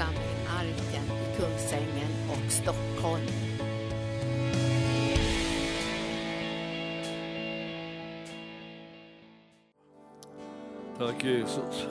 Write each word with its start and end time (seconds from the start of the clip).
församling 0.00 0.46
Arken 0.48 1.04
i 1.04 1.36
Kungsängen 1.36 2.10
och 2.30 2.52
Stockholm. 2.52 3.26
Tack 10.98 11.24
Jesus. 11.24 11.86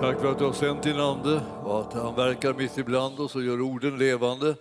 Tack 0.00 0.20
för 0.20 0.32
att 0.32 0.38
du 0.38 0.44
har 0.44 0.52
sänt 0.52 0.82
din 0.82 1.00
Ande 1.00 1.40
och 1.64 1.80
att 1.80 1.92
han 1.92 2.14
verkar 2.14 2.54
mitt 2.54 2.78
ibland 2.78 3.20
oss 3.20 3.36
och 3.36 3.42
gör 3.42 3.60
orden 3.60 3.98
levande. 3.98 4.54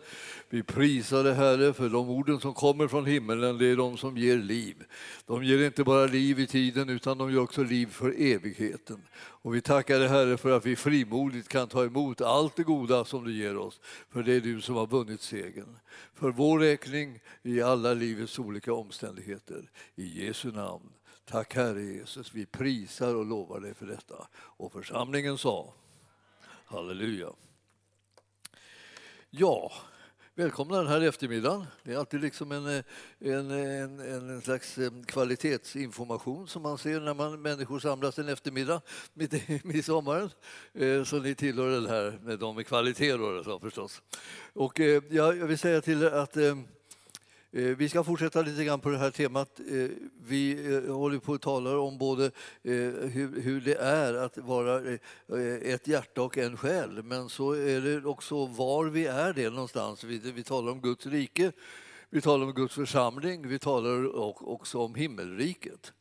Vi 0.50 0.64
prisar 0.64 1.24
dig 1.24 1.34
Herre 1.34 1.74
för 1.74 1.90
de 1.90 2.10
orden 2.10 2.40
som 2.40 2.54
kommer 2.54 2.88
från 2.88 3.06
himmelen, 3.06 3.58
det 3.58 3.66
är 3.66 3.76
de 3.76 3.98
som 3.98 4.18
ger 4.18 4.38
liv. 4.38 4.84
De 5.26 5.44
ger 5.44 5.66
inte 5.66 5.84
bara 5.84 6.06
liv 6.06 6.40
i 6.40 6.48
tiden 6.48 6.90
utan 6.90 7.18
de 7.18 7.32
ger 7.32 7.40
också 7.40 7.64
liv 7.64 7.88
för 7.88 8.22
evigheten. 8.22 9.08
Och 9.18 9.56
vi 9.56 9.62
tackar 9.62 10.00
dig 10.00 10.08
Herre 10.08 10.38
för 10.38 10.52
att 10.52 10.66
vi 10.66 10.76
frimodigt 10.76 11.48
kan 11.48 11.68
ta 11.68 11.84
emot 11.86 12.22
allt 12.22 12.56
det 12.56 12.64
goda 12.64 13.06
som 13.06 13.24
du 13.24 13.34
ger 13.34 13.58
oss, 13.58 13.80
för 14.10 14.24
det 14.24 14.34
är 14.34 14.42
du 14.42 14.62
som 14.62 14.76
har 14.76 14.88
vunnit 14.88 15.22
segern. 15.22 15.80
För 16.14 16.32
vår 16.32 16.60
räkning 16.60 17.20
i 17.44 17.62
alla 17.62 17.94
livets 17.94 18.40
olika 18.40 18.74
omständigheter. 18.74 19.70
I 19.96 20.26
Jesu 20.26 20.52
namn. 20.52 20.90
Tack 21.26 21.56
Herre 21.56 21.84
Jesus, 21.84 22.34
vi 22.34 22.46
prisar 22.46 23.16
och 23.16 23.26
lovar 23.26 23.60
dig 23.60 23.74
för 23.74 23.86
detta. 23.86 24.28
Och 24.34 24.72
församlingen 24.72 25.38
sa 25.38 25.74
Halleluja. 26.66 27.30
Ja, 29.30 29.72
välkomna 30.38 30.78
den 30.78 30.88
här 30.88 31.02
eftermiddagen. 31.02 31.66
Det 31.84 31.94
är 31.94 31.98
alltid 31.98 32.22
liksom 32.22 32.52
en, 32.52 32.68
eh, 32.68 32.84
en, 33.20 33.52
en, 33.52 34.00
en 34.00 34.42
slags 34.42 34.78
eh, 34.78 34.92
kvalitetsinformation 35.06 36.48
som 36.48 36.62
man 36.62 36.78
ser 36.78 37.00
när 37.00 37.14
man, 37.14 37.42
människor 37.42 37.80
samlas 37.80 38.20
en 38.20 38.30
eftermiddag 38.30 38.82
mitt 39.14 39.34
i, 39.34 39.62
mitt 39.64 39.76
i 39.76 39.84
sommaren. 39.84 40.30
Eh, 40.74 41.04
så 41.04 41.20
ni 41.20 41.36
tillhör 41.36 41.70
den 41.70 41.86
här 41.86 42.20
med 42.22 42.40
de 42.40 42.56
med 42.56 42.68
kvalitet 42.68 43.12
då, 43.12 43.60
förstås. 43.62 44.02
Och 44.54 44.80
jag 44.80 45.38
jag 45.38 45.48
vill 45.48 45.58
säga 45.58 45.82
till 45.82 46.04
er 46.04 46.12
att 46.12 46.38
Eh, 47.52 47.64
vi 47.64 47.90
ska 47.90 48.04
fortsätta 48.04 48.42
lite 48.42 48.64
grann 48.64 48.80
på 48.80 48.90
det 48.90 48.98
här 48.98 49.12
temat. 49.12 49.60
Eh, 49.60 49.90
vi 50.28 50.74
eh, 50.76 50.94
håller 50.96 51.20
på 51.20 51.34
att 51.34 51.42
tala 51.42 51.80
om 51.80 51.98
både 51.98 52.32
hur 52.64 53.62
det 53.62 53.76
är 53.76 54.14
att 54.14 54.38
vara 54.38 54.98
ett 55.62 55.88
hjärta 55.88 56.22
och 56.22 56.38
en 56.38 56.58
själ, 56.58 57.04
men 57.04 57.30
så 57.30 57.52
är 57.52 57.82
det 57.82 58.06
också 58.06 58.46
var 58.46 58.86
vi 58.86 59.06
är 59.06 59.34
det 59.34 59.50
någonstans. 59.50 60.04
Vi 60.04 60.44
talar 60.44 60.72
om 60.72 60.82
Guds 60.82 61.06
rike, 61.06 61.52
vi 62.10 62.22
talar 62.22 62.46
om 62.46 62.54
Guds 62.54 62.76
församling, 62.76 63.48
vi 63.48 63.60
talar 63.60 64.16
också 64.50 64.80
om 64.80 64.96
himmelriket. 64.96 65.94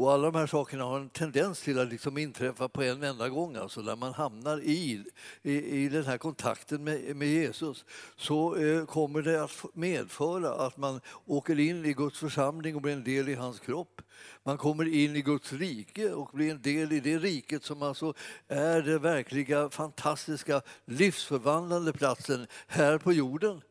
Och 0.00 0.12
alla 0.12 0.30
de 0.30 0.38
här 0.38 0.46
sakerna 0.46 0.84
har 0.84 1.00
en 1.00 1.08
tendens 1.08 1.60
till 1.60 1.78
att 1.78 1.88
liksom 1.88 2.18
inträffa 2.18 2.68
på 2.68 2.82
en 2.82 3.02
enda 3.02 3.28
gång. 3.28 3.56
Alltså 3.56 3.80
när 3.80 3.96
man 3.96 4.12
hamnar 4.12 4.60
i, 4.60 5.04
i, 5.42 5.52
i 5.52 5.88
den 5.88 6.04
här 6.04 6.18
kontakten 6.18 6.84
med, 6.84 7.16
med 7.16 7.28
Jesus 7.28 7.84
så 8.16 8.56
eh, 8.56 8.86
kommer 8.86 9.22
det 9.22 9.44
att 9.44 9.64
medföra 9.74 10.66
att 10.66 10.76
man 10.76 11.00
åker 11.26 11.58
in 11.58 11.84
i 11.84 11.92
Guds 11.92 12.18
församling 12.18 12.76
och 12.76 12.82
blir 12.82 12.92
en 12.92 13.04
del 13.04 13.28
i 13.28 13.34
hans 13.34 13.60
kropp. 13.60 14.02
Man 14.42 14.58
kommer 14.58 14.94
in 14.94 15.16
i 15.16 15.22
Guds 15.22 15.52
rike 15.52 16.12
och 16.12 16.30
blir 16.32 16.50
en 16.50 16.62
del 16.62 16.92
i 16.92 17.00
det 17.00 17.18
riket 17.18 17.64
som 17.64 17.82
alltså 17.82 18.14
är 18.48 18.82
den 18.82 19.02
verkliga 19.02 19.70
fantastiska 19.70 20.62
livsförvandlande 20.84 21.92
platsen 21.92 22.46
här 22.66 22.98
på 22.98 23.12
jorden. 23.12 23.62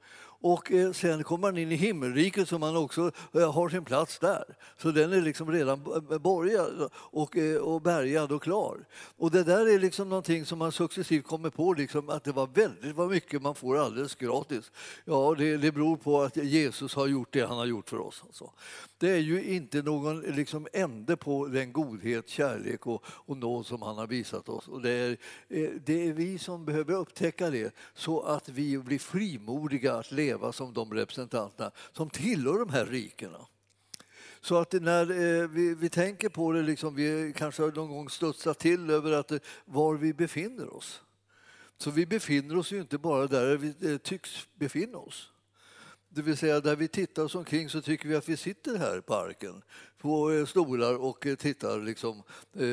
Och 0.42 0.72
eh, 0.72 0.92
sen 0.92 1.24
kommer 1.24 1.48
man 1.48 1.58
in 1.58 1.72
i 1.72 1.76
himmelriket 1.76 2.50
så 2.50 2.58
man 2.58 2.78
också 2.78 3.12
eh, 3.34 3.54
har 3.54 3.70
sin 3.70 3.86
plats 3.86 4.20
där. 4.20 4.44
Så 4.78 4.92
den 4.92 5.14
är 5.14 5.22
liksom 5.22 5.52
redan 5.52 5.84
borgad 6.22 6.90
och, 6.94 7.38
eh, 7.38 7.58
och 7.58 7.82
bärgad 7.82 8.32
och 8.32 8.44
klar. 8.44 8.78
Och 9.18 9.32
det 9.32 9.44
där 9.44 9.70
är 9.70 9.80
liksom 9.80 10.10
någonting 10.10 10.46
som 10.46 10.60
man 10.60 10.72
successivt 10.72 11.26
kommer 11.26 11.50
på, 11.50 11.74
liksom, 11.74 12.10
att 12.10 12.24
det 12.24 12.32
var 12.32 12.48
väldigt 12.48 12.96
vad 12.96 13.10
mycket 13.10 13.42
man 13.42 13.56
får 13.56 13.78
alldeles 13.78 14.16
gratis. 14.16 14.72
Ja, 15.06 15.36
det, 15.38 15.58
det 15.58 15.72
beror 15.72 15.98
på 15.98 16.22
att 16.22 16.38
Jesus 16.38 16.96
har 16.96 17.08
gjort 17.08 17.34
det 17.34 17.46
han 17.46 17.58
har 17.58 17.66
gjort 17.66 17.90
för 17.90 18.00
oss. 18.00 18.24
Alltså. 18.26 18.52
Det 18.98 19.10
är 19.10 19.18
ju 19.18 19.44
inte 19.44 19.82
någon 19.82 20.22
liksom, 20.22 20.68
ände 20.74 21.18
på 21.18 21.48
den 21.48 21.74
godhet, 21.74 22.30
kärlek 22.30 22.88
och, 22.88 23.04
och 23.06 23.38
nåd 23.38 23.66
som 23.66 23.82
han 23.82 23.98
har 23.98 24.08
visat 24.08 24.50
oss. 24.50 24.68
Och 24.68 24.82
det, 24.82 24.92
är, 24.92 25.18
det 25.86 26.08
är 26.08 26.14
vi 26.14 26.38
som 26.38 26.66
behöver 26.66 26.94
upptäcka 26.94 27.50
det 27.50 27.76
så 27.94 28.22
att 28.22 28.50
vi 28.50 28.78
blir 28.78 29.00
frimodiga 29.00 29.94
att 29.94 30.12
leva 30.12 30.29
leva 30.30 30.52
som 30.52 30.74
de 30.74 30.94
representanterna 30.94 31.72
som 31.92 32.10
tillhör 32.10 32.60
de 32.60 32.70
här 32.70 32.86
rikena. 32.86 33.48
Så 34.42 34.58
att 34.58 34.74
när 34.74 35.12
eh, 35.12 35.48
vi, 35.48 35.76
vi 35.76 35.90
tänker 35.90 36.30
på 36.30 36.52
det, 36.52 36.62
liksom, 36.62 36.96
vi 36.96 37.34
kanske 37.38 37.64
har 37.64 37.72
någon 37.72 37.90
gång 37.90 38.10
studsat 38.10 38.60
till 38.60 38.90
över 38.90 39.12
att, 39.12 39.32
eh, 39.32 39.40
var 39.66 39.96
vi 39.96 40.14
befinner 40.14 40.74
oss. 40.74 41.02
Så 41.78 41.92
vi 41.92 42.06
befinner 42.06 42.58
oss 42.58 42.72
ju 42.72 42.80
inte 42.80 42.98
bara 42.98 43.28
där 43.28 43.58
vi 43.58 43.92
eh, 43.92 43.98
tycks 43.98 44.48
befinna 44.56 44.98
oss. 44.98 45.32
Det 46.10 46.22
vill 46.22 46.38
säga 46.38 46.60
där 46.60 46.76
vi 46.76 46.88
tittar 46.88 47.24
oss 47.24 47.36
omkring 47.36 47.70
så 47.70 47.82
tycker 47.82 48.10
vi 48.10 48.16
att 48.16 48.30
vi 48.30 48.38
sitter 48.38 48.78
här 48.78 49.02
på 49.02 49.16
arken 49.16 49.62
på 49.98 50.46
stolar 50.48 50.96
och 50.96 51.28
tittar 51.40 51.80
liksom 51.82 52.24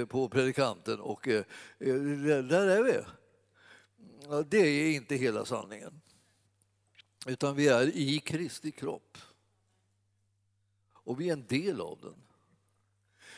på 0.08 0.28
predikanten 0.28 1.00
och 1.00 1.28
där 2.48 2.66
är 2.66 2.82
vi. 2.82 2.98
Det 4.46 4.58
är 4.58 4.94
inte 4.94 5.14
hela 5.14 5.44
sanningen. 5.44 6.00
Utan 7.26 7.56
vi 7.56 7.68
är 7.68 7.96
i 7.96 8.18
Kristi 8.18 8.70
kropp. 8.70 9.18
Och 10.92 11.20
vi 11.20 11.28
är 11.28 11.32
en 11.32 11.46
del 11.46 11.80
av 11.80 11.98
den. 12.02 12.14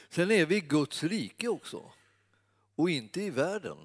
Sen 0.09 0.31
är 0.31 0.47
vi 0.47 0.57
i 0.57 0.61
Guds 0.61 1.05
rike 1.05 1.49
också 1.49 1.93
och 2.75 2.91
inte 2.91 3.23
i 3.23 3.31
världen. 3.31 3.79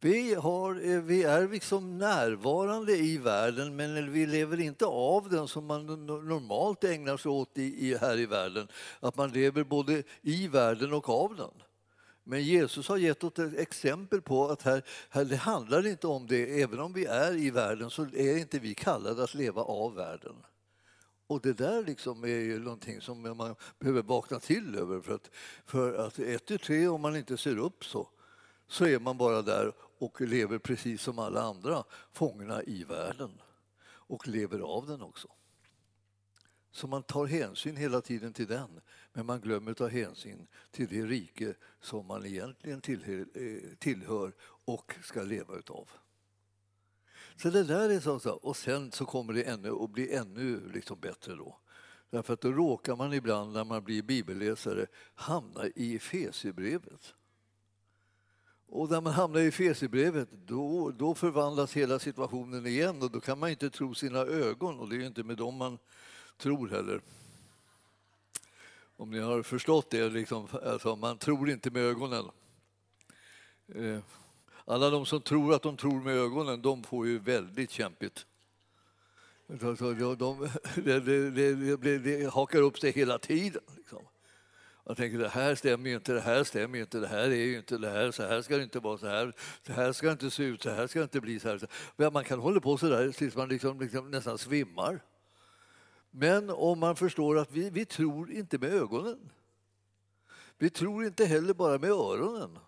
Vi, 0.00 0.34
har, 0.34 0.90
eh, 0.90 1.00
vi 1.00 1.22
är 1.22 1.48
liksom 1.48 1.98
närvarande 1.98 2.96
i 2.96 3.18
världen 3.18 3.76
men 3.76 4.12
vi 4.12 4.26
lever 4.26 4.60
inte 4.60 4.86
av 4.86 5.28
den 5.28 5.48
som 5.48 5.66
man 5.66 6.06
normalt 6.06 6.84
ägnar 6.84 7.16
sig 7.16 7.30
åt 7.30 7.58
i, 7.58 7.88
i, 7.88 7.96
här 7.96 8.18
i 8.18 8.26
världen. 8.26 8.68
Att 9.00 9.16
man 9.16 9.32
lever 9.32 9.64
både 9.64 10.02
i 10.22 10.48
världen 10.48 10.92
och 10.92 11.08
av 11.08 11.36
den. 11.36 11.62
Men 12.24 12.42
Jesus 12.42 12.88
har 12.88 12.96
gett 12.96 13.24
oss 13.24 13.38
ett 13.38 13.58
exempel 13.58 14.22
på 14.22 14.48
att 14.48 14.62
här, 14.62 14.82
här, 15.08 15.24
det 15.24 15.36
handlar 15.36 15.86
inte 15.86 16.06
om 16.06 16.26
det. 16.26 16.62
Även 16.62 16.80
om 16.80 16.92
vi 16.92 17.04
är 17.04 17.36
i 17.36 17.50
världen 17.50 17.90
så 17.90 18.02
är 18.02 18.38
inte 18.38 18.58
vi 18.58 18.74
kallade 18.74 19.24
att 19.24 19.34
leva 19.34 19.62
av 19.62 19.94
världen. 19.94 20.36
Och 21.26 21.40
det 21.40 21.52
där 21.52 21.84
liksom 21.84 22.24
är 22.24 22.28
ju 22.28 22.58
någonting 22.58 23.00
som 23.00 23.36
man 23.36 23.54
behöver 23.78 24.02
vakna 24.02 24.40
till 24.40 24.78
över. 24.78 25.00
För 25.00 25.14
att, 25.14 25.30
för 25.66 25.94
att 26.06 26.18
ett 26.18 26.50
i 26.50 26.58
tre, 26.58 26.88
om 26.88 27.00
man 27.00 27.16
inte 27.16 27.36
ser 27.36 27.58
upp 27.58 27.84
så, 27.84 28.08
så 28.68 28.86
är 28.86 28.98
man 28.98 29.18
bara 29.18 29.42
där 29.42 29.72
och 29.98 30.20
lever 30.20 30.58
precis 30.58 31.02
som 31.02 31.18
alla 31.18 31.42
andra, 31.42 31.84
fångna 32.12 32.62
i 32.62 32.84
världen. 32.84 33.30
Och 33.84 34.28
lever 34.28 34.58
av 34.58 34.86
den 34.86 35.02
också. 35.02 35.28
Så 36.72 36.86
man 36.86 37.02
tar 37.02 37.26
hänsyn 37.26 37.76
hela 37.76 38.00
tiden 38.00 38.32
till 38.32 38.46
den, 38.46 38.80
men 39.12 39.26
man 39.26 39.40
glömmer 39.40 39.70
att 39.70 39.76
ta 39.76 39.88
hänsyn 39.88 40.46
till 40.70 40.88
det 40.88 41.02
rike 41.02 41.54
som 41.80 42.06
man 42.06 42.26
egentligen 42.26 42.80
eh, 43.34 43.76
tillhör, 43.78 44.32
och 44.64 44.94
ska 45.02 45.22
leva 45.22 45.56
utav. 45.56 45.90
Så 47.36 47.50
det 47.50 47.64
där 47.64 47.90
är 47.90 48.00
så, 48.00 48.20
så. 48.20 48.30
Och 48.32 48.56
sen 48.56 48.92
så 48.92 49.06
kommer 49.06 49.32
det 49.32 49.42
ännu 49.42 49.70
att 49.70 49.90
bli 49.90 50.14
ännu 50.14 50.70
liksom 50.72 51.00
bättre 51.00 51.34
då. 51.34 51.58
Därför 52.10 52.34
att 52.34 52.40
då 52.40 52.52
råkar 52.52 52.96
man 52.96 53.12
ibland 53.12 53.52
när 53.52 53.64
man 53.64 53.84
blir 53.84 54.02
bibelläsare 54.02 54.86
hamna 55.14 55.66
i 55.74 55.96
Efesierbrevet. 55.96 57.14
Och 58.66 58.90
när 58.90 59.00
man 59.00 59.12
hamnar 59.12 59.40
i 59.40 59.46
Efesierbrevet 59.46 60.28
då, 60.46 60.90
då 60.90 61.14
förvandlas 61.14 61.76
hela 61.76 61.98
situationen 61.98 62.66
igen 62.66 63.02
och 63.02 63.10
då 63.10 63.20
kan 63.20 63.38
man 63.38 63.50
inte 63.50 63.70
tro 63.70 63.94
sina 63.94 64.18
ögon 64.18 64.80
och 64.80 64.88
det 64.88 64.96
är 64.96 65.00
ju 65.00 65.06
inte 65.06 65.22
med 65.22 65.36
dem 65.36 65.56
man 65.56 65.78
tror 66.42 66.68
heller. 66.68 67.00
Om 68.96 69.10
ni 69.10 69.18
har 69.18 69.42
förstått 69.42 69.90
det, 69.90 70.08
liksom, 70.08 70.48
alltså, 70.62 70.96
man 70.96 71.18
tror 71.18 71.50
inte 71.50 71.70
med 71.70 71.82
ögonen. 71.82 72.24
Eh, 73.74 73.98
alla 74.64 74.90
de 74.90 75.06
som 75.06 75.20
tror 75.20 75.54
att 75.54 75.62
de 75.62 75.76
tror 75.76 76.00
med 76.00 76.16
ögonen, 76.16 76.62
de 76.62 76.82
får 76.82 77.06
ju 77.06 77.18
väldigt 77.18 77.70
kämpigt. 77.70 78.26
Alltså, 79.50 79.68
alltså, 79.68 79.94
de, 79.94 80.16
de, 80.16 80.50
de, 81.80 81.98
de 81.98 82.26
hakar 82.26 82.58
upp 82.58 82.78
sig 82.78 82.92
hela 82.92 83.18
tiden. 83.18 83.62
Liksom. 83.76 84.02
Jag 84.84 84.96
tänker 84.96 85.18
det 85.18 85.28
här 85.28 85.54
stämmer 85.54 85.90
ju 85.90 85.96
inte, 85.96 86.12
det 86.12 86.20
här 86.20 86.44
stämmer 86.44 86.76
ju 86.76 86.82
inte, 86.82 86.98
det 86.98 87.08
här 87.08 87.30
är 87.30 87.34
ju 87.34 87.56
inte 87.56 87.78
det 87.78 87.90
här, 87.90 88.10
så 88.10 88.22
här 88.22 88.42
ska 88.42 88.56
det 88.56 88.62
inte 88.62 88.78
vara, 88.80 88.98
så 88.98 89.06
här, 89.06 89.32
så 89.66 89.72
här 89.72 89.92
ska 89.92 90.06
det 90.06 90.12
inte 90.12 90.30
se 90.30 90.42
ut, 90.42 90.62
så 90.62 90.70
här 90.70 90.86
ska 90.86 90.98
det 90.98 91.02
inte 91.02 91.20
bli 91.20 91.40
så 91.40 91.48
här. 91.48 91.68
Men 91.96 92.12
man 92.12 92.24
kan 92.24 92.38
hålla 92.38 92.60
på 92.60 92.78
så 92.78 92.88
där 92.88 93.12
tills 93.12 93.36
man 93.36 93.48
liksom, 93.48 93.80
liksom 93.80 94.10
nästan 94.10 94.38
svimmar. 94.38 95.00
Men 96.14 96.50
om 96.50 96.78
man 96.78 96.96
förstår 96.96 97.38
att 97.38 97.52
vi, 97.52 97.70
vi 97.70 97.84
tror 97.84 98.32
inte 98.32 98.58
med 98.58 98.72
ögonen. 98.72 99.30
Vi 100.58 100.70
tror 100.70 101.04
inte 101.04 101.24
heller 101.24 101.54
bara 101.54 101.78
med 101.78 101.90
öronen. 101.90 102.58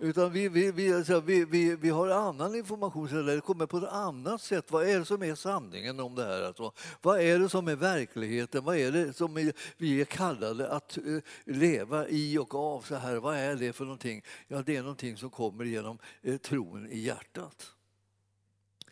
Utan 0.00 0.32
vi, 0.32 0.48
vi, 0.48 0.72
vi, 0.72 0.94
alltså, 0.94 1.20
vi, 1.20 1.44
vi, 1.44 1.76
vi 1.76 1.90
har 1.90 2.08
annan 2.08 2.54
information, 2.54 3.08
eller 3.08 3.34
det 3.34 3.40
kommer 3.40 3.66
på 3.66 3.78
ett 3.78 3.92
annat 3.92 4.42
sätt. 4.42 4.70
Vad 4.70 4.88
är 4.88 4.98
det 4.98 5.04
som 5.04 5.22
är 5.22 5.34
sanningen 5.34 6.00
om 6.00 6.14
det 6.14 6.24
här? 6.24 6.42
Alltså, 6.42 6.72
vad 7.02 7.20
är 7.20 7.38
det 7.38 7.48
som 7.48 7.68
är 7.68 7.76
verkligheten? 7.76 8.64
Vad 8.64 8.76
är 8.76 8.92
det 8.92 9.12
som 9.12 9.52
vi 9.76 10.00
är 10.00 10.04
kallade 10.04 10.70
att 10.70 10.96
eh, 10.96 11.18
leva 11.44 12.08
i 12.08 12.38
och 12.38 12.54
av? 12.54 12.80
så 12.80 12.94
här? 12.94 13.16
Vad 13.16 13.36
är 13.36 13.56
det 13.56 13.72
för 13.72 13.84
någonting? 13.84 14.24
Ja, 14.48 14.62
det 14.62 14.76
är 14.76 14.82
någonting 14.82 15.16
som 15.16 15.30
kommer 15.30 15.64
genom 15.64 15.98
eh, 16.22 16.36
tron 16.36 16.86
i 16.90 16.98
hjärtat. 16.98 17.72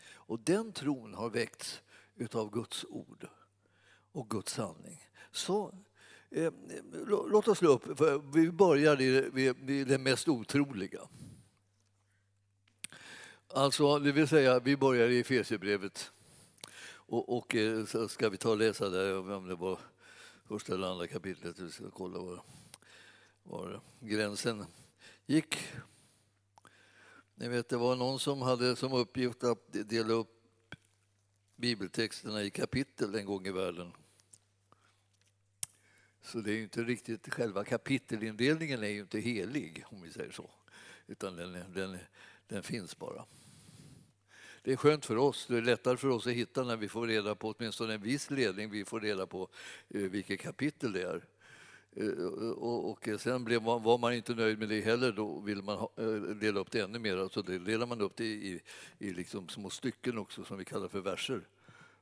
Och 0.07 0.41
den 0.41 0.73
tron 0.73 1.15
har 1.15 1.31
väckts 1.31 1.81
utav 2.17 2.51
Guds 2.51 2.85
ord 2.89 3.29
och 4.13 4.31
Guds 4.31 4.53
sanning. 4.53 5.09
Så 5.31 5.75
eh, 6.31 6.53
låt 7.07 7.49
oss 7.49 7.59
slå 7.59 7.69
upp, 7.71 8.01
vi 8.35 8.53
börjar 8.53 8.97
vid 9.65 9.87
det 9.87 9.99
mest 9.99 10.29
otroliga. 10.29 11.01
Alltså, 13.49 13.99
det 13.99 14.13
vill 14.13 14.29
säga, 14.29 14.61
vi 14.61 14.77
börjar 14.77 15.09
i 15.09 15.21
Efesierbrevet 15.21 16.13
och, 16.87 17.37
och 17.37 17.55
eh, 17.55 17.85
så 17.85 18.09
ska 18.09 18.29
vi 18.29 18.37
ta 18.37 18.51
och 18.51 18.57
läsa 18.57 18.89
där, 18.89 19.33
om 19.33 19.49
det 19.49 19.55
var 19.55 19.79
första 20.45 20.75
eller 20.75 20.87
andra 20.87 21.07
kapitlet, 21.07 21.59
vi 21.59 21.71
ska 21.71 21.91
kolla 21.91 22.19
var, 22.19 22.43
var 23.43 23.81
gränsen 24.01 24.65
gick. 25.27 25.59
Ni 27.35 27.49
vet, 27.49 27.69
det 27.69 27.77
var 27.77 27.97
någon 27.97 28.19
som 28.19 28.43
hade 28.43 28.77
som 28.77 28.93
uppgift 28.93 29.45
att 29.45 29.73
dela 29.73 30.13
upp 30.13 30.34
bibeltexterna 31.57 32.43
i 32.43 32.51
kapitel 32.51 33.15
en 33.15 33.27
gång 33.27 33.47
i 33.47 33.51
världen. 33.51 33.93
Så 36.23 36.39
det 36.39 36.53
är 36.53 36.63
inte 36.63 36.83
riktigt, 36.83 37.35
själva 37.35 37.65
kapitelindelningen 37.65 38.83
är 38.83 38.89
ju 38.89 39.01
inte 39.01 39.21
helig, 39.21 39.85
om 39.87 40.03
vi 40.03 40.11
säger 40.11 40.31
så. 40.31 40.51
Utan 41.07 41.37
den, 41.37 41.73
den, 41.75 41.99
den 42.47 42.63
finns 42.63 42.99
bara. 42.99 43.25
Det 44.63 44.73
är 44.73 44.77
skönt 44.77 45.07
för 45.07 45.17
oss, 45.17 45.47
det 45.47 45.57
är 45.57 45.63
lättare 45.63 45.97
för 45.97 46.09
oss 46.09 46.27
att 46.27 46.33
hitta 46.33 46.65
när 46.65 46.77
vi 46.77 46.89
får 46.89 47.07
reda 47.07 47.35
på 47.35 47.55
åtminstone 47.59 47.95
en 47.95 48.03
viss 48.03 48.31
ledning, 48.31 48.71
vi 48.71 48.85
får 48.85 49.01
reda 49.01 49.27
på 49.27 49.49
eh, 49.89 50.01
vilket 50.01 50.41
kapitel 50.41 50.93
det 50.93 51.03
är. 51.03 51.25
Eh, 51.97 52.25
och, 52.51 53.09
sen 53.19 53.45
blev 53.45 53.63
man, 53.63 53.83
var 53.83 53.99
man 53.99 54.13
inte 54.15 54.35
nöjd 54.35 54.59
med 54.59 54.69
det 54.69 54.81
heller, 54.81 55.13
då 55.13 55.41
ville 55.41 55.63
man 55.63 55.89
eh, 55.97 56.07
dela 56.37 56.61
upp 56.61 56.71
det 56.71 56.81
ännu 56.81 56.99
mer. 56.99 57.29
Så 57.33 57.43
det 57.43 57.59
delade 57.59 57.87
man 57.87 58.01
upp 58.01 58.17
det 58.17 58.25
i, 58.25 58.63
i 58.99 59.13
liksom 59.13 59.49
små 59.49 59.71
stycken 59.71 60.19
också, 60.19 60.45
som 60.45 60.59
vi 60.59 60.65
kallar 60.65 60.89
för 60.89 61.01
verser. 61.01 61.49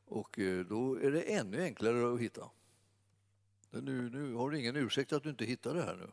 Och 0.04 0.38
eh, 0.38 0.66
då 0.66 0.94
är 0.94 1.10
det 1.10 1.22
ännu 1.22 1.62
enklare 1.62 2.14
att 2.14 2.20
hitta. 2.20 2.50
Nu, 3.70 4.10
nu 4.10 4.34
har 4.34 4.50
du 4.50 4.58
ingen 4.58 4.76
ursäkt 4.76 5.12
att 5.12 5.22
du 5.22 5.30
inte 5.30 5.44
hittar 5.44 5.74
det 5.74 5.82
här 5.82 5.96
nu. 5.96 6.10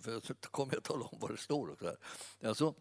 För 0.00 0.12
jag 0.12 0.22
kommer 0.40 0.74
jag 0.74 0.82
tala 0.82 1.04
om 1.04 1.18
vad 1.20 1.30
det 1.30 1.36
står. 1.36 1.68
Och 1.68 1.78
så 1.78 1.84
här. 1.84 1.96
Alltså, 2.42 2.74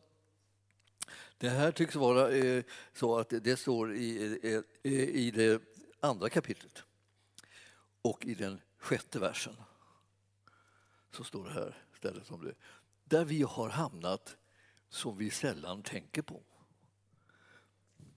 det 1.38 1.50
här 1.50 1.72
tycks 1.72 1.96
vara 1.96 2.32
eh, 2.32 2.64
så 2.94 3.18
att 3.18 3.30
det 3.30 3.58
står 3.60 3.94
i, 3.94 4.40
eh, 4.84 4.92
i 4.92 5.32
det 5.32 5.62
andra 6.00 6.30
kapitlet 6.30 6.84
och 8.02 8.26
i 8.26 8.34
den 8.34 8.62
sjätte 8.78 9.20
versen. 9.20 9.54
Så 11.12 11.24
står 11.24 11.44
det 11.44 11.52
här 11.52 11.78
stället 12.02 12.32
om 12.32 12.46
det. 12.46 12.54
Där 13.04 13.26
vi 13.26 13.42
har 13.42 13.70
hamnat 13.70 14.38
som 14.90 15.18
vi 15.18 15.30
sällan 15.30 15.84
tänker 15.84 16.22
på. 16.22 16.44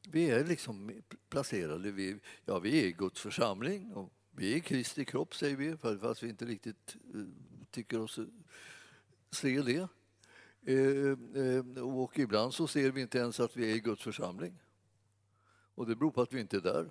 Vi 0.08 0.30
är 0.30 0.44
liksom 0.44 1.02
placerade, 1.28 1.90
vi, 1.90 2.20
ja, 2.44 2.58
vi 2.58 2.86
är 2.86 2.90
Guds 2.90 3.20
församling 3.20 3.92
och 3.92 4.12
vi 4.30 4.54
är 4.54 4.60
Kristi 4.60 5.04
kropp, 5.04 5.34
säger 5.34 5.56
vi, 5.56 5.76
fast 5.76 6.22
vi 6.22 6.28
inte 6.28 6.44
riktigt 6.44 6.96
eh, 7.14 7.20
tycker 7.70 8.00
oss 8.00 8.18
eh, 8.18 8.24
se 9.30 9.62
det. 9.62 9.88
Eh, 10.72 11.82
och 11.82 12.18
ibland 12.18 12.54
så 12.54 12.66
ser 12.66 12.90
vi 12.90 13.00
inte 13.00 13.18
ens 13.18 13.40
att 13.40 13.56
vi 13.56 13.70
är 13.70 13.74
i 13.74 13.80
Guds 13.80 14.02
församling. 14.02 14.62
Och 15.74 15.86
det 15.86 15.96
beror 15.96 16.10
på 16.10 16.22
att 16.22 16.32
vi 16.32 16.40
inte 16.40 16.56
är 16.56 16.60
där. 16.60 16.90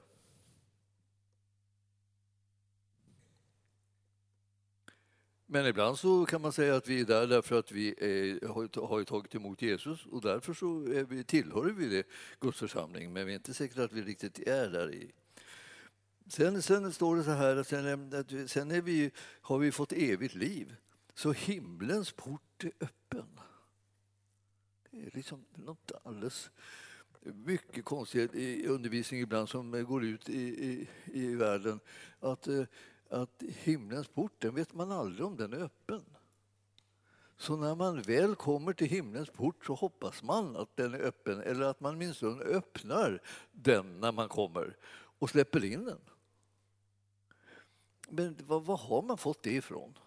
Men 5.45 5.65
ibland 5.65 5.99
så 5.99 6.25
kan 6.25 6.41
man 6.41 6.53
säga 6.53 6.75
att 6.75 6.87
vi 6.87 7.01
är 7.01 7.05
där 7.05 7.27
därför 7.27 7.59
att 7.59 7.71
vi 7.71 7.89
är, 7.89 8.47
har, 8.87 9.03
tagit 9.03 9.35
emot 9.35 9.61
Jesus 9.61 10.05
och 10.05 10.21
därför 10.21 10.53
så 10.53 10.73
vi, 11.09 11.23
tillhör 11.23 11.63
vi 11.63 11.89
det, 11.89 12.07
Guds 12.39 12.59
församling. 12.59 13.13
Men 13.13 13.25
vi 13.25 13.31
är 13.31 13.35
inte 13.35 13.53
säkra 13.53 13.83
att 13.83 13.93
vi 13.93 14.01
riktigt 14.01 14.39
är 14.39 14.69
där 14.69 14.93
i. 14.93 15.11
Sen, 16.27 16.61
sen 16.61 16.93
står 16.93 17.15
det 17.15 17.23
så 17.23 17.31
här, 17.31 17.63
sen, 17.63 18.47
sen 18.47 18.71
är 18.71 18.81
vi, 18.81 19.11
har 19.41 19.59
vi 19.59 19.71
fått 19.71 19.93
evigt 19.93 20.35
liv, 20.35 20.75
så 21.13 21.31
himlens 21.31 22.11
port 22.11 22.63
är 22.63 22.71
öppen. 22.79 23.39
Det 24.91 25.05
är 25.05 25.11
liksom 25.13 25.45
något 25.55 25.91
alldeles 26.03 26.49
mycket 27.21 27.85
konstigt 27.85 28.35
i 28.35 28.67
undervisning 28.67 29.21
ibland 29.21 29.49
som 29.49 29.85
går 29.85 30.03
ut 30.05 30.29
i, 30.29 30.41
i, 30.41 30.87
i 31.05 31.35
världen. 31.35 31.79
Att, 32.19 32.47
eh, 32.47 32.63
att 33.13 33.43
himlens 33.47 34.07
port, 34.07 34.31
den 34.37 34.55
vet 34.55 34.73
man 34.73 34.91
aldrig 34.91 35.25
om 35.25 35.37
den 35.37 35.53
är 35.53 35.57
öppen. 35.57 36.03
Så 37.37 37.55
när 37.55 37.75
man 37.75 38.01
väl 38.01 38.35
kommer 38.35 38.73
till 38.73 38.87
himlens 38.87 39.29
port 39.29 39.65
så 39.65 39.73
hoppas 39.73 40.23
man 40.23 40.55
att 40.55 40.75
den 40.75 40.93
är 40.93 40.99
öppen 40.99 41.41
eller 41.41 41.65
att 41.65 41.79
man 41.79 41.97
minst 41.97 42.23
öppnar 42.23 43.21
den 43.51 43.99
när 43.99 44.11
man 44.11 44.29
kommer 44.29 44.77
och 45.19 45.29
släpper 45.29 45.65
in 45.65 45.85
den. 45.85 45.99
Men 48.09 48.37
var, 48.47 48.59
vad 48.59 48.79
har 48.79 49.01
man 49.01 49.17
fått 49.17 49.43
det 49.43 49.51
ifrån? 49.51 49.97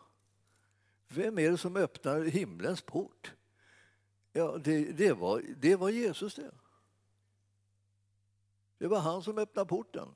Vem 1.08 1.38
är 1.38 1.50
det 1.50 1.58
som 1.58 1.76
öppnar 1.76 2.24
himlens 2.24 2.82
port? 2.82 3.32
Ja, 4.32 4.58
det, 4.58 4.92
det, 4.92 5.12
var, 5.12 5.42
det 5.56 5.76
var 5.76 5.90
Jesus 5.90 6.34
det. 6.34 6.50
Det 8.78 8.86
var 8.86 9.00
han 9.00 9.22
som 9.22 9.38
öppnade 9.38 9.68
porten 9.68 10.08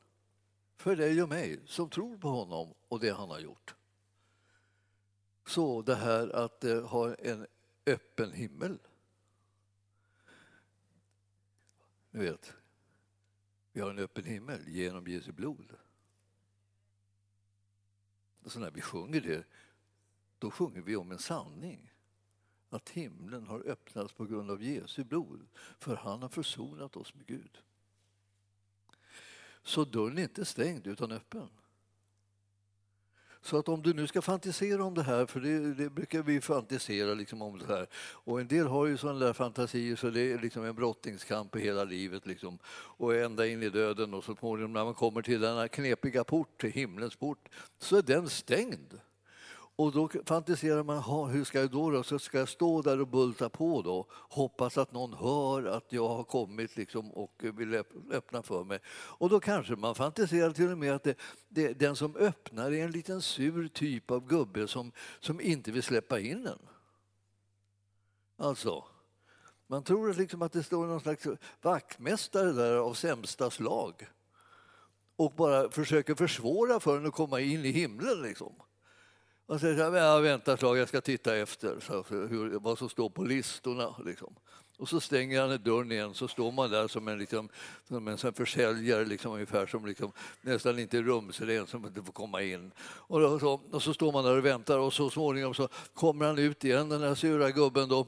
för 0.81 0.97
dig 0.97 1.23
och 1.23 1.29
mig 1.29 1.61
som 1.67 1.91
tror 1.91 2.19
på 2.19 2.29
honom 2.29 2.75
och 2.89 3.01
det 3.01 3.11
han 3.11 3.31
har 3.31 3.41
gjort. 3.41 3.75
Så 5.47 5.83
det 5.83 5.95
här 5.95 6.29
att 6.29 6.65
eh, 6.65 6.87
ha 6.87 7.15
en 7.15 7.47
öppen 7.87 8.33
himmel. 8.33 8.79
Ni 12.11 12.21
vet, 12.21 12.55
vi 13.73 13.81
har 13.81 13.91
en 13.91 13.99
öppen 13.99 14.25
himmel 14.25 14.69
genom 14.69 15.07
Jesu 15.07 15.33
blod. 15.33 15.73
Så 18.47 18.59
när 18.59 18.71
vi 18.71 18.81
sjunger 18.81 19.21
det, 19.21 19.47
då 20.39 20.51
sjunger 20.51 20.81
vi 20.81 20.97
om 20.97 21.13
en 21.13 21.19
sanning. 21.19 21.93
Att 22.69 22.89
himlen 22.89 23.47
har 23.47 23.69
öppnats 23.69 24.13
på 24.13 24.25
grund 24.27 24.51
av 24.51 24.63
Jesu 24.63 25.05
blod, 25.05 25.47
för 25.79 25.97
han 25.97 26.23
har 26.23 26.29
försonat 26.29 26.97
oss 26.97 27.15
med 27.15 27.27
Gud. 27.27 27.63
Så 29.63 29.85
dörren 29.85 30.19
är 30.19 30.23
inte 30.23 30.45
stängd, 30.45 30.87
utan 30.87 31.13
öppen. 31.13 31.49
Så 33.43 33.59
att 33.59 33.69
om 33.69 33.83
du 33.83 33.95
nu 33.95 34.07
ska 34.07 34.23
fantisera 34.23 34.85
om 34.85 34.95
det 34.95 35.03
här, 35.03 35.27
för 35.27 35.41
det, 35.41 35.75
det 35.75 35.91
brukar 35.91 36.23
vi 36.23 36.41
fantisera 36.41 37.15
liksom 37.15 37.43
om 37.43 37.59
det 37.59 37.67
här, 37.67 37.87
och 37.95 38.41
en 38.41 38.49
del 38.49 38.67
har 38.67 38.87
ju 38.87 38.97
sådana 38.97 39.19
där 39.19 39.33
fantasier 39.33 39.97
så 39.97 40.11
det 40.11 40.33
är 40.33 40.39
liksom 40.39 40.65
en 40.65 40.75
brottningskamp 40.75 41.57
i 41.57 41.61
hela 41.61 41.85
livet 41.85 42.27
liksom, 42.27 42.59
och 42.69 43.15
ända 43.15 43.47
in 43.47 43.63
i 43.63 43.69
döden 43.69 44.15
och 44.15 44.25
så 44.25 44.35
småningom 44.35 44.73
när 44.73 44.85
man 44.85 44.95
kommer 44.95 45.23
till 45.23 45.41
denna 45.41 45.69
knepiga 45.69 46.25
port, 46.25 46.61
till 46.61 46.73
himlens 46.73 47.17
port, 47.17 47.49
så 47.79 47.97
är 47.97 48.03
den 48.03 48.29
stängd. 48.29 49.01
Och 49.81 49.93
då 49.93 50.09
fantiserar 50.27 50.83
man, 50.83 51.31
hur 51.31 51.45
ska 51.45 51.61
jag 51.61 51.71
då, 51.71 51.91
då? 51.91 52.03
Så 52.03 52.19
ska 52.19 52.39
jag 52.39 52.49
stå 52.49 52.83
där 52.83 53.01
och 53.01 53.09
bulta 53.09 53.49
på 53.49 53.83
då, 53.83 54.07
hoppas 54.11 54.79
att 54.79 54.93
någon 54.93 55.13
hör 55.13 55.65
att 55.65 55.93
jag 55.93 56.09
har 56.09 56.25
kommit 56.25 56.77
liksom 56.77 57.11
och 57.11 57.33
vill 57.41 57.83
öppna 58.11 58.43
för 58.43 58.65
mig. 58.65 58.79
Och 58.89 59.29
då 59.29 59.41
kanske 59.41 59.77
man 59.77 59.95
fantiserar 59.95 60.51
till 60.51 60.73
och 60.73 60.79
med 60.79 60.95
att 60.95 61.05
det, 61.05 61.19
det, 61.49 61.73
den 61.73 61.97
som 61.97 62.17
öppnar 62.17 62.73
är 62.73 62.85
en 62.85 62.91
liten 62.91 63.23
sur 63.23 63.69
typ 63.69 64.11
av 64.11 64.27
gubbe 64.27 64.69
som, 64.69 64.93
som 65.21 65.41
inte 65.41 65.71
vill 65.71 65.83
släppa 65.83 66.21
in 66.21 66.47
en. 66.47 66.59
Alltså, 68.37 68.85
man 69.67 69.83
tror 69.83 70.15
liksom 70.15 70.43
att 70.43 70.53
det 70.53 70.63
står 70.63 70.87
någon 70.87 71.01
slags 71.01 71.27
vaktmästare 71.63 72.53
där 72.53 72.77
av 72.77 72.95
sämsta 72.95 73.51
slag 73.51 74.09
och 75.17 75.33
bara 75.33 75.71
försöker 75.71 76.15
försvåra 76.15 76.81
för 76.81 76.97
en 76.97 77.07
att 77.07 77.15
komma 77.15 77.41
in 77.41 77.65
i 77.65 77.71
himlen. 77.71 78.23
Liksom. 78.23 78.55
Man 79.51 79.59
säger 79.59 79.77
så 79.77 79.91
här, 79.91 79.99
jag 79.99 80.21
väntar 80.21 80.55
ett 80.55 80.61
tag, 80.61 80.79
jag 80.79 80.89
ska 80.89 81.01
titta 81.01 81.37
efter 81.37 81.81
så 81.81 82.05
hur, 82.09 82.59
vad 82.59 82.79
som 82.79 82.89
står 82.89 83.11
på 83.11 83.25
listorna. 83.25 83.95
Liksom. 84.05 84.35
Och 84.79 84.89
så 84.89 85.01
stänger 85.01 85.41
han 85.41 85.63
dörren 85.63 85.93
igen, 85.93 86.15
så 86.15 86.29
står 86.29 86.53
man 86.53 86.71
där 86.71 86.89
som 86.89 87.09
en, 87.09 87.19
liksom, 87.19 87.49
som 87.89 88.09
en 88.09 88.19
som 88.19 88.33
försäljare, 88.33 89.05
liksom, 89.05 89.33
ungefär 89.33 89.67
som 89.67 89.87
liksom, 89.87 90.13
nästan 90.41 90.79
inte 90.79 91.03
rumsren, 91.03 91.67
som 91.67 91.87
inte 91.87 92.03
får 92.03 92.13
komma 92.13 92.43
in. 92.43 92.73
Och, 92.81 93.21
då, 93.21 93.39
så, 93.39 93.61
och 93.71 93.83
så 93.83 93.95
står 93.95 94.13
man 94.13 94.25
där 94.25 94.37
och 94.37 94.45
väntar 94.45 94.79
och 94.79 94.93
så 94.93 95.11
småningom 95.11 95.55
så 95.55 95.69
kommer 95.95 96.27
han 96.27 96.39
ut 96.39 96.65
igen, 96.65 96.89
den 96.89 97.03
här 97.03 97.15
sura 97.15 97.51
gubben. 97.51 97.89
Då. 97.89 98.07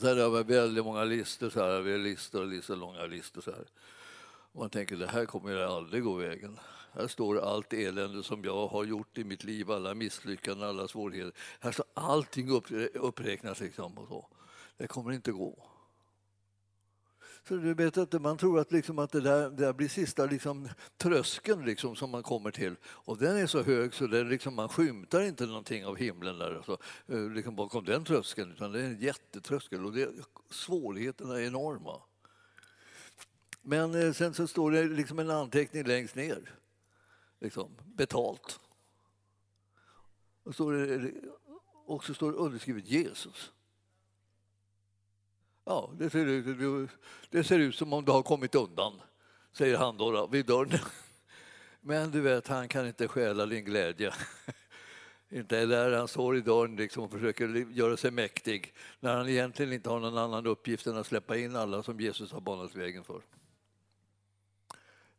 Så 0.00 0.06
här, 0.06 0.14
det 0.14 0.28
var 0.28 0.44
väldigt 0.44 0.84
många 0.84 1.04
listor, 1.04 1.50
så 1.50 1.60
här, 1.60 1.80
vi 1.80 1.98
listor 1.98 2.40
och 2.40 2.46
listor, 2.46 2.76
långa 2.76 3.06
listor. 3.06 3.40
Så 3.40 3.50
här. 3.50 3.66
Och 4.52 4.60
man 4.60 4.70
tänker, 4.70 4.96
det 4.96 5.06
här 5.06 5.26
kommer 5.26 5.50
ju 5.50 5.62
aldrig 5.62 6.02
gå 6.02 6.14
vägen. 6.14 6.58
Här 6.94 7.06
står 7.06 7.38
allt 7.38 7.72
elände 7.72 8.22
som 8.22 8.44
jag 8.44 8.68
har 8.68 8.84
gjort 8.84 9.18
i 9.18 9.24
mitt 9.24 9.44
liv, 9.44 9.70
alla 9.70 9.94
misslyckanden, 9.94 10.68
alla 10.68 10.88
svårigheter. 10.88 11.32
Här 11.60 11.72
står 11.72 11.86
allting 11.94 12.50
uppräknat. 12.94 13.60
Liksom 13.60 13.98
och 13.98 14.08
så. 14.08 14.26
Det 14.76 14.86
kommer 14.86 15.12
inte 15.12 15.32
gå. 15.32 15.68
Så 17.48 17.56
du 17.56 17.74
vet 17.74 17.98
att 17.98 18.22
man 18.22 18.36
tror 18.36 18.60
att, 18.60 18.72
liksom 18.72 18.98
att 18.98 19.12
det, 19.12 19.20
där, 19.20 19.50
det 19.50 19.56
där 19.56 19.72
blir 19.72 19.88
sista 19.88 20.26
liksom, 20.26 20.68
tröskeln 20.96 21.64
liksom, 21.64 21.96
som 21.96 22.10
man 22.10 22.22
kommer 22.22 22.50
till. 22.50 22.76
Och 22.84 23.18
den 23.18 23.36
är 23.36 23.46
så 23.46 23.62
hög 23.62 23.94
så 23.94 24.06
det 24.06 24.24
liksom, 24.24 24.54
man 24.54 24.68
skymtar 24.68 25.22
inte 25.22 25.46
någonting 25.46 25.86
av 25.86 25.96
himlen 25.96 26.38
där, 26.38 26.54
alltså, 26.54 26.78
eh, 27.06 27.30
liksom 27.30 27.56
bakom 27.56 27.84
den 27.84 28.04
tröskeln. 28.04 28.52
Utan 28.52 28.72
det 28.72 28.80
är 28.80 28.84
en 28.84 29.00
jättetröskel 29.00 29.86
och 29.86 29.92
det, 29.92 30.08
svårigheterna 30.50 31.40
är 31.40 31.46
enorma. 31.46 32.02
Men 33.62 33.94
eh, 33.94 34.12
sen 34.12 34.34
så 34.34 34.46
står 34.46 34.70
det 34.70 34.84
liksom 34.84 35.18
en 35.18 35.30
anteckning 35.30 35.84
längst 35.84 36.14
ner. 36.14 36.61
Liksom, 37.42 37.76
betalt. 37.84 38.60
Och, 40.42 40.54
står 40.54 40.72
det, 40.72 41.12
och 41.86 42.04
så 42.04 42.14
står 42.14 42.32
det 42.32 42.38
underskrivet 42.38 42.88
Jesus. 42.88 43.52
Ja, 45.64 45.90
det 45.98 46.10
ser, 46.10 46.26
ut, 46.26 46.90
det 47.30 47.44
ser 47.44 47.58
ut 47.58 47.74
som 47.74 47.92
om 47.92 48.04
du 48.04 48.12
har 48.12 48.22
kommit 48.22 48.54
undan, 48.54 49.00
säger 49.52 49.76
han 49.78 49.96
då, 49.96 50.26
vid 50.26 50.46
dörren. 50.46 50.78
Men 51.80 52.10
du 52.10 52.20
vet, 52.20 52.48
han 52.48 52.68
kan 52.68 52.86
inte 52.86 53.08
stjäla 53.08 53.46
din 53.46 53.64
glädje. 53.64 54.14
Inte 55.30 55.56
heller 55.56 55.92
han 55.92 56.08
står 56.08 56.36
i 56.36 56.40
dörren 56.40 56.76
liksom 56.76 57.04
och 57.04 57.10
försöker 57.10 57.48
göra 57.70 57.96
sig 57.96 58.10
mäktig 58.10 58.74
när 59.00 59.16
han 59.16 59.28
egentligen 59.28 59.72
inte 59.72 59.90
har 59.90 60.00
någon 60.00 60.18
annan 60.18 60.46
uppgift 60.46 60.86
än 60.86 60.96
att 60.96 61.06
släppa 61.06 61.36
in 61.36 61.56
alla 61.56 61.82
som 61.82 62.00
Jesus 62.00 62.32
har 62.32 62.40
banat 62.40 62.74
vägen 62.74 63.04
för. 63.04 63.22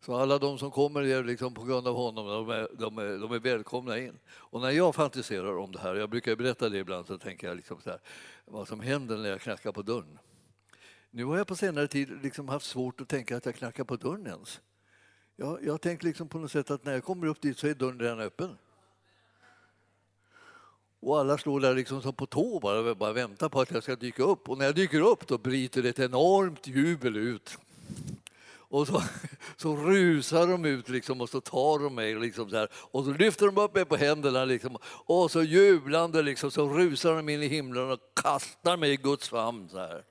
Så 0.05 0.15
alla 0.15 0.39
de 0.39 0.59
som 0.59 0.71
kommer 0.71 1.01
är 1.03 1.23
liksom 1.23 1.53
på 1.53 1.63
grund 1.63 1.87
av 1.87 1.95
honom, 1.95 2.27
de 2.27 2.49
är, 2.49 2.67
de, 2.73 2.97
är, 2.97 3.17
de 3.17 3.31
är 3.31 3.39
välkomna 3.39 3.99
in. 3.99 4.19
Och 4.29 4.61
när 4.61 4.69
jag 4.69 4.95
fantiserar 4.95 5.57
om 5.57 5.71
det 5.71 5.79
här, 5.79 5.95
jag 5.95 6.09
brukar 6.09 6.35
berätta 6.35 6.69
det 6.69 6.77
ibland, 6.77 7.07
så 7.07 7.17
tänker 7.17 7.47
jag 7.47 7.57
liksom 7.57 7.81
så 7.81 7.89
här, 7.89 7.99
vad 8.45 8.67
som 8.67 8.79
händer 8.79 9.17
när 9.17 9.29
jag 9.29 9.41
knackar 9.41 9.71
på 9.71 9.81
dörren. 9.81 10.19
Nu 11.11 11.25
har 11.25 11.37
jag 11.37 11.47
på 11.47 11.55
senare 11.55 11.87
tid 11.87 12.09
liksom 12.23 12.49
haft 12.49 12.65
svårt 12.65 13.01
att 13.01 13.07
tänka 13.07 13.37
att 13.37 13.45
jag 13.45 13.55
knackar 13.55 13.83
på 13.83 13.95
dörren 13.95 14.27
ens. 14.27 14.61
Jag, 15.35 15.59
jag 15.65 15.81
tänker 15.81 16.05
liksom 16.05 16.27
på 16.27 16.37
något 16.37 16.51
sätt 16.51 16.71
att 16.71 16.85
när 16.85 16.93
jag 16.93 17.03
kommer 17.03 17.27
upp 17.27 17.41
dit 17.41 17.57
så 17.57 17.67
är 17.67 17.73
dörren 17.73 17.99
redan 17.99 18.19
öppen. 18.19 18.57
Och 20.99 21.19
alla 21.19 21.37
står 21.37 21.59
där 21.59 21.75
liksom 21.75 22.01
som 22.01 22.13
på 22.13 22.25
tå 22.25 22.59
bara, 22.59 22.95
bara 22.95 23.13
väntar 23.13 23.49
på 23.49 23.61
att 23.61 23.71
jag 23.71 23.83
ska 23.83 23.95
dyka 23.95 24.23
upp. 24.23 24.49
Och 24.49 24.57
när 24.57 24.65
jag 24.65 24.75
dyker 24.75 25.01
upp 25.01 25.27
då 25.27 25.37
bryter 25.37 25.85
ett 25.85 25.99
enormt 25.99 26.67
jubel 26.67 27.17
ut. 27.17 27.57
Och 28.73 28.87
så, 28.87 29.03
så 29.57 29.75
rusar 29.75 30.47
de 30.47 30.65
ut 30.65 30.89
liksom, 30.89 31.21
och 31.21 31.29
så 31.29 31.41
tar 31.41 31.79
de 31.79 31.95
mig 31.95 32.15
liksom 32.15 32.49
så 32.49 32.57
här, 32.57 32.67
och 32.73 33.05
så 33.05 33.11
lyfter 33.11 33.45
de 33.45 33.57
upp 33.57 33.75
mig 33.75 33.85
på 33.85 33.95
händerna 33.95 34.45
liksom, 34.45 34.77
och 34.85 35.31
så 35.31 35.43
jublande 35.43 36.21
liksom, 36.21 36.51
så 36.51 36.69
rusar 36.69 37.15
de 37.15 37.29
in 37.29 37.43
i 37.43 37.47
himlen 37.47 37.91
och 37.91 37.99
kastar 38.23 38.77
mig 38.77 38.91
i 38.91 38.97
Guds 38.97 39.29
famn. 39.29 39.69
Så 39.69 39.77
här. 39.77 40.03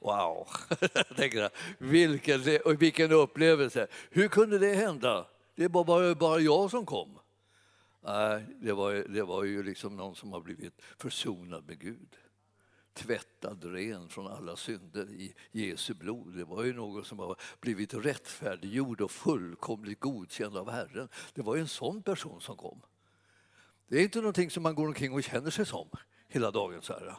Wow! 0.00 0.48
tänker 1.16 1.50
vilken, 1.78 2.42
vilken 2.78 3.12
upplevelse! 3.12 3.86
Hur 4.10 4.28
kunde 4.28 4.58
det 4.58 4.74
hända? 4.74 5.26
Det 5.56 5.68
var 5.68 5.84
bara, 5.84 6.14
bara 6.14 6.40
jag 6.40 6.70
som 6.70 6.86
kom. 6.86 7.18
Nej, 8.04 8.44
det 8.62 8.72
var, 8.72 8.92
det 8.94 9.22
var 9.22 9.44
ju 9.44 9.62
liksom 9.62 9.96
någon 9.96 10.14
som 10.14 10.32
har 10.32 10.40
blivit 10.40 10.82
försonad 10.98 11.64
med 11.66 11.80
Gud 11.80 12.16
tvättad 12.96 13.64
ren 13.64 14.08
från 14.08 14.26
alla 14.26 14.56
synder 14.56 15.10
i 15.10 15.34
Jesu 15.50 15.94
blod. 15.94 16.36
Det 16.36 16.44
var 16.44 16.64
ju 16.64 16.72
någon 16.72 17.04
som 17.04 17.18
har 17.18 17.36
blivit 17.60 17.94
rättfärdiggjord 17.94 19.00
och 19.00 19.10
fullkomligt 19.10 20.00
godkänd 20.00 20.56
av 20.56 20.70
Herren. 20.70 21.08
Det 21.34 21.42
var 21.42 21.54
ju 21.54 21.60
en 21.60 21.68
sån 21.68 22.02
person 22.02 22.40
som 22.40 22.56
kom. 22.56 22.80
Det 23.88 23.98
är 23.98 24.02
inte 24.02 24.18
någonting 24.18 24.50
som 24.50 24.62
man 24.62 24.74
går 24.74 24.86
omkring 24.86 25.12
och 25.12 25.22
känner 25.22 25.50
sig 25.50 25.66
som 25.66 25.88
hela 26.28 26.50
dagen. 26.50 26.82
Så 26.82 26.92
här. 26.92 27.16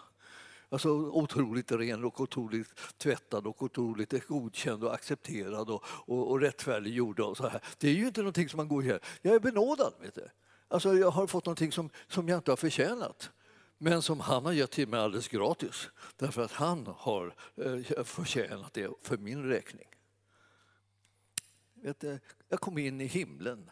Alltså 0.69 0.89
otroligt 0.89 1.71
ren 1.71 2.03
och 2.03 2.21
otroligt 2.21 2.75
tvättad 2.97 3.47
och 3.47 3.63
otroligt 3.63 4.27
godkänd 4.27 4.83
och 4.83 4.93
accepterad 4.93 5.69
och, 5.69 5.83
och, 5.87 6.31
och 6.31 6.39
rättfärdiggjord. 6.39 7.19
Och 7.19 7.37
så 7.37 7.47
här. 7.47 7.61
Det 7.77 7.89
är 7.89 7.93
ju 7.93 8.07
inte 8.07 8.21
någonting 8.21 8.49
som 8.49 8.57
man 8.57 8.67
går 8.67 8.83
igenom. 8.83 9.01
Jag 9.21 9.35
är 9.35 9.39
benådad. 9.39 9.93
Vet 10.01 10.15
du. 10.15 10.29
Alltså, 10.67 10.93
jag 10.93 11.11
har 11.11 11.27
fått 11.27 11.45
någonting 11.45 11.71
som, 11.71 11.89
som 12.07 12.29
jag 12.29 12.37
inte 12.37 12.51
har 12.51 12.57
förtjänat 12.57 13.31
men 13.77 14.01
som 14.01 14.19
han 14.19 14.45
har 14.45 14.51
gett 14.51 14.71
till 14.71 14.87
mig 14.87 14.99
alldeles 14.99 15.27
gratis 15.27 15.89
därför 16.15 16.41
att 16.41 16.51
han 16.51 16.87
har 16.97 17.35
eh, 17.55 18.03
förtjänat 18.03 18.73
det 18.73 18.89
för 19.01 19.17
min 19.17 19.43
räkning. 19.43 19.87
Vet 21.73 21.99
du, 21.99 22.19
jag 22.49 22.59
kom 22.59 22.77
in 22.77 23.01
i 23.01 23.05
himlen 23.05 23.69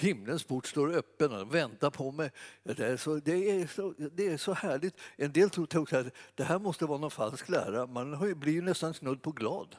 Himlens 0.00 0.44
port 0.44 0.66
står 0.66 0.92
öppen 0.94 1.32
och 1.32 1.54
väntar 1.54 1.90
på 1.90 2.12
mig. 2.12 2.30
Det 2.62 2.80
är 2.80 2.96
så, 2.96 3.16
det 3.16 3.50
är 3.50 3.66
så, 3.66 3.94
det 4.12 4.26
är 4.26 4.36
så 4.36 4.52
härligt. 4.52 4.96
En 5.16 5.32
del 5.32 5.50
tror 5.50 5.94
att 5.94 6.14
det 6.34 6.44
här 6.44 6.58
måste 6.58 6.86
vara 6.86 6.98
någon 6.98 7.10
falsk 7.10 7.48
lära. 7.48 7.86
Man 7.86 8.38
blir 8.40 8.52
ju 8.52 8.62
nästan 8.62 8.94
snudd 8.94 9.22
på 9.22 9.32
glad. 9.32 9.76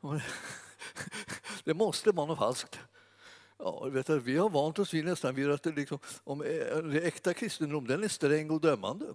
Det 1.64 1.74
måste 1.74 2.10
vara 2.10 2.26
något 2.26 2.38
falskt. 2.38 2.80
Ja, 3.58 3.88
vet 3.88 4.06
du, 4.06 4.18
vi 4.18 4.36
har 4.36 4.50
vant 4.50 4.78
oss 4.78 4.94
vid 4.94 5.04
nästan 5.04 5.34
vid 5.34 5.50
att 5.50 5.62
det 5.62 5.72
liksom, 5.72 5.98
om 6.24 6.38
det 6.92 7.06
äkta 7.06 7.34
kristendom 7.34 7.86
den 7.86 8.04
är 8.04 8.08
sträng 8.08 8.50
och 8.50 8.60
dömande. 8.60 9.14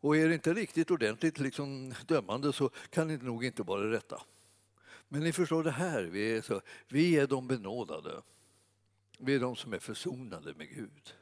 Och 0.00 0.16
är 0.16 0.28
det 0.28 0.34
inte 0.34 0.54
riktigt 0.54 0.90
ordentligt 0.90 1.38
liksom, 1.38 1.94
dömande 2.06 2.52
så 2.52 2.70
kan 2.90 3.08
det 3.08 3.22
nog 3.22 3.44
inte 3.44 3.62
vara 3.62 3.80
det 3.80 3.90
rätta. 3.90 4.22
Men 5.08 5.20
ni 5.20 5.32
förstår 5.32 5.64
det 5.64 5.70
här, 5.70 6.02
vi 6.02 6.36
är, 6.36 6.42
så, 6.42 6.60
vi 6.88 7.18
är 7.18 7.26
de 7.26 7.46
benådade. 7.46 8.22
Vi 9.18 9.34
är 9.34 9.40
de 9.40 9.56
som 9.56 9.72
är 9.72 9.78
försonade 9.78 10.54
med 10.54 10.68
Gud. 10.68 11.14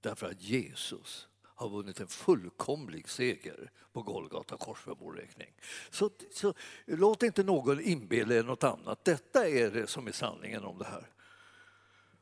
Därför 0.00 0.26
att 0.26 0.42
Jesus 0.42 1.28
har 1.42 1.68
vunnit 1.68 2.00
en 2.00 2.08
fullkomlig 2.08 3.08
seger 3.08 3.70
på 3.92 4.02
Golgata 4.02 4.56
kors 4.56 4.78
för 4.78 4.96
vår 5.00 5.12
räkning. 5.12 5.54
Så, 5.90 6.10
så 6.32 6.54
låt 6.86 7.22
inte 7.22 7.42
någon 7.42 7.80
inbilla 7.80 8.34
er 8.34 8.42
något 8.42 8.64
annat. 8.64 9.04
Detta 9.04 9.48
är 9.48 9.70
det 9.70 9.86
som 9.86 10.06
är 10.06 10.12
sanningen 10.12 10.64
om 10.64 10.78
det 10.78 10.84
här. 10.84 11.06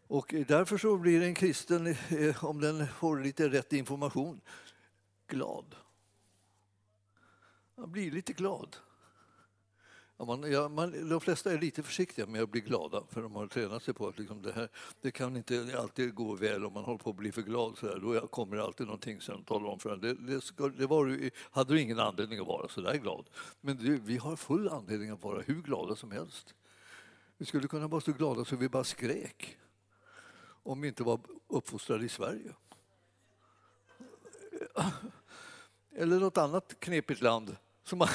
Och 0.09 0.35
därför 0.49 0.79
så 0.79 0.97
blir 0.97 1.23
en 1.23 1.35
kristen, 1.35 1.87
eh, 1.87 2.45
om 2.45 2.61
den 2.61 2.87
får 2.87 3.21
lite 3.21 3.49
rätt 3.49 3.73
information, 3.73 4.41
glad. 5.29 5.75
Man 7.77 7.93
blir 7.93 8.11
lite 8.11 8.33
glad. 8.33 8.77
Ja, 10.19 10.25
man, 10.25 10.53
ja, 10.53 10.69
man, 10.69 11.09
de 11.09 11.21
flesta 11.21 11.53
är 11.53 11.59
lite 11.59 11.83
försiktiga 11.83 12.27
med 12.27 12.43
att 12.43 12.51
bli 12.51 12.61
glada 12.61 13.03
för 13.11 13.23
de 13.23 13.35
har 13.35 13.47
tränat 13.47 13.83
sig 13.83 13.95
på 13.95 14.09
att 14.09 14.19
liksom 14.19 14.43
det, 14.43 14.53
här, 14.53 14.69
det 15.01 15.11
kan 15.11 15.37
inte 15.37 15.79
alltid 15.79 16.15
gå 16.15 16.35
väl 16.35 16.65
om 16.65 16.73
man 16.73 16.85
håller 16.85 16.99
på 16.99 17.11
att 17.11 17.17
bli 17.17 17.33
för 17.33 17.43
glad. 17.43 17.79
Så 17.79 17.87
där, 17.87 17.99
Då 18.01 18.27
kommer 18.27 18.57
det 18.57 18.63
alltid 18.63 18.87
någonting 18.87 19.21
som 19.21 19.45
talar 19.45 19.67
om 19.67 19.79
för 19.79 19.93
en. 19.93 20.01
Det, 20.01 20.15
det, 20.15 20.41
ska, 20.41 20.69
det 20.69 20.87
var 20.87 21.31
hade 21.51 21.75
du 21.75 21.81
ingen 21.81 21.99
anledning 21.99 22.39
att 22.39 22.47
vara 22.47 22.69
så 22.69 22.81
där 22.81 22.95
glad. 22.95 23.29
Men 23.61 23.77
det, 23.77 24.01
vi 24.05 24.17
har 24.17 24.37
full 24.37 24.69
anledning 24.69 25.11
att 25.11 25.23
vara 25.23 25.41
hur 25.41 25.63
glada 25.63 25.97
som 25.97 26.11
helst. 26.11 26.55
Vi 27.39 27.47
skulle 27.47 27.69
kunna 27.69 27.89
vara 27.89 28.01
så 28.01 28.13
glada 28.13 28.45
så 28.45 28.57
vi 28.57 28.69
bara 28.69 28.85
skrek 28.85 29.59
om 30.67 30.81
vi 30.81 30.89
inte 30.89 31.03
var 31.03 31.21
uppfostrade 31.49 32.05
i 32.05 32.09
Sverige. 32.09 32.53
Eller 35.97 36.21
något 36.21 36.39
annat 36.39 36.81
knepigt 36.81 37.21
land 37.21 37.57
som 37.85 37.99
man, 37.99 38.09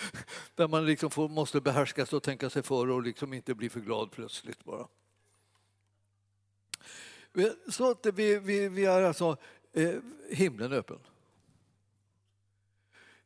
där 0.54 0.68
man 0.68 0.86
liksom 0.86 1.10
får, 1.10 1.28
måste 1.28 1.60
behärska 1.60 2.06
sig 2.06 2.16
och 2.16 2.22
tänka 2.22 2.50
sig 2.50 2.62
för 2.62 2.90
och 2.90 3.02
liksom 3.02 3.32
inte 3.32 3.54
bli 3.54 3.68
för 3.68 3.80
glad 3.80 4.10
plötsligt 4.10 4.64
bara. 4.64 4.88
Så 7.68 7.90
att 7.90 8.06
vi, 8.06 8.38
vi, 8.38 8.68
vi 8.68 8.84
är 8.84 9.02
alltså 9.02 9.36
eh, 9.72 10.00
himlen 10.30 10.72
öppen. 10.72 10.98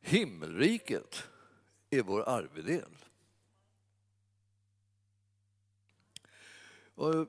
Himmelriket 0.00 1.22
är 1.90 2.02
vår 2.02 2.28
arvedel. 2.28 2.96
Och, 6.94 7.26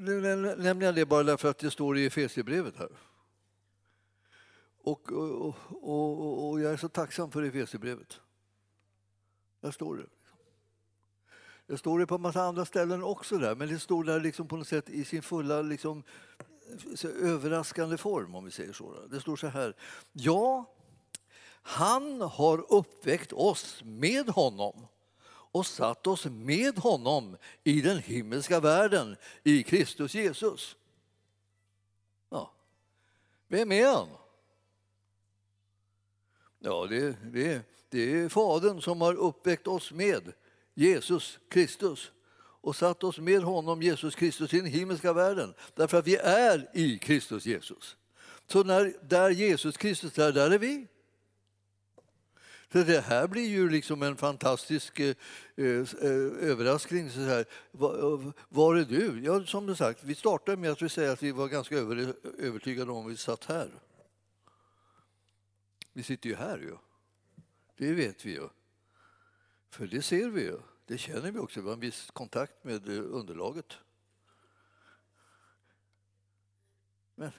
nu 0.00 0.20
nämner 0.56 0.86
jag 0.86 0.94
det 0.94 1.06
bara 1.06 1.22
därför 1.22 1.50
att 1.50 1.58
det 1.58 1.70
står 1.70 1.98
i 1.98 2.06
Efesierbrevet 2.06 2.76
här. 2.76 2.90
Och, 4.82 5.12
och, 5.12 5.54
och, 5.68 6.50
och, 6.50 6.60
jag 6.60 6.72
är 6.72 6.76
så 6.76 6.88
tacksam 6.88 7.30
för 7.30 7.42
Efesierbrevet. 7.42 8.20
Där 9.60 9.70
står 9.70 9.96
det. 9.96 10.06
Det 11.66 11.78
står 11.78 11.98
det 11.98 12.06
på 12.06 12.14
en 12.14 12.20
massa 12.20 12.42
andra 12.42 12.64
ställen 12.64 13.02
också 13.02 13.38
där, 13.38 13.54
men 13.54 13.68
det 13.68 13.78
står 13.78 14.04
där 14.04 14.20
liksom 14.20 14.48
på 14.48 14.56
något 14.56 14.68
sätt 14.68 14.88
i 14.88 15.04
sin 15.04 15.22
fulla 15.22 15.62
liksom, 15.62 16.02
överraskande 17.04 17.96
form 17.96 18.34
om 18.34 18.44
vi 18.44 18.50
säger 18.50 18.72
så. 18.72 19.06
Det 19.10 19.20
står 19.20 19.36
så 19.36 19.46
här. 19.46 19.76
Ja, 20.12 20.74
han 21.62 22.20
har 22.20 22.72
uppväckt 22.72 23.32
oss 23.32 23.82
med 23.84 24.28
honom 24.28 24.86
och 25.52 25.66
satt 25.66 26.06
oss 26.06 26.24
med 26.24 26.78
honom 26.78 27.36
i 27.64 27.80
den 27.80 27.98
himmelska 27.98 28.60
världen 28.60 29.16
i 29.42 29.62
Kristus 29.62 30.14
Jesus. 30.14 30.76
Ja. 32.30 32.52
Vem 33.48 33.72
är 33.72 33.86
han? 33.86 34.08
Ja, 36.58 36.86
det, 36.86 37.16
det, 37.32 37.62
det 37.88 38.20
är 38.20 38.28
Fadern 38.28 38.80
som 38.80 39.00
har 39.00 39.14
uppväckt 39.14 39.66
oss 39.66 39.92
med 39.92 40.32
Jesus 40.74 41.38
Kristus 41.48 42.10
och 42.62 42.76
satt 42.76 43.04
oss 43.04 43.18
med 43.18 43.42
honom, 43.42 43.82
Jesus 43.82 44.14
Kristus, 44.14 44.54
i 44.54 44.56
den 44.56 44.66
himmelska 44.66 45.12
världen. 45.12 45.54
Därför 45.74 45.98
att 45.98 46.06
vi 46.06 46.16
är 46.16 46.70
i 46.74 46.98
Kristus 46.98 47.46
Jesus. 47.46 47.96
Så 48.46 48.64
när, 48.64 48.94
där 49.02 49.30
Jesus 49.30 49.76
Kristus 49.76 50.18
är, 50.18 50.32
där 50.32 50.50
är 50.50 50.58
vi. 50.58 50.86
Så 52.72 52.82
det 52.82 53.00
här 53.00 53.28
blir 53.28 53.48
ju 53.48 53.70
liksom 53.70 54.02
en 54.02 54.16
fantastisk 54.16 55.00
eh, 55.00 55.16
eh, 55.56 55.66
eh 55.66 56.50
överraskning. 56.50 57.10
Så 57.10 57.20
här. 57.20 57.44
Var, 57.70 57.94
eh, 57.94 58.32
var, 58.48 58.76
är 58.76 58.84
du? 58.84 59.20
Ja, 59.24 59.46
som 59.46 59.76
sagt, 59.76 60.04
vi 60.04 60.14
startade 60.14 60.56
med 60.56 60.70
att 60.70 60.82
vi 60.82 60.88
säger 60.88 61.12
att 61.12 61.22
vi 61.22 61.32
var 61.32 61.48
ganska 61.48 61.76
över, 61.76 62.14
övertygade 62.38 62.92
om 62.92 63.06
att 63.06 63.12
vi 63.12 63.16
satt 63.16 63.44
här. 63.44 63.70
Vi 65.92 66.02
sitter 66.02 66.28
ju 66.28 66.34
här 66.34 66.58
ju. 66.58 66.76
Det 67.76 67.92
vet 67.92 68.26
vi 68.26 68.30
ju. 68.30 68.48
För 69.70 69.86
det 69.86 70.02
ser 70.02 70.28
vi 70.28 70.42
ju. 70.42 70.58
Det 70.86 70.98
känner 70.98 71.32
vi 71.32 71.38
också. 71.38 71.60
Vi 71.60 71.66
har 71.66 71.74
en 71.74 71.80
viss 71.80 72.10
kontakt 72.10 72.64
med 72.64 72.88
underlaget. 72.88 73.78
Men 77.14 77.32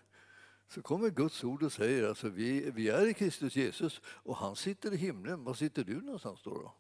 så 0.72 0.82
kommer 0.82 1.10
Guds 1.10 1.44
ord 1.44 1.64
och 1.64 1.72
säger 1.72 2.08
alltså 2.08 2.30
vi, 2.30 2.72
vi 2.72 2.90
är 2.90 3.08
i 3.08 3.14
Kristus 3.14 3.56
Jesus 3.56 4.02
och 4.06 4.38
han 4.38 4.56
sitter 4.56 4.94
i 4.94 4.98
himlen. 4.98 5.44
Var 5.44 5.54
sitter 5.54 5.84
du 5.84 6.02
någonstans 6.02 6.42
då? 6.44 6.50
då? 6.50 6.74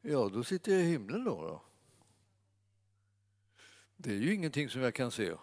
Ja, 0.00 0.30
då 0.32 0.44
sitter 0.44 0.72
jag 0.72 0.80
i 0.80 0.84
himlen 0.84 1.24
då, 1.24 1.42
då. 1.42 1.62
Det 3.96 4.10
är 4.10 4.16
ju 4.16 4.34
ingenting 4.34 4.68
som 4.68 4.80
jag 4.80 4.94
kan 4.94 5.10
se. 5.10 5.34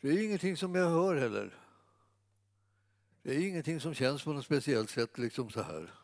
Det 0.00 0.08
är 0.08 0.24
ingenting 0.24 0.56
som 0.56 0.74
jag 0.74 0.90
hör 0.90 1.16
heller. 1.16 1.58
Det 3.22 3.34
är 3.34 3.48
ingenting 3.48 3.80
som 3.80 3.94
känns 3.94 4.24
på 4.24 4.32
något 4.32 4.44
speciellt 4.44 4.90
sätt 4.90 5.18
liksom 5.18 5.50
så 5.50 5.62
här. 5.62 5.94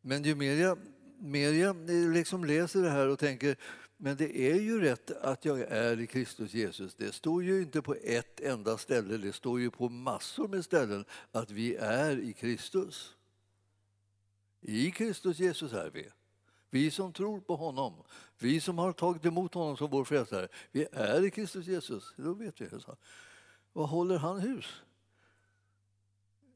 Men 0.00 0.22
ju 0.22 0.34
mer 0.34 0.54
jag, 0.54 0.78
mer 1.18 1.52
jag 1.52 1.90
liksom 2.14 2.44
läser 2.44 2.82
det 2.82 2.90
här 2.90 3.08
och 3.08 3.18
tänker 3.18 3.56
men 4.02 4.16
det 4.16 4.52
är 4.52 4.60
ju 4.60 4.80
rätt 4.80 5.10
att 5.10 5.44
jag 5.44 5.60
är 5.60 6.00
i 6.00 6.06
Kristus 6.06 6.54
Jesus. 6.54 6.94
Det 6.94 7.12
står 7.12 7.44
ju 7.44 7.62
inte 7.62 7.82
på 7.82 7.94
ett 7.94 8.40
enda 8.40 8.78
ställe, 8.78 9.16
det 9.16 9.32
står 9.32 9.60
ju 9.60 9.70
på 9.70 9.88
massor 9.88 10.48
med 10.48 10.64
ställen 10.64 11.04
att 11.32 11.50
vi 11.50 11.74
är 11.76 12.18
i 12.18 12.32
Kristus. 12.32 13.14
I 14.60 14.90
Kristus 14.90 15.38
Jesus 15.38 15.72
är 15.72 15.90
vi. 15.90 16.08
Vi 16.70 16.90
som 16.90 17.12
tror 17.12 17.40
på 17.40 17.56
honom, 17.56 18.02
vi 18.38 18.60
som 18.60 18.78
har 18.78 18.92
tagit 18.92 19.24
emot 19.24 19.54
honom 19.54 19.76
som 19.76 19.90
vår 19.90 20.04
frälsare, 20.04 20.48
vi 20.72 20.86
är 20.92 21.24
i 21.24 21.30
Kristus 21.30 21.66
Jesus. 21.66 22.14
Då 22.16 22.34
vet 22.34 22.60
vi. 22.60 22.68
Vad 23.72 23.88
håller 23.88 24.18
han 24.18 24.40
hus? 24.40 24.82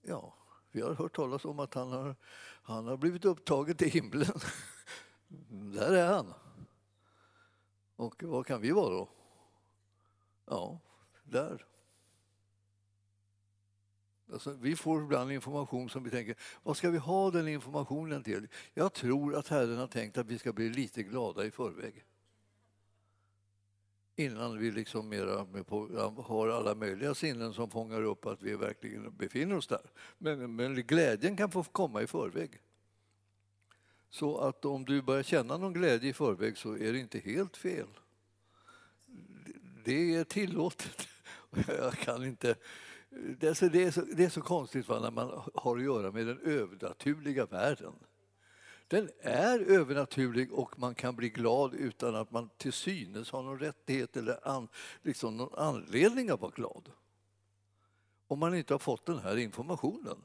Ja, 0.02 0.34
vi 0.70 0.80
har 0.80 0.94
hört 0.94 1.16
talas 1.16 1.44
om 1.44 1.58
att 1.58 1.74
han 1.74 1.92
har, 1.92 2.16
han 2.62 2.86
har 2.86 2.96
blivit 2.96 3.24
upptagen 3.24 3.76
till 3.76 3.90
himlen. 3.90 4.40
Där 5.48 5.92
är 5.92 6.06
han. 6.06 6.34
Och 7.96 8.22
vad 8.22 8.46
kan 8.46 8.60
vi 8.60 8.70
vara 8.70 8.90
då? 8.90 9.08
Ja, 10.46 10.80
där. 11.24 11.66
Alltså, 14.32 14.52
vi 14.60 14.76
får 14.76 15.02
ibland 15.02 15.32
information 15.32 15.88
som 15.90 16.04
vi 16.04 16.10
tänker, 16.10 16.36
vad 16.62 16.76
ska 16.76 16.90
vi 16.90 16.98
ha 16.98 17.30
den 17.30 17.48
informationen 17.48 18.22
till? 18.22 18.48
Jag 18.74 18.92
tror 18.92 19.36
att 19.36 19.48
Herren 19.48 19.78
har 19.78 19.86
tänkt 19.86 20.18
att 20.18 20.26
vi 20.26 20.38
ska 20.38 20.52
bli 20.52 20.68
lite 20.68 21.02
glada 21.02 21.44
i 21.44 21.50
förväg. 21.50 22.04
Innan 24.16 24.58
vi 24.58 24.70
liksom 24.70 25.08
mera 25.08 25.46
har 26.22 26.48
alla 26.48 26.74
möjliga 26.74 27.14
sinnen 27.14 27.52
som 27.52 27.70
fångar 27.70 28.02
upp 28.02 28.26
att 28.26 28.42
vi 28.42 28.56
verkligen 28.56 29.16
befinner 29.16 29.56
oss 29.56 29.66
där. 29.66 29.90
Men, 30.18 30.56
men 30.56 30.74
glädjen 30.74 31.36
kan 31.36 31.50
få 31.50 31.62
komma 31.62 32.02
i 32.02 32.06
förväg. 32.06 32.60
Så 34.14 34.38
att 34.38 34.64
om 34.64 34.85
du 34.85 35.02
börjar 35.02 35.23
känna 35.23 35.56
någon 35.56 35.73
glädje 35.73 36.11
i 36.11 36.12
förväg 36.12 36.59
så 36.59 36.76
är 36.76 36.92
det 36.92 36.99
inte 36.99 37.18
helt 37.18 37.56
fel. 37.56 37.87
Det 39.85 40.14
är 40.14 40.25
tillåtet. 40.25 41.09
Jag 41.68 41.92
kan 41.92 42.25
inte... 42.25 42.54
Det 43.11 43.49
är 43.49 43.54
så, 43.54 43.68
det 43.68 43.85
är 43.85 43.90
så, 43.90 44.00
det 44.00 44.25
är 44.25 44.28
så 44.28 44.40
konstigt 44.40 44.88
va, 44.88 45.00
när 45.00 45.11
man 45.11 45.42
har 45.54 45.76
att 45.76 45.83
göra 45.83 46.12
med 46.12 46.26
den 46.26 46.38
övernaturliga 46.38 47.47
världen. 47.47 47.92
Den 48.88 49.11
är 49.21 49.61
övernaturlig 49.61 50.52
och 50.52 50.78
man 50.78 50.94
kan 50.94 51.16
bli 51.16 51.28
glad 51.28 51.75
utan 51.75 52.14
att 52.14 52.30
man 52.30 52.50
till 52.56 52.73
synes 52.73 53.30
har 53.30 53.42
någon 53.42 53.59
rättighet 53.59 54.16
eller 54.16 54.49
an, 54.49 54.68
liksom 55.02 55.37
någon 55.37 55.59
anledning 55.59 56.30
att 56.30 56.40
vara 56.40 56.52
glad. 56.56 56.90
Om 58.26 58.38
man 58.38 58.54
inte 58.54 58.75
har 58.75 58.78
fått 58.78 59.06
den 59.06 59.18
här 59.18 59.37
informationen 59.37 60.18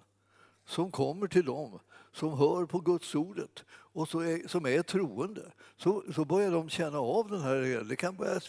som 0.65 0.91
kommer 0.91 1.28
till 1.28 1.45
dem 1.45 1.80
som 2.12 2.38
hör 2.38 2.65
på 2.65 2.80
Guds 2.80 3.15
ordet 3.15 3.65
och 3.69 4.10
så 4.10 4.19
är, 4.19 4.48
som 4.48 4.65
är 4.65 4.82
troende, 4.82 5.52
så, 5.78 6.04
så 6.15 6.26
börjar 6.26 6.52
de 6.52 6.69
känna 6.69 7.00
av 7.00 7.30
den 7.30 7.41
här... 7.41 7.84
Det 7.89 7.95
kan 7.95 8.15
börja 8.15 8.39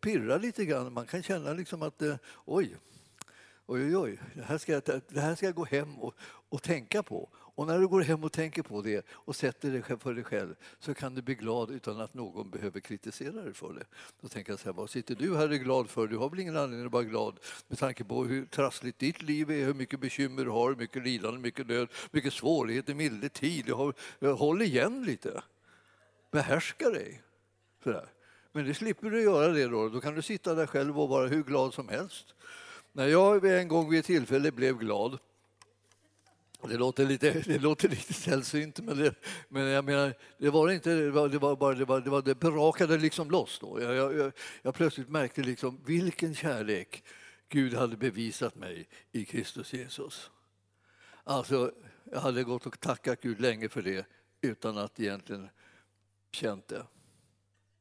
pirra 0.00 0.36
lite 0.36 0.64
grann. 0.64 0.92
Man 0.92 1.06
kan 1.06 1.22
känna 1.22 1.52
liksom 1.52 1.82
att 1.82 2.02
eh, 2.02 2.16
oj, 2.44 2.76
oj, 3.66 3.96
oj, 3.96 4.20
det 4.34 4.42
här 4.42 4.58
ska 4.58 4.72
jag, 4.72 4.82
det 5.08 5.20
här 5.20 5.34
ska 5.34 5.46
jag 5.46 5.54
gå 5.54 5.64
hem 5.64 5.98
och, 5.98 6.14
och 6.48 6.62
tänka 6.62 7.02
på. 7.02 7.28
Och 7.56 7.66
när 7.66 7.78
du 7.78 7.88
går 7.88 8.00
hem 8.00 8.24
och 8.24 8.32
tänker 8.32 8.62
på 8.62 8.82
det 8.82 9.06
och 9.10 9.36
sätter 9.36 9.70
dig 9.70 9.82
för 9.98 10.14
dig 10.14 10.24
själv 10.24 10.54
så 10.78 10.94
kan 10.94 11.14
du 11.14 11.22
bli 11.22 11.34
glad 11.34 11.70
utan 11.70 12.00
att 12.00 12.14
någon 12.14 12.50
behöver 12.50 12.80
kritisera 12.80 13.42
dig 13.42 13.54
för 13.54 13.72
det. 13.72 13.84
Då 14.20 14.28
tänker 14.28 14.52
jag 14.52 14.60
så 14.60 14.64
här, 14.64 14.72
vad 14.72 14.90
sitter 14.90 15.14
du 15.14 15.36
här 15.36 15.48
och 15.48 15.54
är 15.54 15.58
glad 15.58 15.90
för? 15.90 16.06
Du 16.06 16.16
har 16.16 16.30
väl 16.30 16.40
ingen 16.40 16.56
anledning 16.56 16.86
att 16.86 16.92
vara 16.92 17.02
glad 17.02 17.38
med 17.68 17.78
tanke 17.78 18.04
på 18.04 18.24
hur 18.24 18.46
trassligt 18.46 18.98
ditt 18.98 19.22
liv 19.22 19.50
är, 19.50 19.64
hur 19.64 19.74
mycket 19.74 20.00
bekymmer 20.00 20.44
du 20.44 20.50
har, 20.50 20.68
hur 20.68 20.76
mycket 20.76 21.02
lidande, 21.02 21.40
mycket 21.40 21.68
död, 21.68 21.88
mycket 22.10 22.32
svårigheter, 22.32 22.94
milde 22.94 23.28
tid. 23.28 23.70
Har, 23.70 23.94
håll 24.32 24.62
igen 24.62 25.04
lite. 25.04 25.42
Behärska 26.30 26.90
dig. 26.90 27.22
Sådär. 27.84 28.12
Men 28.52 28.66
det 28.66 28.74
slipper 28.74 29.10
du 29.10 29.22
göra 29.22 29.48
det 29.48 29.66
då. 29.66 29.88
Då 29.88 30.00
kan 30.00 30.14
du 30.14 30.22
sitta 30.22 30.54
där 30.54 30.66
själv 30.66 31.00
och 31.00 31.08
vara 31.08 31.28
hur 31.28 31.42
glad 31.42 31.74
som 31.74 31.88
helst. 31.88 32.34
När 32.92 33.06
jag 33.06 33.44
en 33.60 33.68
gång 33.68 33.90
vid 33.90 34.00
ett 34.00 34.06
tillfälle 34.06 34.52
blev 34.52 34.78
glad 34.78 35.18
det 36.62 36.76
låter 36.76 37.06
lite, 37.06 37.32
det 37.46 37.58
låter 37.58 37.88
lite 37.88 38.12
sällsynt, 38.12 38.80
men, 38.80 38.96
det, 38.96 39.14
men 39.48 39.66
jag 39.66 39.84
menar, 39.84 40.14
det 40.38 40.50
var 40.50 40.70
inte 40.70 40.94
det 40.94 41.10
var, 41.10 41.28
det 41.28 41.38
var 41.38 41.56
bara 41.56 41.74
det, 41.74 41.84
var, 41.84 42.00
det, 42.00 42.10
var, 42.10 42.22
det 42.22 42.34
brakade 42.34 42.98
liksom 42.98 43.30
loss. 43.30 43.58
Då. 43.58 43.82
Jag, 43.82 43.94
jag, 43.94 44.16
jag, 44.16 44.32
jag 44.62 44.74
plötsligt 44.74 45.08
märkte 45.08 45.42
liksom 45.42 45.80
vilken 45.86 46.34
kärlek 46.34 47.04
Gud 47.48 47.74
hade 47.74 47.96
bevisat 47.96 48.54
mig 48.54 48.88
i 49.12 49.24
Kristus 49.24 49.72
Jesus. 49.72 50.30
Alltså, 51.24 51.72
jag 52.04 52.20
hade 52.20 52.44
gått 52.44 52.66
och 52.66 52.80
tackat 52.80 53.20
Gud 53.20 53.40
länge 53.40 53.68
för 53.68 53.82
det 53.82 54.06
utan 54.40 54.78
att 54.78 55.00
egentligen 55.00 55.48
känt 56.32 56.68
det 56.68 56.86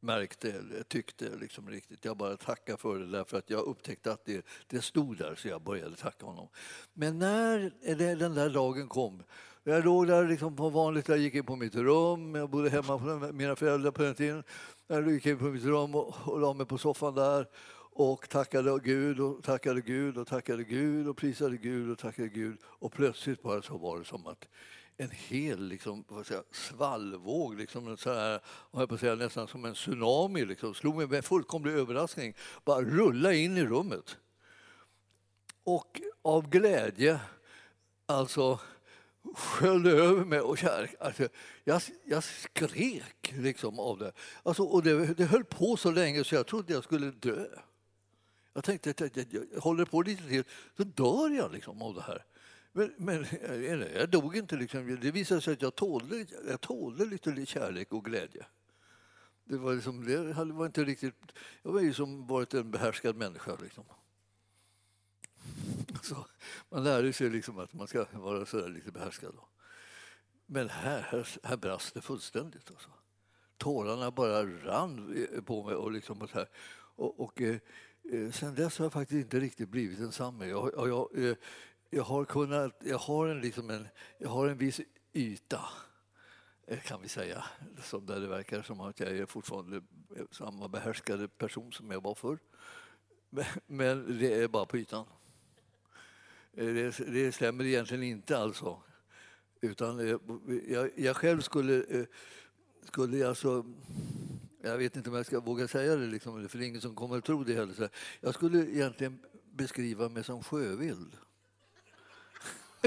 märkte 0.05 0.51
eller 0.51 0.83
tyckte 0.83 1.29
liksom 1.35 1.69
riktigt. 1.69 2.05
Jag 2.05 2.17
bara 2.17 2.37
tackade 2.37 2.77
för 2.77 2.99
det 2.99 3.05
därför 3.05 3.37
att 3.37 3.49
jag 3.49 3.65
upptäckte 3.65 4.11
att 4.11 4.25
det, 4.25 4.45
det 4.67 4.81
stod 4.81 5.17
där 5.17 5.35
så 5.35 5.47
jag 5.47 5.61
började 5.61 5.95
tacka 5.95 6.25
honom. 6.25 6.47
Men 6.93 7.19
när 7.19 7.71
den 8.15 8.35
där 8.35 8.49
dagen 8.49 8.87
kom 8.87 9.23
jag 9.67 9.85
låg 9.85 10.07
där 10.07 10.27
liksom 10.27 10.55
på 10.55 10.69
vanligt, 10.69 11.07
jag 11.07 11.17
gick 11.17 11.35
in 11.35 11.45
på 11.45 11.55
mitt 11.55 11.75
rum, 11.75 12.35
jag 12.35 12.49
bodde 12.49 12.69
hemma 12.69 12.95
hos 12.95 13.31
mina 13.31 13.55
föräldrar 13.55 13.91
på 13.91 14.01
den 14.01 14.15
tiden. 14.15 14.43
Jag 14.87 15.11
gick 15.11 15.25
in 15.25 15.37
på 15.37 15.45
mitt 15.45 15.63
rum 15.63 15.95
och, 15.95 16.15
och 16.25 16.39
la 16.39 16.53
mig 16.53 16.65
på 16.65 16.77
soffan 16.77 17.15
där 17.15 17.47
och 17.93 18.29
tackade 18.29 18.79
Gud 18.83 19.19
och 19.19 19.43
tackade 19.43 19.81
Gud 19.81 20.17
och 20.17 20.27
tackade 20.27 20.63
Gud 20.63 21.07
och 21.07 21.17
prisade 21.17 21.57
Gud 21.57 21.91
och 21.91 21.97
tackade 21.97 22.27
Gud. 22.27 22.57
Och 22.63 22.91
plötsligt 22.93 23.41
bara 23.41 23.61
så 23.61 23.77
var 23.77 23.99
det 23.99 24.05
som 24.05 24.27
att 24.27 24.47
en 24.97 25.11
hel 25.11 25.67
liksom, 25.67 26.05
vad 26.07 26.25
säga, 26.25 26.43
svallvåg, 26.51 27.57
liksom, 27.57 27.97
så 27.97 28.13
här, 28.13 28.39
jag 28.71 28.89
på 28.89 28.97
säga, 28.97 29.15
nästan 29.15 29.47
som 29.47 29.65
en 29.65 29.73
tsunami. 29.73 30.45
Liksom, 30.45 30.73
slog 30.73 30.95
mig 30.95 31.07
med 31.07 31.25
fullkomlig 31.25 31.73
överraskning. 31.73 32.33
Bara 32.65 32.81
rulla 32.81 33.33
in 33.33 33.57
i 33.57 33.65
rummet. 33.65 34.17
Och 35.63 36.01
av 36.21 36.49
glädje, 36.49 37.19
alltså 38.05 38.59
sköljde 39.35 39.91
över 39.91 40.25
mig 40.25 40.39
och 40.39 40.57
kärlek. 40.57 40.95
Alltså, 40.99 41.27
jag, 41.63 41.81
jag 42.05 42.23
skrek 42.23 43.33
liksom 43.37 43.79
av 43.79 43.97
det. 43.97 44.11
Alltså, 44.43 44.63
och 44.63 44.83
det. 44.83 45.13
Det 45.13 45.25
höll 45.25 45.43
på 45.43 45.77
så 45.77 45.91
länge 45.91 46.23
så 46.23 46.35
jag 46.35 46.47
trodde 46.47 46.73
jag 46.73 46.83
skulle 46.83 47.11
dö. 47.11 47.45
Jag 48.53 48.63
tänkte 48.63 48.89
att 48.89 48.99
jag, 48.99 49.11
jag, 49.15 49.45
jag 49.53 49.61
håller 49.61 49.85
på 49.85 50.01
lite 50.01 50.23
till, 50.27 50.43
så 50.77 50.83
dör 50.83 51.29
jag 51.29 51.51
liksom 51.51 51.81
av 51.81 51.93
det 51.93 52.01
här. 52.01 52.25
Men, 52.77 52.93
men 52.97 53.23
eh, 53.23 53.97
jag 53.97 54.09
dog 54.09 54.37
inte. 54.37 54.55
Liksom. 54.55 54.97
Det 55.01 55.11
visade 55.11 55.41
sig 55.41 55.53
att 55.53 55.61
jag 55.61 55.75
tålde, 55.75 56.25
jag 56.47 56.61
tålde 56.61 57.05
lite 57.05 57.45
kärlek 57.45 57.93
och 57.93 58.05
glädje. 58.05 58.45
Det 59.43 59.57
var, 59.57 59.73
liksom, 59.73 60.05
det 60.05 60.33
var 60.33 60.65
inte 60.65 60.83
riktigt... 60.83 61.15
Jag 61.63 61.71
var 61.71 61.81
ju 61.81 61.93
som 61.93 62.27
varit 62.27 62.53
en 62.53 62.71
behärskad 62.71 63.15
människa. 63.15 63.57
Liksom. 63.61 63.83
Så 66.03 66.25
man 66.69 66.83
lärde 66.83 67.13
sig 67.13 67.29
liksom 67.29 67.59
att 67.59 67.73
man 67.73 67.87
ska 67.87 68.05
vara 68.13 68.45
så 68.45 68.67
lite 68.67 68.91
behärskad. 68.91 69.33
Då. 69.35 69.47
Men 70.45 70.69
här, 70.69 71.01
här, 71.01 71.27
här 71.43 71.57
brast 71.57 71.93
det 71.93 72.01
fullständigt. 72.01 72.71
Alltså. 72.71 72.89
Tårarna 73.57 74.11
bara 74.11 74.43
rann 74.45 75.27
eh, 75.33 75.41
på 75.41 75.63
mig. 75.63 75.75
Och, 75.75 75.91
liksom 75.91 76.21
och, 76.21 76.29
här. 76.31 76.49
och, 76.95 77.19
och 77.19 77.41
eh, 77.41 77.57
eh 78.11 78.31
sen 78.31 78.55
dess 78.55 78.77
har 78.77 78.85
jag 78.85 78.93
faktiskt 78.93 79.23
inte 79.23 79.39
riktigt 79.39 79.69
blivit 79.69 79.99
densamme. 79.99 80.47
Jag, 80.47 80.71
jag, 80.75 81.17
eh, 81.29 81.35
jag 81.89 82.03
har, 82.03 82.25
kunnat, 82.25 82.81
jag 82.85 82.97
har, 82.97 83.27
en, 83.27 83.41
liksom 83.41 83.69
en, 83.69 83.87
jag 84.17 84.29
har 84.29 84.47
en 84.47 84.57
viss 84.57 84.81
yta 85.13 85.61
eh, 86.67 86.79
kan 86.79 87.01
vi 87.01 87.09
säga. 87.09 87.43
Som 87.81 88.05
där 88.05 88.19
det 88.19 88.27
verkar 88.27 88.61
som 88.61 88.81
att 88.81 88.99
jag 88.99 89.17
är 89.17 89.25
fortfarande 89.25 89.77
eh, 90.15 90.25
samma 90.31 90.67
behärskade 90.67 91.27
person 91.27 91.71
som 91.71 91.91
jag 91.91 92.03
var 92.03 92.15
förr. 92.15 92.39
Men 93.67 94.19
det 94.19 94.33
är 94.33 94.47
bara 94.47 94.65
på 94.65 94.77
ytan. 94.77 95.05
Eh, 96.53 96.65
det, 96.65 96.97
det 96.97 97.31
stämmer 97.31 97.65
egentligen 97.65 98.03
inte 98.03 98.37
alltså. 98.37 98.81
Utan 99.61 100.07
jag, 100.67 100.91
jag 100.95 101.15
själv 101.15 101.41
skulle, 101.41 102.05
skulle 102.83 103.27
alltså 103.27 103.65
jag 104.65 104.77
vet 104.77 104.95
inte 104.95 105.09
om 105.09 105.15
jag 105.15 105.25
ska 105.25 105.39
våga 105.39 105.67
säga 105.67 105.95
det, 105.95 106.07
liksom, 106.07 106.49
för 106.49 106.57
det 106.57 106.65
är 106.65 106.67
ingen 106.67 106.81
som 106.81 106.95
kommer 106.95 107.17
att 107.17 107.25
tro 107.25 107.43
det 107.43 107.53
heller. 107.53 107.89
Jag 108.21 108.33
skulle 108.33 108.59
egentligen 108.59 109.19
beskriva 109.51 110.09
mig 110.09 110.23
som 110.23 110.43
sjövild. 110.43 111.17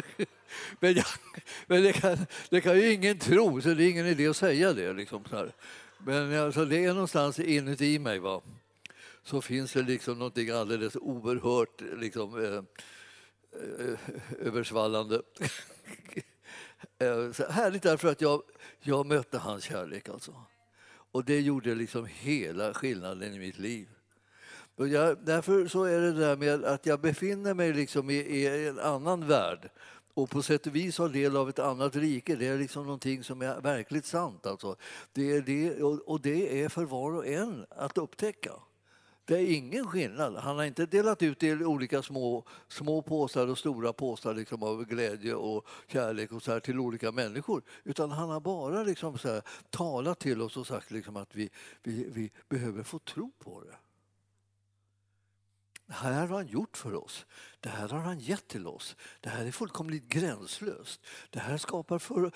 men, 0.81 0.95
jag, 0.95 1.07
men 1.67 1.83
det, 1.83 1.93
kan, 1.93 2.19
det 2.51 2.61
kan 2.61 2.77
ju 2.77 2.93
ingen 2.93 3.19
tro, 3.19 3.61
så 3.61 3.69
det 3.69 3.85
är 3.85 3.91
ingen 3.91 4.07
idé 4.07 4.29
att 4.29 4.37
säga 4.37 4.73
det. 4.73 4.93
Liksom, 4.93 5.25
så 5.31 5.49
Men 5.99 6.39
alltså, 6.39 6.65
det 6.65 6.85
är 6.85 6.93
någonstans 6.93 7.39
inuti 7.39 7.99
mig. 7.99 8.19
Va? 8.19 8.41
Så 9.23 9.41
finns 9.41 9.73
det 9.73 9.83
liksom 9.83 10.19
någonting 10.19 10.51
alldeles 10.51 10.97
oerhört 10.97 11.81
liksom, 11.97 12.45
eh, 12.45 12.63
eh, 13.63 13.99
översvallande. 14.47 15.23
Eh, 16.99 17.33
så 17.33 17.47
härligt 17.51 17.83
därför 17.83 18.09
att 18.09 18.21
jag, 18.21 18.43
jag 18.81 19.07
mötte 19.07 19.39
hans 19.39 19.65
kärlek. 19.65 20.09
Alltså. 20.09 20.43
Och 21.13 21.25
det 21.25 21.41
gjorde 21.41 21.75
liksom 21.75 22.07
hela 22.07 22.75
skillnaden 22.75 23.35
i 23.35 23.39
mitt 23.39 23.59
liv. 23.59 23.89
Och 24.79 24.89
jag, 24.89 25.19
därför 25.25 25.67
så 25.67 25.85
är 25.85 26.01
det 26.01 26.13
där 26.13 26.37
med 26.37 26.65
att 26.65 26.87
jag 26.87 27.01
befinner 27.01 27.55
mig 27.55 27.73
liksom 27.73 28.11
i, 28.11 28.15
i, 28.15 28.69
en 28.69 28.79
annan 28.79 29.27
värld 29.27 29.71
och 30.15 30.31
på 30.31 30.43
sätt 30.43 30.67
och 30.67 30.77
vis 30.77 30.99
har 30.99 31.09
del 31.09 31.37
av 31.37 31.49
ett 31.49 31.59
annat 31.59 31.97
rike. 31.97 32.37
Det 32.37 32.47
är 32.47 32.59
liksom 32.59 32.85
någonting 32.85 33.25
som 33.25 33.43
är 33.43 33.61
verkligt 33.61 34.07
sant. 34.07 34.47
Alltså. 34.47 34.77
Det 35.13 35.37
är 35.37 35.43
det, 35.43 35.83
och 35.83 36.21
det 36.21 36.63
är 36.63 36.69
för 36.69 36.85
var 36.85 37.13
och 37.13 37.27
en 37.27 37.67
att 37.71 37.99
upptäcka. 37.99 38.53
Det 39.25 39.35
är 39.35 39.55
ingen 39.55 39.87
skillnad. 39.87 40.37
Han 40.37 40.57
har 40.57 40.65
inte 40.65 40.87
delat 40.87 41.23
ut 41.23 41.41
det 41.41 41.47
i 41.47 41.65
olika 41.65 42.03
små, 42.03 42.45
små 42.69 43.03
påsar 43.03 43.47
och 43.47 43.59
stora 43.59 43.93
påsar 43.93 44.35
liksom 44.35 44.63
av 44.63 44.85
glädje 44.85 45.35
och 45.35 45.67
kärlek 45.87 46.33
och 46.33 46.43
så 46.43 46.53
här 46.53 46.61
till 46.61 46.81
olika 46.81 47.13
människor. 47.13 47.63
Utan 47.85 48.11
han 48.11 48.31
har 48.31 48.41
bara 48.41 48.83
liksom 48.83 49.19
så 49.19 49.29
här, 49.29 49.43
talat 49.71 50.19
till 50.19 50.43
oss 50.43 50.57
och 50.57 50.67
sagt 50.67 50.91
liksom 50.91 51.17
att 51.17 51.35
vi, 51.35 51.51
vi, 51.83 52.09
vi 52.13 52.31
behöver 52.49 52.83
få 52.83 52.99
tro 52.99 53.33
på 53.39 53.61
det. 53.61 53.77
Det 55.89 55.95
här 55.95 56.27
har 56.27 56.37
han 56.37 56.47
gjort 56.47 56.77
för 56.77 56.95
oss. 56.95 57.27
Det 57.61 57.69
här 57.69 57.89
har 57.89 57.99
han 57.99 58.19
gett 58.19 58.49
till 58.49 58.67
oss. 58.67 58.97
Det 59.21 59.29
här 59.29 59.47
är 59.47 59.51
fullkomligt 59.51 60.09
gränslöst. 60.09 61.01
Det 61.31 61.39
här 61.39 61.59
skapar 61.59 61.99
för, 61.99 62.33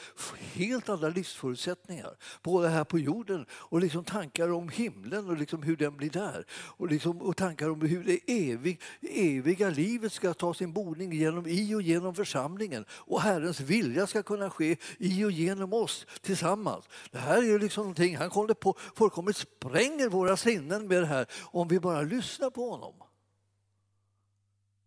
helt 0.53 0.89
andra 0.89 1.09
livsförutsättningar, 1.09 2.17
både 2.43 2.69
här 2.69 2.85
på 2.85 2.99
jorden 2.99 3.47
och 3.51 3.81
liksom 3.81 4.05
tankar 4.05 4.53
om 4.53 4.69
himlen 4.69 5.31
och 5.31 5.37
liksom 5.37 5.63
hur 5.63 5.77
den 5.77 5.97
blir 5.97 6.11
där. 6.11 6.47
Och, 6.53 6.89
liksom, 6.89 7.23
och 7.23 7.37
tankar 7.37 7.71
om 7.71 7.81
hur 7.81 8.05
det 8.05 8.51
evig, 8.51 8.81
eviga 9.01 9.71
livet 9.71 10.13
ska 10.13 10.35
ta 10.35 10.55
sin 10.55 10.73
boning 10.73 11.13
genom, 11.13 11.47
i 11.47 11.75
och 11.75 11.83
genom 11.83 12.15
församlingen. 12.15 12.85
Och 12.91 13.21
Herrens 13.21 13.61
vilja 13.61 14.07
ska 14.07 14.23
kunna 14.23 14.51
ske 14.51 14.77
i 14.99 15.25
och 15.25 15.33
genom 15.33 15.73
oss 15.73 16.07
tillsammans. 16.21 16.85
Det 17.11 17.19
här 17.19 17.55
är 17.55 17.59
liksom 17.59 17.83
någonting, 17.83 18.17
han 18.17 18.31
håller 18.31 18.55
på, 18.55 18.77
fullkomligt 18.97 19.37
spränger 19.37 20.09
våra 20.09 20.37
sinnen 20.37 20.89
med 20.89 21.03
det 21.03 21.07
här 21.07 21.27
om 21.43 21.69
vi 21.69 21.81
bara 21.81 22.03
lyssnar 22.03 22.51
på 22.51 22.71
honom. 22.71 22.95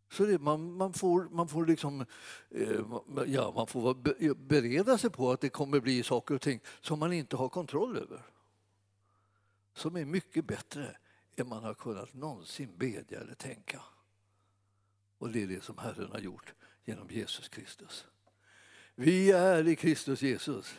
Så 0.10 0.26
det, 0.26 0.42
man, 0.42 0.74
man, 0.74 0.94
får, 0.94 1.28
man, 1.32 1.48
får 1.48 1.66
liksom, 1.66 2.06
eh, 2.50 2.82
ja, 3.28 3.54
man 3.56 3.68
får 3.68 3.94
bereda 4.48 4.98
sig 4.98 5.10
på 5.10 5.32
att 5.32 5.42
det 5.42 5.50
kommer 5.50 5.80
bli 5.80 6.04
saker 6.04 6.36
och 6.36 6.42
ting 6.42 6.60
som 6.82 7.00
man 7.00 7.14
inte 7.14 7.36
har 7.36 7.50
kontroll 7.50 7.98
över. 7.98 8.22
Som 9.74 9.96
är 9.96 10.06
mycket 10.06 10.46
bättre 10.46 10.98
än 11.36 11.50
man 11.50 11.64
har 11.64 11.74
kunnat 11.74 12.14
någonsin 12.14 12.78
bedja 12.78 13.20
eller 13.20 13.36
tänka. 13.36 13.82
Och 15.18 15.30
det 15.30 15.44
är 15.44 15.48
det 15.48 15.64
som 15.64 15.78
Herren 15.78 16.12
har 16.12 16.20
gjort 16.20 16.54
genom 16.86 17.10
Jesus 17.10 17.50
Kristus. 17.50 18.06
Vi 18.96 19.32
är 19.32 19.68
i 19.68 19.76
Kristus 19.76 20.22
Jesus. 20.22 20.76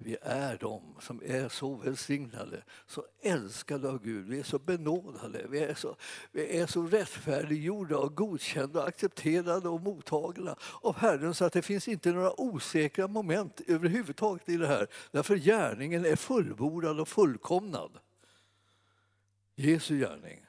Vi 0.00 0.16
är 0.22 0.58
de 0.60 0.94
som 1.00 1.22
är 1.24 1.48
så 1.48 1.74
välsignade, 1.74 2.62
så 2.86 3.04
älskade 3.22 3.88
av 3.88 4.02
Gud. 4.02 4.26
Vi 4.26 4.38
är 4.38 4.42
så 4.42 4.58
benådade, 4.58 5.46
vi 5.48 5.58
är 5.58 5.74
så, 5.74 5.96
vi 6.32 6.58
är 6.58 6.66
så 6.66 6.82
rättfärdiggjorda 6.82 7.98
och 7.98 8.16
godkända, 8.16 8.84
accepterade 8.84 9.68
och 9.68 9.80
mottagna 9.80 10.56
av 10.82 10.96
Herren 10.96 11.34
så 11.34 11.44
att 11.44 11.52
det 11.52 11.62
finns 11.62 11.88
inte 11.88 12.12
några 12.12 12.40
osäkra 12.40 13.08
moment 13.08 13.60
överhuvudtaget 13.66 14.48
i 14.48 14.56
det 14.56 14.66
här. 14.66 14.86
Därför 15.10 15.36
gärningen 15.36 16.04
är 16.04 16.16
fullbordad 16.16 17.00
och 17.00 17.08
fullkomnad. 17.08 17.98
Jesu 19.54 19.98
gärning. 19.98 20.46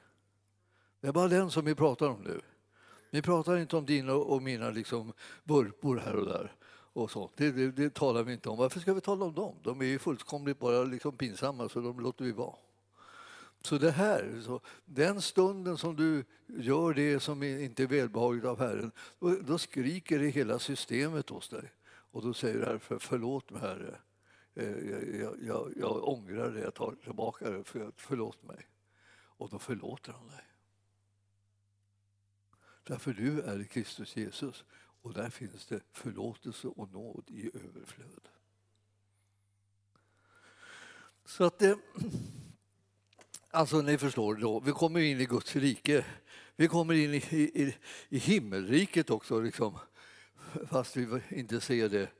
Det 1.00 1.08
är 1.08 1.12
bara 1.12 1.28
den 1.28 1.50
som 1.50 1.64
vi 1.64 1.74
pratar 1.74 2.08
om 2.08 2.22
nu. 2.22 2.40
Vi 3.10 3.22
pratar 3.22 3.56
inte 3.56 3.76
om 3.76 3.86
dina 3.86 4.14
och 4.14 4.42
mina 4.42 4.70
liksom 4.70 5.12
vurpor 5.44 5.96
här 5.96 6.16
och 6.16 6.26
där 6.26 6.52
och 7.00 7.10
sånt. 7.10 7.32
Det, 7.36 7.50
det, 7.50 7.70
det, 7.70 7.94
talar 7.94 8.22
vi 8.22 8.32
inte 8.32 8.48
om. 8.48 8.58
Varför 8.58 8.80
ska 8.80 8.94
vi 8.94 9.00
tala 9.00 9.24
om 9.24 9.34
dem? 9.34 9.54
De 9.62 9.80
är 9.80 9.84
ju 9.84 9.98
fullkomligt 9.98 10.58
bara 10.58 10.84
liksom 10.84 11.16
pinsamma, 11.16 11.68
så 11.68 11.80
de 11.80 12.00
låter 12.00 12.24
vi 12.24 12.32
vara. 12.32 12.56
Så 13.62 13.78
det 13.78 13.90
här, 13.90 14.40
så 14.44 14.60
den 14.84 15.22
stunden 15.22 15.78
som 15.78 15.96
du 15.96 16.24
gör 16.46 16.94
det 16.94 17.20
som 17.20 17.42
inte 17.42 17.82
är 17.82 17.86
välbehagligt 17.86 18.46
av 18.46 18.58
Herren, 18.58 18.92
då, 19.18 19.36
då 19.40 19.58
skriker 19.58 20.18
det 20.18 20.28
hela 20.28 20.58
systemet 20.58 21.28
hos 21.28 21.48
dig. 21.48 21.72
Och 21.86 22.22
då 22.22 22.34
säger 22.34 22.72
du 22.72 22.78
för, 22.78 22.98
förlåt 22.98 23.50
mig 23.50 23.60
Herre, 23.60 23.98
eh, 24.54 24.90
jag, 24.90 25.20
jag, 25.20 25.36
jag, 25.42 25.72
jag 25.76 26.08
ångrar 26.08 26.50
det, 26.50 26.60
jag 26.60 26.74
tar 26.74 26.94
tillbaka 27.04 27.50
det, 27.50 27.64
för, 27.64 27.92
förlåt 27.96 28.42
mig. 28.42 28.66
Och 29.12 29.48
då 29.48 29.58
förlåter 29.58 30.12
han 30.12 30.28
dig. 30.28 30.44
Därför 32.84 33.12
du 33.12 33.40
är 33.40 33.64
Kristus 33.64 34.16
Jesus 34.16 34.64
och 35.02 35.14
där 35.14 35.30
finns 35.30 35.66
det 35.66 35.80
förlåtelse 35.92 36.68
och 36.68 36.92
nåd 36.92 37.24
i 37.28 37.50
överflöd. 37.54 38.28
Så 41.24 41.44
att 41.44 41.58
det, 41.58 41.78
alltså 43.50 43.80
ni 43.80 43.98
förstår, 43.98 44.34
då, 44.34 44.60
vi 44.60 44.72
kommer 44.72 45.00
in 45.00 45.20
i 45.20 45.26
Guds 45.26 45.56
rike. 45.56 46.04
Vi 46.56 46.68
kommer 46.68 46.94
in 46.94 47.14
i, 47.14 47.16
i, 47.16 47.76
i 48.08 48.18
himmelriket 48.18 49.10
också, 49.10 49.40
liksom, 49.40 49.78
fast 50.66 50.96
vi 50.96 51.22
inte 51.28 51.60
ser 51.60 51.88
det. 51.88 52.10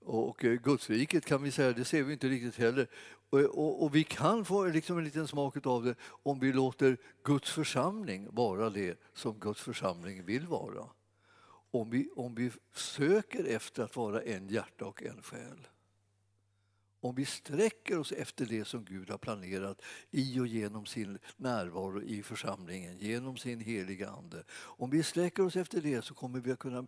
Och 0.00 0.44
eh, 0.44 0.52
Gudsriket 0.52 1.24
kan 1.24 1.42
vi 1.42 1.50
säga, 1.50 1.72
det 1.72 1.84
ser 1.84 2.02
vi 2.02 2.12
inte 2.12 2.28
riktigt 2.28 2.56
heller. 2.56 2.88
Och, 3.30 3.40
och, 3.40 3.82
och, 3.82 3.94
vi 3.94 4.04
kan 4.04 4.44
få 4.44 4.64
liksom 4.64 4.98
en 4.98 5.04
liten 5.04 5.28
smak 5.28 5.66
av 5.66 5.84
det 5.84 5.94
om 6.22 6.38
vi 6.38 6.52
låter 6.52 6.96
Guds 7.24 7.50
församling 7.50 8.28
vara 8.30 8.70
det 8.70 8.98
som 9.14 9.38
Guds 9.38 9.60
församling 9.60 10.24
vill 10.24 10.46
vara 10.46 10.88
om 11.74 11.90
vi, 11.90 12.08
om 12.16 12.34
vi 12.34 12.50
söker 12.74 13.44
efter 13.44 13.82
att 13.82 13.96
vara 13.96 14.22
en 14.22 14.48
hjärta 14.48 14.86
och 14.86 15.02
en 15.02 15.22
själ. 15.22 15.68
Om 17.00 17.14
vi 17.14 17.24
sträcker 17.24 17.98
oss 17.98 18.12
efter 18.12 18.46
det 18.46 18.64
som 18.64 18.84
Gud 18.84 19.10
har 19.10 19.18
planerat 19.18 19.82
i 20.10 20.40
och 20.40 20.46
genom 20.46 20.86
sin 20.86 21.18
närvaro 21.36 22.02
i 22.02 22.22
församlingen, 22.22 22.98
genom 22.98 23.36
sin 23.36 23.60
heliga 23.60 24.10
Ande. 24.10 24.44
Om 24.52 24.90
vi 24.90 25.02
sträcker 25.02 25.46
oss 25.46 25.56
efter 25.56 25.80
det 25.80 26.02
så 26.02 26.14
kommer 26.14 26.40
vi 26.40 26.52
att 26.52 26.58
kunna 26.58 26.86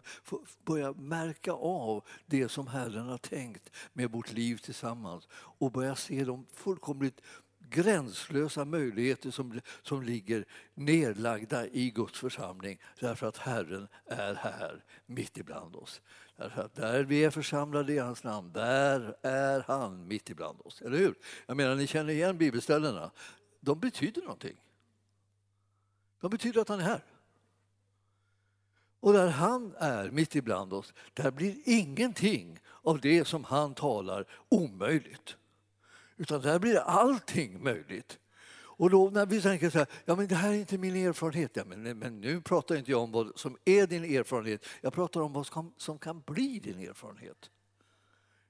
börja 0.64 0.92
märka 0.92 1.52
av 1.52 2.04
det 2.26 2.48
som 2.48 2.66
Herren 2.66 3.06
har 3.06 3.18
tänkt 3.18 3.70
med 3.92 4.10
vårt 4.10 4.32
liv 4.32 4.56
tillsammans 4.56 5.28
och 5.32 5.72
börja 5.72 5.96
se 5.96 6.24
de 6.24 6.46
fullkomligt 6.52 7.20
gränslösa 7.70 8.64
möjligheter 8.64 9.30
som, 9.30 9.60
som 9.82 10.02
ligger 10.02 10.44
nedlagda 10.74 11.66
i 11.66 11.90
Guds 11.90 12.18
församling 12.18 12.78
därför 13.00 13.26
att 13.26 13.36
Herren 13.36 13.88
är 14.06 14.34
här 14.34 14.84
mitt 15.06 15.38
ibland 15.38 15.76
oss. 15.76 16.00
Därför 16.36 16.62
att 16.62 16.74
där 16.74 17.04
vi 17.04 17.24
är 17.24 17.30
församlade 17.30 17.92
i 17.92 17.98
hans 17.98 18.24
namn, 18.24 18.52
där 18.52 19.16
är 19.22 19.64
han 19.66 20.08
mitt 20.08 20.30
ibland 20.30 20.60
oss. 20.64 20.82
Eller 20.82 20.98
hur? 20.98 21.14
Jag 21.46 21.56
menar, 21.56 21.74
ni 21.74 21.86
känner 21.86 22.12
igen 22.12 22.38
bibelställena. 22.38 23.10
De 23.60 23.80
betyder 23.80 24.22
någonting. 24.22 24.56
De 26.20 26.30
betyder 26.30 26.60
att 26.60 26.68
han 26.68 26.80
är 26.80 26.84
här. 26.84 27.04
Och 29.00 29.12
där 29.12 29.28
han 29.28 29.74
är 29.78 30.10
mitt 30.10 30.36
ibland 30.36 30.72
oss, 30.72 30.94
där 31.14 31.30
blir 31.30 31.56
ingenting 31.64 32.60
av 32.82 33.00
det 33.00 33.24
som 33.24 33.44
han 33.44 33.74
talar 33.74 34.26
omöjligt. 34.48 35.36
Utan 36.16 36.40
där 36.40 36.58
blir 36.58 36.76
allting 36.76 37.62
möjligt. 37.62 38.18
Och 38.78 38.90
då 38.90 39.10
när 39.10 39.26
vi 39.26 39.42
tänker 39.42 39.70
så 39.70 39.78
här, 39.78 39.86
ja 40.04 40.16
men 40.16 40.26
det 40.28 40.34
här 40.34 40.48
är 40.48 40.54
inte 40.54 40.78
min 40.78 40.96
erfarenhet. 40.96 41.50
Ja, 41.54 41.64
men, 41.64 41.98
men 41.98 42.20
nu 42.20 42.40
pratar 42.40 42.76
inte 42.76 42.90
jag 42.90 43.02
om 43.02 43.12
vad 43.12 43.38
som 43.38 43.56
är 43.64 43.86
din 43.86 44.04
erfarenhet. 44.04 44.66
Jag 44.80 44.92
pratar 44.92 45.20
om 45.20 45.32
vad 45.32 45.46
som, 45.46 45.74
som 45.76 45.98
kan 45.98 46.20
bli 46.20 46.58
din 46.58 46.78
erfarenhet. 46.78 47.50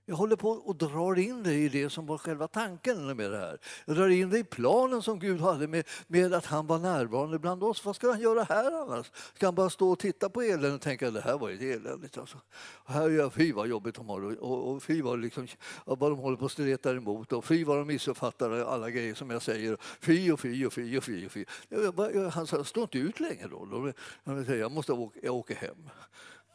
Jag 0.08 0.16
håller 0.16 0.36
på 0.36 0.50
och 0.50 0.76
drar 0.76 1.18
in 1.18 1.42
dig 1.42 1.64
i 1.64 1.68
det 1.68 1.90
som 1.90 2.06
var 2.06 2.18
själva 2.18 2.48
tanken 2.48 3.16
med 3.16 3.30
det 3.30 3.38
här. 3.38 3.58
Jag 3.84 3.96
drar 3.96 4.08
in 4.08 4.30
dig 4.30 4.40
i 4.40 4.44
planen 4.44 5.02
som 5.02 5.18
Gud 5.18 5.40
hade 5.40 5.68
med, 5.68 5.88
med 6.06 6.34
att 6.34 6.46
han 6.46 6.66
var 6.66 6.78
närvarande 6.78 7.38
bland 7.38 7.62
oss. 7.62 7.84
Vad 7.84 7.96
ska 7.96 8.10
han 8.10 8.20
göra 8.20 8.42
här 8.42 8.82
annars? 8.82 9.12
Ska 9.34 9.46
han 9.46 9.54
bara 9.54 9.70
stå 9.70 9.90
och 9.90 9.98
titta 9.98 10.28
på 10.28 10.42
eländet 10.42 10.74
och 10.74 10.80
tänka 10.80 11.08
att 11.08 11.14
det 11.14 11.20
här 11.20 11.38
var 11.38 11.48
ju 11.48 11.72
eländigt? 11.72 12.18
Alltså. 12.18 12.38
Och 12.56 12.92
här 12.92 13.10
är 13.10 13.30
fy 13.30 13.52
vad 13.52 13.68
jobbigt 13.68 13.94
de 13.94 14.08
har 14.08 14.40
och, 14.42 14.72
och 14.72 14.82
fy 14.82 15.02
vad, 15.02 15.20
liksom, 15.20 15.46
vad 15.84 16.10
de 16.12 16.18
håller 16.18 16.36
på 16.36 16.44
och 16.44 16.52
stretar 16.52 16.94
emot 16.94 17.32
och 17.32 17.44
fy 17.44 17.64
vad 17.64 17.78
de 17.78 17.86
missuppfattar 17.86 18.50
alla 18.50 18.90
grejer 18.90 19.14
som 19.14 19.30
jag 19.30 19.42
säger. 19.42 19.76
Fy 20.00 20.32
och 20.32 20.40
fy 20.40 20.66
och 20.66 20.72
fy 20.72 20.98
och 20.98 21.04
fy. 21.04 21.26
Och 21.26 21.32
fy. 21.32 21.44
Han 22.32 22.46
sa, 22.46 22.64
stå 22.64 22.82
inte 22.82 22.98
ut 22.98 23.20
längre 23.20 23.48
då. 23.48 23.92
Jag 24.54 24.72
måste 24.72 24.92
åka, 24.92 25.20
jag 25.22 25.34
åker 25.34 25.54
hem. 25.54 25.90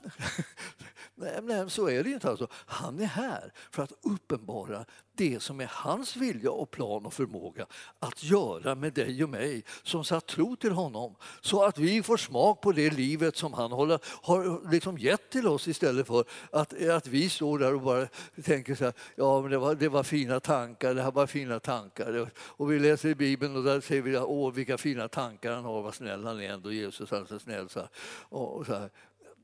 nej, 1.16 1.40
nej, 1.44 1.70
så 1.70 1.90
är 1.90 2.04
det 2.04 2.10
inte. 2.10 2.30
Alltså. 2.30 2.48
Han 2.52 3.00
är 3.00 3.06
här 3.06 3.54
för 3.72 3.84
att 3.84 3.94
uppenbara 4.02 4.86
det 5.16 5.40
som 5.40 5.62
är 5.62 5.70
hans 5.74 6.16
vilja 6.16 6.52
och 6.52 6.72
plan 6.72 7.06
och 7.06 7.14
förmåga 7.14 7.66
att 8.00 8.24
göra 8.24 8.76
med 8.76 8.94
dig 8.94 9.24
och 9.24 9.30
mig 9.30 9.64
som 9.84 10.04
satt 10.04 10.28
tro 10.28 10.56
till 10.56 10.72
honom 10.72 11.16
så 11.42 11.64
att 11.64 11.78
vi 11.78 12.04
får 12.04 12.18
smak 12.18 12.62
på 12.62 12.72
det 12.72 12.90
livet 12.90 13.38
som 13.38 13.54
han 13.54 13.72
håller, 13.72 14.00
har 14.04 14.72
liksom 14.72 14.98
gett 14.98 15.30
till 15.30 15.48
oss 15.48 15.68
istället 15.68 16.08
för 16.08 16.26
att, 16.52 16.90
att 16.90 17.08
vi 17.08 17.30
står 17.30 17.60
där 17.60 17.74
och 17.74 17.82
bara 17.82 18.08
tänker 18.44 18.76
så 18.76 18.84
här, 18.84 18.94
ja 19.16 19.42
men 19.42 19.52
det 19.52 19.58
var, 19.58 19.76
det 19.76 19.90
var 19.90 20.04
fina 20.04 20.40
tankar, 20.40 20.94
det 20.94 21.02
här 21.02 21.12
var 21.12 21.28
fina 21.28 21.60
tankar. 21.60 22.30
Och 22.38 22.72
vi 22.72 22.80
läser 22.80 23.10
i 23.10 23.16
Bibeln 23.16 23.56
och 23.56 23.64
där 23.64 23.82
säger 23.82 24.02
vi, 24.02 24.18
åh 24.18 24.54
vilka 24.54 24.78
fina 24.78 25.08
tankar 25.08 25.52
han 25.52 25.66
har, 25.66 25.82
vad 25.82 25.96
snäll 25.96 26.26
han 26.26 26.42
är 26.42 26.50
ändå, 26.50 26.72
Jesus 26.72 27.12
han 27.12 27.22
är 27.22 27.26
så 27.26 27.40
snäll. 27.40 27.70
Så 27.70 27.80
här. 27.80 27.90
Och 28.30 28.66
så 28.66 28.74
här 28.74 28.90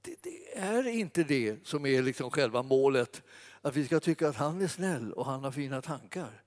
det, 0.07 0.29
det, 0.29 0.57
är 0.57 0.87
inte 0.87 1.23
det 1.23 1.67
som 1.67 1.85
är 1.85 2.01
liksom 2.01 2.31
själva 2.31 2.63
målet, 2.63 3.21
att 3.61 3.75
vi 3.75 3.85
ska 3.85 3.99
tycka 3.99 4.29
att 4.29 4.35
han 4.35 4.61
är 4.61 4.67
snäll 4.67 5.13
och 5.13 5.25
han 5.25 5.43
har 5.43 5.51
fina 5.51 5.81
tankar. 5.81 6.43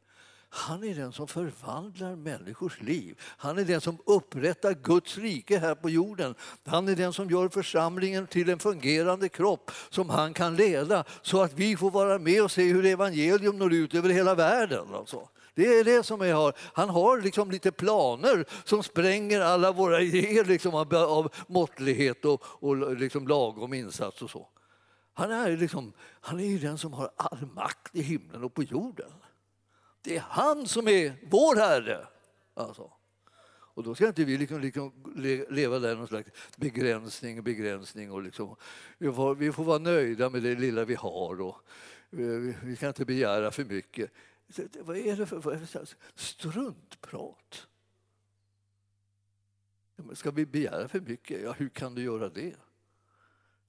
Han 0.53 0.85
är 0.85 0.95
den 0.95 1.13
som 1.13 1.29
förvandlar 1.29 2.17
människors 2.17 2.81
liv. 2.81 3.19
Han 3.23 3.59
är 3.59 3.65
den 3.65 3.81
som 3.81 3.99
upprättar 4.07 4.75
Guds 4.75 5.19
rike 5.19 5.59
här 5.59 5.75
på 5.75 5.91
jorden. 5.91 6.35
Han 6.65 6.89
är 6.89 6.97
den 6.97 7.13
som 7.13 7.31
gör 7.31 7.49
församlingen 7.49 8.27
till 8.27 8.49
en 8.51 8.59
fungerande 8.59 9.29
kropp 9.29 9.71
som 9.91 10.11
han 10.11 10.35
kan 10.35 10.57
leda 10.57 11.05
så 11.23 11.43
att 11.43 11.53
vi 11.53 11.77
får 11.77 11.91
vara 11.91 12.19
med 12.19 12.43
och 12.43 12.51
se 12.51 12.73
hur 12.73 12.87
evangelium 12.87 13.59
når 13.59 13.73
ut 13.73 13.95
över 13.95 14.09
hela 14.09 14.35
världen. 14.35 14.95
Alltså. 14.95 15.29
Det 15.55 15.67
är 15.67 15.85
det 15.85 16.03
som 16.03 16.21
jag 16.21 16.37
har. 16.37 16.55
Han 16.75 16.89
har 16.89 17.21
liksom 17.21 17.51
lite 17.51 17.73
planer 17.73 18.45
som 18.65 18.83
spränger 18.83 19.41
alla 19.41 19.73
våra 19.73 20.01
idéer 20.01 20.45
liksom 20.45 20.75
av, 20.75 20.95
av 20.95 21.35
måttlighet 21.47 22.25
och, 22.25 22.43
och 22.45 22.97
liksom 22.97 23.29
lagom 23.29 23.75
insats 23.75 24.23
och 24.23 24.31
så. 24.31 24.49
Han 25.13 25.31
är, 25.31 25.57
liksom, 25.57 25.93
han 26.21 26.41
är 26.41 26.45
ju 26.45 26.59
den 26.59 26.79
som 26.79 26.93
har 26.93 27.11
all 27.17 27.47
makt 27.55 27.97
i 27.97 28.03
himlen 28.03 28.45
och 28.45 28.55
på 28.55 28.63
jorden. 28.63 29.13
Det 30.03 30.17
är 30.17 30.25
han 30.29 30.67
som 30.67 30.89
är 30.89 31.15
vår 31.31 31.57
Herre. 31.57 32.07
Alltså. 32.55 32.91
Och 33.75 33.83
då 33.83 33.95
ska 33.95 34.07
inte 34.07 34.25
vi 34.25 34.39
liksom, 34.39 34.61
liksom 34.61 34.93
leva 35.51 35.79
där 35.79 35.97
någon 35.97 36.09
slags 36.09 36.31
begränsning, 36.57 37.43
begränsning 37.43 38.13
och 38.13 38.23
liksom, 38.23 38.57
vi, 38.99 39.13
får, 39.13 39.35
vi 39.35 39.53
får 39.53 39.65
vara 39.65 39.79
nöjda 39.79 40.31
med 40.31 40.43
det 40.43 40.55
lilla 40.55 40.85
vi 40.85 40.95
har 40.95 41.41
och 41.41 41.57
eh, 42.13 42.19
vi, 42.19 42.57
vi 42.63 42.77
kan 42.77 42.89
inte 42.89 43.05
begära 43.05 43.51
för 43.51 43.65
mycket. 43.65 44.11
Vad 44.81 44.97
är 44.97 45.17
det 45.17 45.27
för 45.27 45.89
struntprat? 46.15 47.67
Ska 50.15 50.31
vi 50.31 50.47
begära 50.47 50.89
för 50.89 51.01
mycket? 51.01 51.43
Ja, 51.43 51.53
hur 51.53 51.69
kan 51.69 51.95
du 51.95 52.03
göra 52.03 52.29
det? 52.29 52.57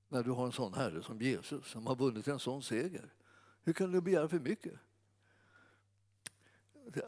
När 0.08 0.24
du 0.24 0.32
har 0.32 0.46
en 0.46 0.52
sån 0.52 0.74
herre 0.74 1.04
som 1.04 1.22
Jesus 1.22 1.68
som 1.68 1.88
har 1.88 1.96
vunnit 1.96 2.28
en 2.28 2.40
sån 2.40 2.64
seger. 2.64 3.14
Hur 3.64 3.74
kan 3.74 3.92
du 3.92 4.02
begära 4.02 4.28
för 4.28 4.40
mycket? 4.40 4.74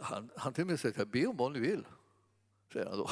Han, 0.01 0.29
han 0.35 0.53
till 0.53 0.61
och 0.61 0.67
med 0.67 0.79
säger 0.79 1.05
be 1.05 1.25
om 1.25 1.37
vad 1.37 1.51
ni 1.51 1.59
vill, 1.59 1.85
säger 2.73 2.85
han 2.85 2.97
då. 2.97 3.09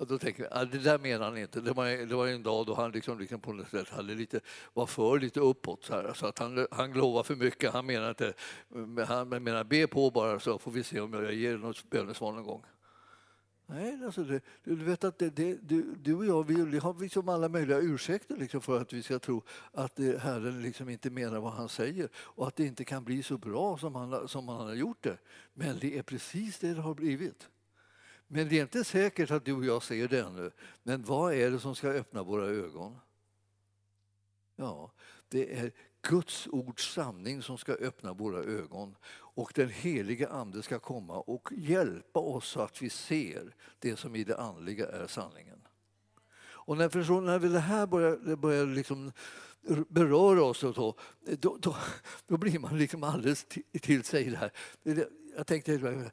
Och 0.00 0.06
då 0.06 0.18
tänker 0.18 0.42
jag, 0.42 0.52
ah, 0.52 0.64
det 0.64 0.78
där 0.78 0.98
menar 0.98 1.24
han 1.24 1.38
inte. 1.38 1.60
Det 1.60 1.72
var, 1.72 2.06
det 2.06 2.14
var 2.14 2.26
en 2.26 2.42
dag 2.42 2.66
då 2.66 2.74
han 2.74 2.90
liksom, 2.90 3.18
liksom 3.18 3.40
på 3.40 3.52
något 3.52 3.70
sätt 3.70 3.88
hade 3.88 4.14
lite, 4.14 4.40
var 4.74 4.86
för 4.86 5.18
lite 5.18 5.40
uppåt. 5.40 5.84
Så, 5.84 5.94
här, 5.94 6.12
så 6.14 6.26
att 6.26 6.38
han, 6.38 6.66
han 6.70 6.92
lovade 6.92 7.24
för 7.24 7.36
mycket. 7.36 7.72
Han 7.72 7.86
menar 7.86 8.08
inte, 8.08 8.32
han 9.06 9.28
menar 9.28 9.64
be 9.64 9.86
på 9.86 10.10
bara 10.10 10.40
så 10.40 10.58
får 10.58 10.70
vi 10.70 10.82
se 10.82 11.00
om 11.00 11.12
jag 11.12 11.34
ger 11.34 11.58
något 11.58 11.90
bönesvar 11.90 12.32
någon 12.32 12.44
gång. 12.44 12.62
Nej, 13.66 14.04
alltså 14.04 14.24
det, 14.24 14.40
du 14.64 14.74
vet 14.74 15.04
att 15.04 15.18
det, 15.18 15.30
det, 15.30 15.58
du, 15.62 15.94
du 15.94 16.14
och 16.14 16.26
jag 16.26 16.46
vi 16.46 16.78
har 16.78 17.00
liksom 17.00 17.28
alla 17.28 17.48
möjliga 17.48 17.78
ursäkter 17.78 18.36
liksom 18.36 18.60
för 18.60 18.80
att 18.80 18.92
vi 18.92 19.02
ska 19.02 19.18
tro 19.18 19.42
att 19.72 19.98
eh, 19.98 20.16
Herren 20.16 20.62
liksom 20.62 20.88
inte 20.88 21.10
menar 21.10 21.40
vad 21.40 21.52
han 21.52 21.68
säger 21.68 22.08
och 22.14 22.48
att 22.48 22.56
det 22.56 22.64
inte 22.64 22.84
kan 22.84 23.04
bli 23.04 23.22
så 23.22 23.38
bra 23.38 23.78
som 23.78 23.94
han, 23.94 24.28
som 24.28 24.48
han 24.48 24.66
har 24.66 24.74
gjort 24.74 25.02
det. 25.02 25.18
Men 25.54 25.78
det 25.78 25.98
är 25.98 26.02
precis 26.02 26.58
det 26.58 26.74
det 26.74 26.80
har 26.80 26.94
blivit. 26.94 27.48
Men 28.32 28.48
det 28.48 28.58
är 28.58 28.62
inte 28.62 28.84
säkert 28.84 29.30
att 29.30 29.44
du 29.44 29.52
och 29.52 29.64
jag 29.64 29.82
ser 29.82 30.08
det 30.08 30.20
ännu. 30.20 30.50
Men 30.82 31.02
vad 31.02 31.34
är 31.34 31.50
det 31.50 31.60
som 31.60 31.74
ska 31.74 31.88
öppna 31.88 32.22
våra 32.22 32.46
ögon? 32.46 32.96
Ja, 34.56 34.92
det 35.28 35.58
är 35.58 35.72
Guds 36.02 36.46
ords 36.46 36.92
sanning 36.94 37.42
som 37.42 37.58
ska 37.58 37.72
öppna 37.72 38.12
våra 38.12 38.38
ögon 38.38 38.96
och 39.12 39.52
den 39.54 39.68
helige 39.68 40.28
Ande 40.28 40.62
ska 40.62 40.78
komma 40.78 41.20
och 41.20 41.48
hjälpa 41.56 42.20
oss 42.20 42.48
så 42.48 42.60
att 42.60 42.82
vi 42.82 42.90
ser 42.90 43.54
det 43.78 43.96
som 43.96 44.16
i 44.16 44.24
det 44.24 44.38
andliga 44.38 44.88
är 44.88 45.06
sanningen. 45.06 45.60
Och 46.42 46.76
när, 46.76 46.88
förstår, 46.88 47.20
när 47.20 47.38
det 47.38 47.60
här 47.60 47.86
börjar, 47.86 48.36
börjar 48.36 48.66
liksom 48.66 49.12
beröra 49.88 50.42
oss, 50.42 50.64
och 50.64 50.74
så, 50.74 50.94
då, 51.38 51.58
då, 51.60 51.76
då 52.26 52.36
blir 52.36 52.58
man 52.58 52.78
liksom 52.78 53.04
alldeles 53.04 53.44
till, 53.44 53.62
till 53.80 54.04
sig. 54.04 54.24
Det 54.24 54.36
här. 54.36 54.50
Jag 55.36 55.46
tänkte, 55.46 56.10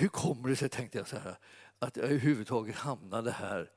hur 0.00 0.08
kommer 0.08 0.48
det 0.48 0.56
sig, 0.56 0.68
tänkte 0.68 0.98
jag, 0.98 1.08
så 1.08 1.16
här, 1.16 1.38
att 1.78 1.96
jag 1.96 2.04
överhuvudtaget 2.04 2.76
hamnade 2.76 3.30
här? 3.30 3.70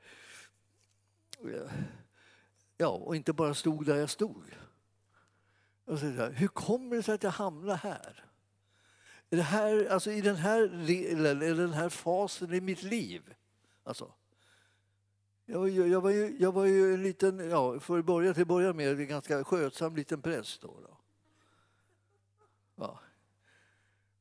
Ja, 2.77 2.87
och 2.87 3.15
inte 3.15 3.33
bara 3.33 3.53
stod 3.53 3.85
där 3.85 3.95
jag 3.95 4.09
stod. 4.09 4.43
Jag 5.85 5.99
så 5.99 6.05
här, 6.05 6.31
hur 6.31 6.47
kommer 6.47 6.95
det 6.95 7.03
sig 7.03 7.15
att 7.15 7.23
jag 7.23 7.31
hamnade 7.31 7.75
här? 7.75 8.25
Är 9.29 9.37
det 9.37 9.43
här 9.43 9.85
alltså 9.85 10.11
I 10.11 10.21
den 10.21 10.35
här 10.35 10.67
delen, 10.67 11.57
den 11.57 11.73
här 11.73 11.89
fasen 11.89 12.53
i 12.53 12.61
mitt 12.61 12.83
liv. 12.83 13.33
Alltså, 13.83 14.13
jag, 15.45 15.69
jag, 15.69 15.87
jag, 15.87 16.01
var 16.01 16.09
ju, 16.09 16.37
jag 16.39 16.51
var 16.51 16.65
ju 16.65 16.93
en 16.93 17.03
liten, 17.03 17.49
ja, 17.49 17.79
för 17.79 17.99
att 17.99 18.05
börja 18.05 18.33
till 18.33 18.45
börja 18.45 18.73
med, 18.73 18.99
en 18.99 19.07
ganska 19.07 19.43
skötsam 19.43 19.95
liten 19.95 20.21
präst. 20.21 20.61
Då, 20.61 20.79
då. 20.81 20.97
Ja. 22.75 22.99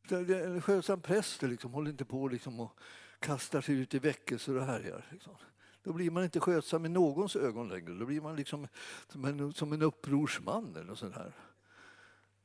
En 0.08 0.62
skötsam 0.62 1.00
präst 1.00 1.42
liksom, 1.42 1.72
håller 1.72 1.90
inte 1.90 2.04
på 2.04 2.28
liksom 2.28 2.60
och 2.60 2.78
kastar 3.18 3.60
sig 3.60 3.74
ut 3.74 3.94
i 3.94 3.98
väckelser 3.98 4.56
och 4.56 4.64
härjar. 4.64 5.06
Liksom. 5.10 5.34
Då 5.82 5.92
blir 5.92 6.10
man 6.10 6.24
inte 6.24 6.40
skötsam 6.40 6.86
i 6.86 6.88
någons 6.88 7.36
ögon 7.36 7.68
längre. 7.68 7.92
Då 7.92 8.06
blir 8.06 8.20
man 8.20 8.36
liksom 8.36 8.68
som 9.08 9.24
en, 9.24 9.52
som 9.52 9.72
en 9.72 9.82
upprorsman 9.82 10.76
eller 10.76 10.94
sånt 10.94 11.14
här. 11.14 11.32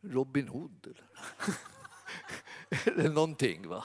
Robin 0.02 0.48
Hood 0.48 0.88
eller, 0.88 1.04
eller 3.04 3.10
någonting. 3.10 3.68
Va? 3.68 3.84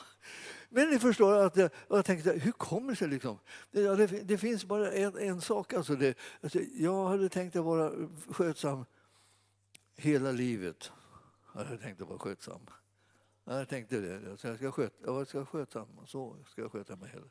Men 0.68 0.90
ni 0.90 0.98
förstår 0.98 1.34
att 1.34 1.56
jag, 1.56 1.70
jag 1.88 2.04
tänkte, 2.04 2.32
hur 2.32 2.52
kommer 2.52 2.90
det 2.92 2.96
sig? 2.96 3.08
Liksom? 3.08 3.38
Det, 3.70 3.96
det, 3.96 4.06
det 4.06 4.38
finns 4.38 4.64
bara 4.64 4.92
en, 4.92 5.18
en 5.18 5.40
sak. 5.40 5.72
Alltså 5.72 5.96
det, 5.96 6.18
alltså 6.40 6.58
jag 6.60 7.08
hade 7.08 7.28
tänkt 7.28 7.56
att 7.56 7.64
vara 7.64 7.92
skötsam 8.28 8.84
hela 9.96 10.32
livet. 10.32 10.92
Jag 11.54 11.64
hade 11.64 11.78
tänkt 11.78 12.02
att 12.02 12.08
vara 12.08 12.18
skötsam. 12.18 12.60
Jag 13.44 13.68
tänkte 13.68 14.00
det. 14.00 14.20
Jag 14.42 14.56
ska 14.56 14.72
sköta, 14.72 14.96
jag 15.04 15.28
ska 15.28 15.44
sköta 15.46 15.86
så 16.06 16.36
ska 16.46 16.62
jag 16.62 16.72
sköta 16.72 16.96
mig 16.96 17.08
heller. 17.08 17.30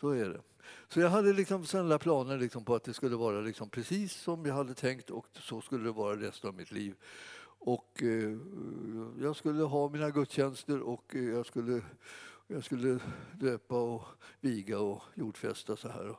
Så 0.00 0.10
är 0.10 0.28
det. 0.28 0.40
Så 0.88 1.00
jag 1.00 1.10
hade 1.10 1.32
liksom 1.32 1.66
sådana 1.66 1.98
planer 1.98 2.38
liksom 2.38 2.64
på 2.64 2.74
att 2.74 2.84
det 2.84 2.94
skulle 2.94 3.16
vara 3.16 3.40
liksom 3.40 3.70
precis 3.70 4.12
som 4.12 4.46
jag 4.46 4.54
hade 4.54 4.74
tänkt 4.74 5.10
och 5.10 5.26
så 5.32 5.60
skulle 5.60 5.84
det 5.84 5.92
vara 5.92 6.16
resten 6.16 6.48
av 6.48 6.56
mitt 6.56 6.72
liv. 6.72 6.94
Och 7.58 8.02
eh, 8.02 8.36
jag 9.20 9.36
skulle 9.36 9.62
ha 9.62 9.88
mina 9.88 10.10
gudstjänster 10.10 10.80
och 10.80 11.16
eh, 11.16 11.24
jag 11.24 11.46
skulle, 11.46 11.82
jag 12.46 12.64
skulle 12.64 12.98
döpa 13.34 13.80
och 13.80 14.04
viga 14.40 14.78
och 14.78 15.02
jordfästa 15.14 15.76
så 15.76 15.88
här. 15.88 16.16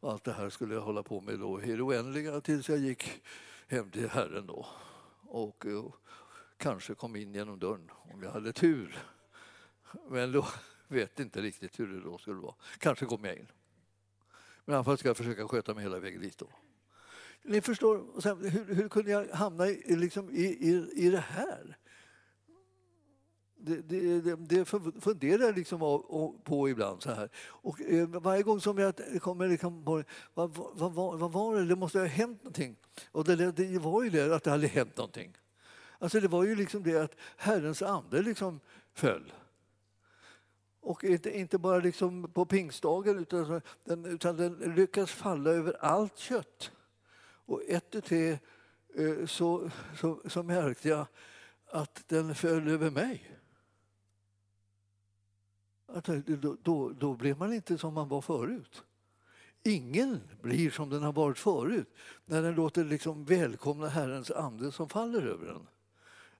Och 0.00 0.12
allt 0.12 0.24
det 0.24 0.32
här 0.32 0.50
skulle 0.50 0.74
jag 0.74 0.82
hålla 0.82 1.02
på 1.02 1.20
med 1.20 1.38
då 1.38 1.62
i 1.62 1.76
det 1.76 1.82
oändliga 1.82 2.40
tills 2.40 2.68
jag 2.68 2.78
gick 2.78 3.22
hem 3.66 3.90
till 3.90 4.08
Herren 4.08 4.46
då. 4.46 4.66
Och, 5.20 5.66
och 5.66 5.96
kanske 6.58 6.94
kom 6.94 7.16
in 7.16 7.34
genom 7.34 7.58
dörren 7.58 7.90
om 7.92 8.22
jag 8.22 8.30
hade 8.30 8.52
tur. 8.52 8.98
Men 10.08 10.32
då 10.32 10.46
vet 10.88 11.20
inte 11.20 11.40
riktigt 11.40 11.80
hur 11.80 11.86
det 11.86 12.00
då 12.00 12.18
skulle 12.18 12.40
vara. 12.40 12.54
Kanske 12.78 13.06
kommer 13.06 13.28
jag 13.28 13.36
in. 13.38 13.48
Men 14.64 14.72
i 14.72 14.76
alla 14.76 14.84
fall 14.84 14.98
ska 14.98 15.08
jag 15.08 15.16
försöka 15.16 15.48
sköta 15.48 15.74
mig 15.74 15.82
hela 15.82 15.98
vägen 15.98 16.20
dit 16.20 16.38
då. 16.38 16.48
Ni 17.42 17.60
förstår, 17.60 18.20
sen, 18.20 18.50
hur, 18.50 18.74
hur, 18.74 18.88
kunde 18.88 19.10
jag 19.10 19.28
hamna 19.28 19.68
i, 19.68 19.96
liksom, 19.96 20.30
i, 20.30 20.44
i, 20.44 20.90
i 21.06 21.10
det 21.10 21.20
här? 21.20 21.76
Det, 23.60 23.82
det, 23.82 24.36
det, 24.36 24.64
funderar 25.00 25.44
jag 25.44 25.56
liksom 25.56 25.80
på 26.44 26.68
ibland. 26.68 27.02
så 27.02 27.10
här. 27.10 27.28
Och 27.36 27.80
eh, 27.80 28.08
varje 28.08 28.42
gång 28.42 28.60
som 28.60 28.78
jag 28.78 28.94
kommer 29.20 29.48
liksom 29.48 29.84
på 29.84 30.02
vad, 30.34 30.54
vad, 30.54 30.92
vad, 30.92 31.18
vad 31.18 31.32
var 31.32 31.56
det? 31.56 31.64
Det 31.64 31.76
måste 31.76 31.98
ha 31.98 32.06
hänt 32.06 32.42
någonting. 32.42 32.76
Och 33.12 33.24
det, 33.24 33.52
det 33.52 33.78
var 33.78 34.02
ju 34.02 34.10
det 34.10 34.36
att 34.36 34.44
det 34.44 34.50
hade 34.50 34.66
hänt 34.66 34.96
någonting. 34.96 35.36
Alltså 35.98 36.20
det 36.20 36.28
var 36.28 36.44
ju 36.44 36.54
liksom 36.54 36.82
det 36.82 36.96
att 36.96 37.16
Herrens 37.36 37.82
ande 37.82 38.22
liksom 38.22 38.60
föll. 38.94 39.32
Och 40.80 41.04
inte, 41.04 41.38
inte 41.38 41.58
bara 41.58 41.78
liksom 41.78 42.30
på 42.32 42.44
pingstdagen 42.44 43.18
utan 43.18 43.60
den, 43.84 44.04
utan 44.04 44.36
den 44.36 44.54
lyckas 44.54 45.10
falla 45.12 45.50
över 45.50 45.76
allt 45.80 46.18
kött. 46.18 46.70
Och 47.46 47.62
ett 47.68 47.94
och 47.94 48.04
tre 48.04 48.38
eh, 48.94 49.26
så, 49.26 49.70
så, 50.00 50.20
så 50.26 50.42
märkte 50.42 50.88
jag 50.88 51.06
att 51.66 52.08
den 52.08 52.34
föll 52.34 52.68
över 52.68 52.90
mig. 52.90 53.38
Att 55.86 56.04
då, 56.26 56.56
då, 56.62 56.88
då 56.88 57.14
blev 57.14 57.38
man 57.38 57.52
inte 57.52 57.78
som 57.78 57.94
man 57.94 58.08
var 58.08 58.20
förut. 58.20 58.82
Ingen 59.62 60.20
blir 60.42 60.70
som 60.70 60.90
den 60.90 61.02
har 61.02 61.12
varit 61.12 61.38
förut 61.38 61.94
när 62.24 62.42
den 62.42 62.54
låter 62.54 62.84
liksom 62.84 63.24
välkomna 63.24 63.88
Herrens 63.88 64.30
ande 64.30 64.72
som 64.72 64.88
faller 64.88 65.22
över 65.22 65.46
den. 65.46 65.66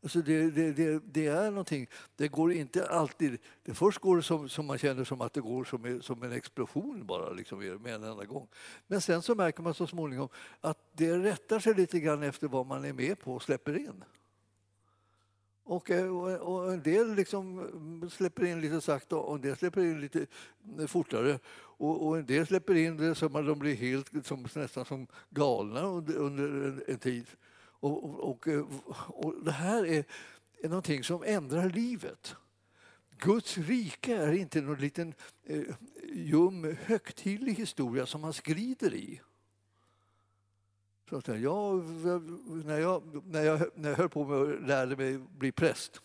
Alltså 0.03 0.23
det, 0.23 0.51
det, 0.51 0.73
det, 0.73 1.03
det, 1.05 1.27
är 1.27 1.51
någonting, 1.51 1.87
det 2.17 2.29
går 2.29 2.53
inte 2.53 2.89
alltid... 2.89 3.39
Det 3.63 3.75
först 3.75 3.99
går 3.99 4.17
det 4.17 4.23
som, 4.23 4.49
som 4.49 4.67
man 4.67 4.79
känner 4.79 5.05
som 5.05 5.21
att 5.21 5.33
det 5.33 5.41
går 5.41 5.65
som, 5.65 6.03
som 6.03 6.23
en 6.23 6.33
explosion 6.33 7.07
bara 7.07 7.31
liksom, 7.31 7.59
med 7.59 7.95
en 7.95 8.05
enda 8.05 8.25
gång. 8.25 8.49
Men 8.87 9.01
sen 9.01 9.23
så 9.23 9.35
märker 9.35 9.63
man 9.63 9.75
så 9.75 9.87
småningom 9.87 10.29
att 10.61 10.79
det 10.93 11.19
rättar 11.19 11.59
sig 11.59 11.75
lite 11.75 12.01
grann 12.01 12.23
efter 12.23 12.49
vad 12.49 12.67
man 12.67 12.85
är 12.85 12.93
med 12.93 13.21
på 13.21 13.35
och 13.35 13.43
släpper 13.43 13.79
in. 13.79 14.05
Och, 15.65 15.91
eh, 15.91 16.17
och, 16.17 16.55
och 16.55 16.73
en 16.73 16.83
del 16.83 17.15
liksom 17.15 18.11
släpper 18.13 18.45
in 18.45 18.61
lite 18.61 18.81
sakta 18.81 19.17
och 19.17 19.35
en 19.35 19.41
del 19.41 19.57
släpper 19.57 19.81
in 19.81 20.01
lite 20.01 20.27
eh, 20.79 20.87
fortare. 20.87 21.39
Och, 21.55 22.07
och 22.07 22.19
en 22.19 22.27
del 22.27 22.47
släpper 22.47 22.75
in 22.75 22.97
det 22.97 23.15
som 23.15 23.37
att 23.37 23.47
de 23.47 23.59
blir 23.59 23.75
helt, 23.75 24.27
som, 24.27 24.47
nästan 24.55 24.85
som 24.85 25.07
galna 25.31 25.83
under, 25.83 26.17
under 26.17 26.45
en, 26.45 26.83
en 26.87 26.99
tid. 26.99 27.27
Och, 27.81 28.31
och, 28.31 28.49
eh, 28.49 28.67
och, 29.09 29.45
det 29.45 29.53
här 29.53 29.87
är, 29.87 30.05
är 30.63 30.69
någonting 30.69 31.05
som 31.05 31.23
ändrar 31.23 31.71
livet. 31.71 32.37
Guds 33.19 33.59
rike 33.59 34.17
är 34.17 34.33
inte 34.33 34.61
någon 34.61 34.81
liten 34.81 35.15
eh, 35.45 35.63
ljum 36.13 36.77
högtidlig 36.83 37.55
historia 37.55 38.07
som 38.07 38.21
man 38.21 38.33
skrider 38.33 38.95
i. 38.95 39.21
Så 41.11 41.17
att 41.17 41.29
jag, 41.29 41.85
när, 42.65 42.79
jag, 42.79 43.27
när, 43.27 43.43
jag, 43.43 43.71
när 43.75 43.91
jag 43.91 43.97
höll 43.97 44.09
på 44.09 44.25
med 44.25 44.41
att 44.41 44.69
lära 44.69 44.97
mig 44.97 45.19
bli 45.19 45.53
präst 45.53 46.01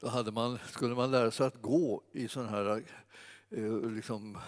då 0.00 0.08
hade 0.08 0.32
man, 0.32 0.58
skulle 0.66 0.94
man 0.94 1.10
lära 1.10 1.30
sig 1.30 1.46
att 1.46 1.62
gå 1.62 2.02
i 2.12 2.28
sådana 2.28 2.50
här 2.50 2.82
eh, 3.50 3.90
liksom, 3.90 4.38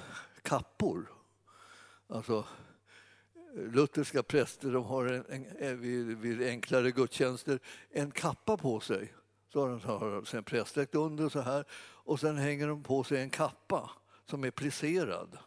kappor. 0.43 1.13
Alltså, 2.09 2.45
lutherska 3.55 4.23
präster 4.23 4.73
de 4.73 4.85
har 4.85 5.07
en, 5.07 5.47
en, 5.59 5.81
vid, 5.81 6.19
vid 6.19 6.43
enklare 6.43 6.91
gudstjänster 6.91 7.59
en 7.91 8.11
kappa 8.11 8.57
på 8.57 8.81
sig. 8.81 9.13
Så 9.53 9.61
har 9.61 9.69
de, 9.69 9.81
har 9.81 10.37
en 10.37 10.45
prästdräkt 10.45 10.95
under 10.95 11.29
så 11.29 11.41
här 11.41 11.65
och 11.81 12.21
sen 12.21 12.37
hänger 12.37 12.69
de 12.69 12.83
på 12.83 13.05
sig 13.05 13.23
en 13.23 13.31
kappa 13.31 13.91
som 14.27 14.45
är 14.45 14.51
plisserad. 14.51 15.39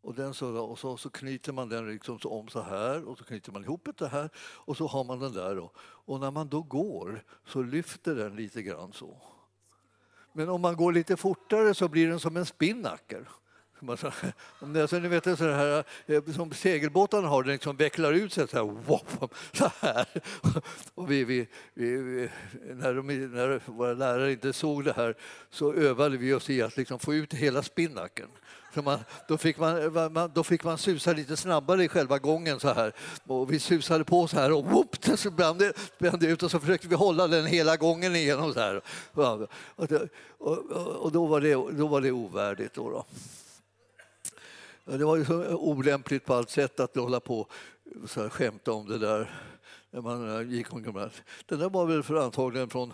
Och, 0.00 0.14
den 0.14 0.34
så, 0.34 0.56
och 0.56 0.78
så, 0.78 0.96
så 0.96 1.10
knyter 1.10 1.52
man 1.52 1.68
den 1.68 1.88
liksom 1.88 2.18
så 2.18 2.30
om 2.30 2.48
så 2.48 2.62
här 2.62 3.08
och 3.08 3.18
så 3.18 3.24
knyter 3.24 3.52
man 3.52 3.64
ihop 3.64 3.88
det 3.98 4.08
här 4.08 4.30
och 4.36 4.76
så 4.76 4.86
har 4.86 5.04
man 5.04 5.18
den 5.18 5.32
där. 5.32 5.56
Då. 5.56 5.72
Och 5.78 6.20
när 6.20 6.30
man 6.30 6.48
då 6.48 6.62
går 6.62 7.24
så 7.46 7.62
lyfter 7.62 8.14
den 8.14 8.36
lite 8.36 8.62
grann 8.62 8.92
så. 8.92 9.16
Men 10.32 10.48
om 10.48 10.60
man 10.60 10.76
går 10.76 10.92
lite 10.92 11.16
fortare 11.16 11.74
så 11.74 11.88
blir 11.88 12.08
den 12.08 12.20
som 12.20 12.36
en 12.36 12.46
spinnaker. 12.46 13.28
Om 14.60 14.72
det, 14.72 14.80
alltså, 14.80 14.98
ni 14.98 15.08
vet, 15.08 15.24
så 15.24 15.50
här, 15.50 15.84
eh, 16.06 16.22
som 16.34 16.52
segelbåtarna 16.52 17.28
har, 17.28 17.42
den 17.42 17.52
liksom 17.52 17.76
vecklar 17.76 18.12
ut 18.12 18.32
sig 18.32 18.48
så 18.48 18.56
här. 18.56 18.64
Wow, 18.64 19.30
så 19.52 19.70
här. 19.80 20.06
Och 20.94 21.10
vi, 21.10 21.24
vi, 21.24 21.48
vi, 21.74 22.28
när, 22.74 22.94
de, 22.94 23.06
när 23.06 23.60
våra 23.66 23.92
lärare 23.92 24.32
inte 24.32 24.52
såg 24.52 24.84
det 24.84 24.92
här 24.92 25.14
så 25.50 25.72
övade 25.72 26.16
vi 26.16 26.34
oss 26.34 26.50
i 26.50 26.62
att 26.62 26.76
liksom 26.76 26.98
få 26.98 27.14
ut 27.14 27.34
hela 27.34 27.62
spinnaken. 27.62 28.28
Så 28.74 28.82
man, 28.82 28.98
då, 29.28 29.38
fick 29.38 29.58
man, 29.58 30.30
då 30.34 30.44
fick 30.44 30.64
man 30.64 30.78
susa 30.78 31.12
lite 31.12 31.36
snabbare 31.36 31.84
i 31.84 31.88
själva 31.88 32.18
gången 32.18 32.60
så 32.60 32.68
här. 32.68 32.92
Och 33.26 33.52
vi 33.52 33.58
susade 33.58 34.04
på 34.04 34.28
så 34.28 34.36
här 34.36 34.52
och 34.52 34.64
whoop, 34.64 34.96
så 35.16 35.30
brann 35.30 35.58
det, 35.58 35.72
brann 35.98 36.18
det 36.20 36.26
ut 36.26 36.42
och 36.42 36.50
så 36.50 36.60
försökte 36.60 36.88
vi 36.88 36.94
hålla 36.94 37.28
den 37.28 37.46
hela 37.46 37.76
gången 37.76 38.16
igenom 38.16 38.52
så 38.54 38.60
här. 38.60 38.80
Och, 39.12 39.42
och, 40.38 40.58
och 41.02 41.12
då, 41.12 41.26
var 41.26 41.40
det, 41.40 41.52
då 41.52 41.86
var 41.86 42.00
det 42.00 42.10
ovärdigt. 42.10 42.74
Då, 42.74 42.90
då. 42.90 43.04
Det 44.84 45.04
var 45.04 45.16
ju 45.16 45.24
så 45.24 45.56
olämpligt 45.56 46.24
på 46.24 46.34
allt 46.34 46.50
sätt 46.50 46.80
att 46.80 46.96
hålla 46.96 47.20
på 47.20 47.46
och 48.02 48.32
skämta 48.32 48.72
om 48.72 48.88
det 48.88 48.98
där 48.98 49.40
när 49.90 50.00
man 50.00 50.36
eh, 50.36 50.50
gick 50.50 50.72
omkring. 50.72 50.94
Det 51.46 51.56
där 51.56 51.70
var 51.70 51.86
väl 51.86 52.02
för 52.02 52.14
antagligen 52.14 52.70
från 52.70 52.92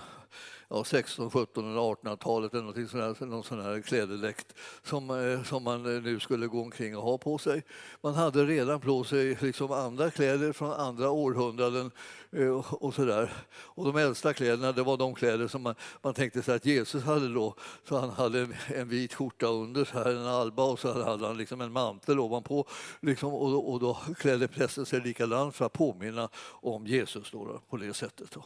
ja, 0.70 0.84
16, 0.84 1.30
17 1.30 1.70
eller 1.70 1.80
1800-talet 1.80 2.52
eller 2.52 2.62
någonting 2.62 2.88
sån 2.88 3.00
här, 3.00 3.26
någon 3.26 3.44
sån 3.44 3.60
här 3.60 3.80
klädedräkt 3.80 4.54
som, 4.82 5.10
eh, 5.10 5.42
som 5.42 5.64
man 5.64 5.96
eh, 5.96 6.02
nu 6.02 6.20
skulle 6.20 6.46
gå 6.46 6.60
omkring 6.62 6.96
och 6.96 7.02
ha 7.02 7.18
på 7.18 7.38
sig. 7.38 7.62
Man 8.00 8.14
hade 8.14 8.44
redan 8.44 8.80
på 8.80 9.04
sig 9.04 9.38
liksom 9.40 9.72
andra 9.72 10.10
kläder 10.10 10.52
från 10.52 10.72
andra 10.72 11.10
århundraden 11.10 11.90
eh, 12.32 12.72
och 12.72 12.94
så 12.94 13.04
där. 13.04 13.32
Och 13.50 13.84
de 13.84 13.96
äldsta 13.96 14.32
kläderna 14.32 14.72
det 14.72 14.82
var 14.82 14.96
de 14.96 15.14
kläder 15.14 15.48
som 15.48 15.62
man, 15.62 15.74
man 16.02 16.14
tänkte 16.14 16.42
sig 16.42 16.54
att 16.54 16.66
Jesus 16.66 17.04
hade 17.04 17.34
då. 17.34 17.54
Så 17.88 17.98
han 17.98 18.10
hade 18.10 18.40
en, 18.40 18.54
en 18.66 18.88
vit 18.88 19.14
skjorta 19.14 19.46
under, 19.46 19.84
så 19.84 19.98
här, 19.98 20.10
en 20.10 20.26
alba 20.26 20.62
och 20.62 20.78
så 20.78 21.02
hade 21.02 21.26
han 21.26 21.36
liksom 21.36 21.60
en 21.60 21.72
mantel 21.72 22.20
ovanpå. 22.20 22.66
Liksom, 23.00 23.34
och, 23.34 23.72
och 23.72 23.80
då 23.80 23.98
klädde 24.18 24.48
prästen 24.48 24.86
sig 24.86 25.00
likadant 25.00 25.56
för 25.56 25.66
att 25.66 25.72
påminna 25.72 26.28
om 26.50 26.86
Jesus 26.86 27.30
då, 27.30 27.60
på 27.70 27.76
det 27.76 27.94
sättet. 27.94 28.30
Då. 28.30 28.44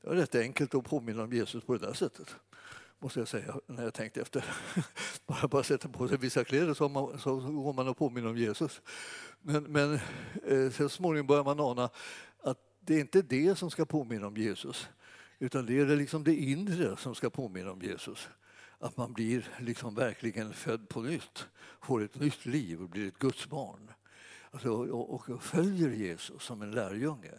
Det 0.00 0.08
var 0.08 0.16
rätt 0.16 0.34
enkelt 0.34 0.74
att 0.74 0.84
påminna 0.84 1.22
om 1.22 1.32
Jesus 1.32 1.64
på 1.64 1.72
det 1.72 1.86
där 1.86 1.92
sättet 1.92 2.36
måste 3.02 3.18
jag 3.18 3.28
säga, 3.28 3.60
när 3.66 3.84
jag 3.84 3.94
tänkte 3.94 4.20
efter. 4.20 4.44
Bara, 5.26 5.48
bara 5.48 5.62
sätta 5.62 5.88
på 5.88 6.08
sig 6.08 6.18
vissa 6.18 6.44
kläder 6.44 6.74
så, 6.74 6.88
man, 6.88 7.18
så 7.18 7.36
går 7.36 7.72
man 7.72 7.88
och 7.88 7.96
påminner 7.96 8.28
om 8.28 8.36
Jesus. 8.36 8.80
Men, 9.42 9.62
men 9.62 9.94
eh, 10.46 10.70
så 10.70 10.88
småningom 10.88 11.26
börjar 11.26 11.44
man 11.44 11.60
ana 11.60 11.90
att 12.42 12.58
det 12.80 12.94
är 12.94 13.00
inte 13.00 13.22
det 13.22 13.58
som 13.58 13.70
ska 13.70 13.84
påminna 13.84 14.26
om 14.26 14.36
Jesus 14.36 14.88
utan 15.38 15.66
det 15.66 15.78
är 15.78 15.86
det, 15.86 15.96
liksom 15.96 16.24
det 16.24 16.34
inre 16.34 16.96
som 16.96 17.14
ska 17.14 17.30
påminna 17.30 17.70
om 17.70 17.82
Jesus. 17.82 18.28
Att 18.78 18.96
man 18.96 19.12
blir 19.12 19.48
liksom 19.58 19.94
verkligen 19.94 20.52
född 20.52 20.88
på 20.88 21.02
nytt, 21.02 21.48
får 21.80 22.02
ett 22.02 22.20
nytt 22.20 22.46
liv 22.46 22.82
och 22.82 22.88
blir 22.88 23.08
ett 23.08 23.18
Guds 23.18 23.46
barn. 23.46 23.92
Alltså, 24.50 24.70
och, 24.70 25.30
och 25.30 25.42
följer 25.42 25.90
Jesus 25.90 26.42
som 26.42 26.62
en 26.62 26.70
lärjunge. 26.70 27.32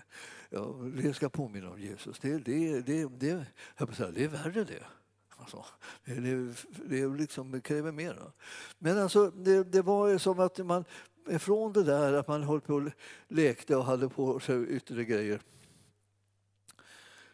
Ja, 0.53 0.75
det 0.95 1.13
ska 1.13 1.29
påminna 1.29 1.69
om 1.69 1.79
Jesus. 1.79 2.19
Det, 2.19 2.37
det, 2.37 2.81
det, 2.81 3.05
det, 3.19 3.45
jag 3.77 3.95
säga, 3.95 4.11
det 4.11 4.23
är 4.23 4.27
värre 4.27 4.63
det. 4.63 4.83
Alltså, 5.37 5.65
det, 6.05 6.13
det, 6.13 6.55
det, 6.85 7.07
liksom, 7.07 7.51
det 7.51 7.61
kräver 7.61 7.91
mer. 7.91 8.31
Men 8.79 8.97
alltså, 8.97 9.31
det, 9.31 9.63
det 9.63 9.81
var 9.81 10.17
som 10.17 10.39
att 10.39 10.57
man 10.57 10.85
från 11.39 11.73
det 11.73 11.83
där 11.83 12.13
att 12.13 12.27
man 12.27 12.43
höll 12.43 12.61
på 12.61 12.73
och 12.73 12.91
lekte 13.27 13.75
och 13.75 13.85
hade 13.85 14.09
på 14.09 14.39
sig 14.39 14.69
yttre 14.69 15.05
grejer 15.05 15.41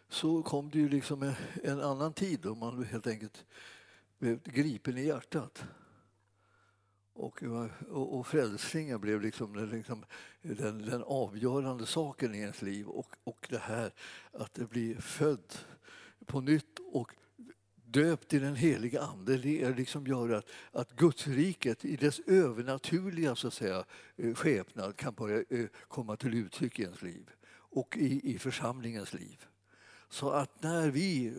så 0.10 0.44
kom 0.44 0.70
det 0.70 0.80
ju 0.80 0.90
liksom 0.90 1.24
en, 1.24 1.34
en 1.64 1.82
annan 1.82 2.14
tid 2.14 2.40
då 2.40 2.56
man 2.56 2.84
helt 2.84 3.08
enkelt 3.08 3.46
blev 4.20 4.40
gripen 4.44 4.98
i 4.98 5.06
hjärtat. 5.06 5.66
Och, 7.18 7.44
eh, 7.44 7.68
och, 7.90 8.20
och 8.20 8.28
frälsningen 8.28 9.02
blev 9.02 9.22
liksom, 9.22 9.70
liksom 9.72 10.06
den, 10.42 10.86
den, 10.86 11.04
avgörande 11.04 11.86
saken 11.86 12.36
i 12.36 12.38
ens 12.38 12.62
liv. 12.62 12.88
Och, 12.88 13.16
och 13.24 13.48
det 13.50 13.58
här 13.58 13.94
att 14.32 14.54
det 14.54 14.70
blir 14.70 14.96
född 14.96 15.54
på 16.26 16.42
nytt 16.42 16.80
och 16.92 17.12
döpt 17.86 18.34
i 18.34 18.40
den 18.40 18.56
heliga 18.56 19.02
Ande, 19.02 19.38
det 19.38 19.70
liksom 19.70 20.08
gör 20.08 20.30
att, 20.30 20.50
att 20.72 20.92
Gudsriket 20.96 21.86
i 21.86 21.96
dess 21.96 22.20
övernaturliga 22.20 23.36
så 23.36 23.48
att 23.48 23.54
säga, 23.54 23.86
eh, 24.16 24.34
skepnad 24.34 24.96
kan 24.96 25.14
börja 25.14 25.44
eh, 25.50 25.66
komma 25.88 26.16
till 26.16 26.34
uttryck 26.34 26.80
i 26.80 26.84
ens 26.84 27.02
liv 27.02 27.30
och 27.50 27.98
i, 27.98 28.36
i 28.36 28.40
församlingens 28.40 29.14
liv. 29.14 29.46
Så 30.10 30.30
att 30.30 30.64
när 30.64 30.90
vi 30.90 31.34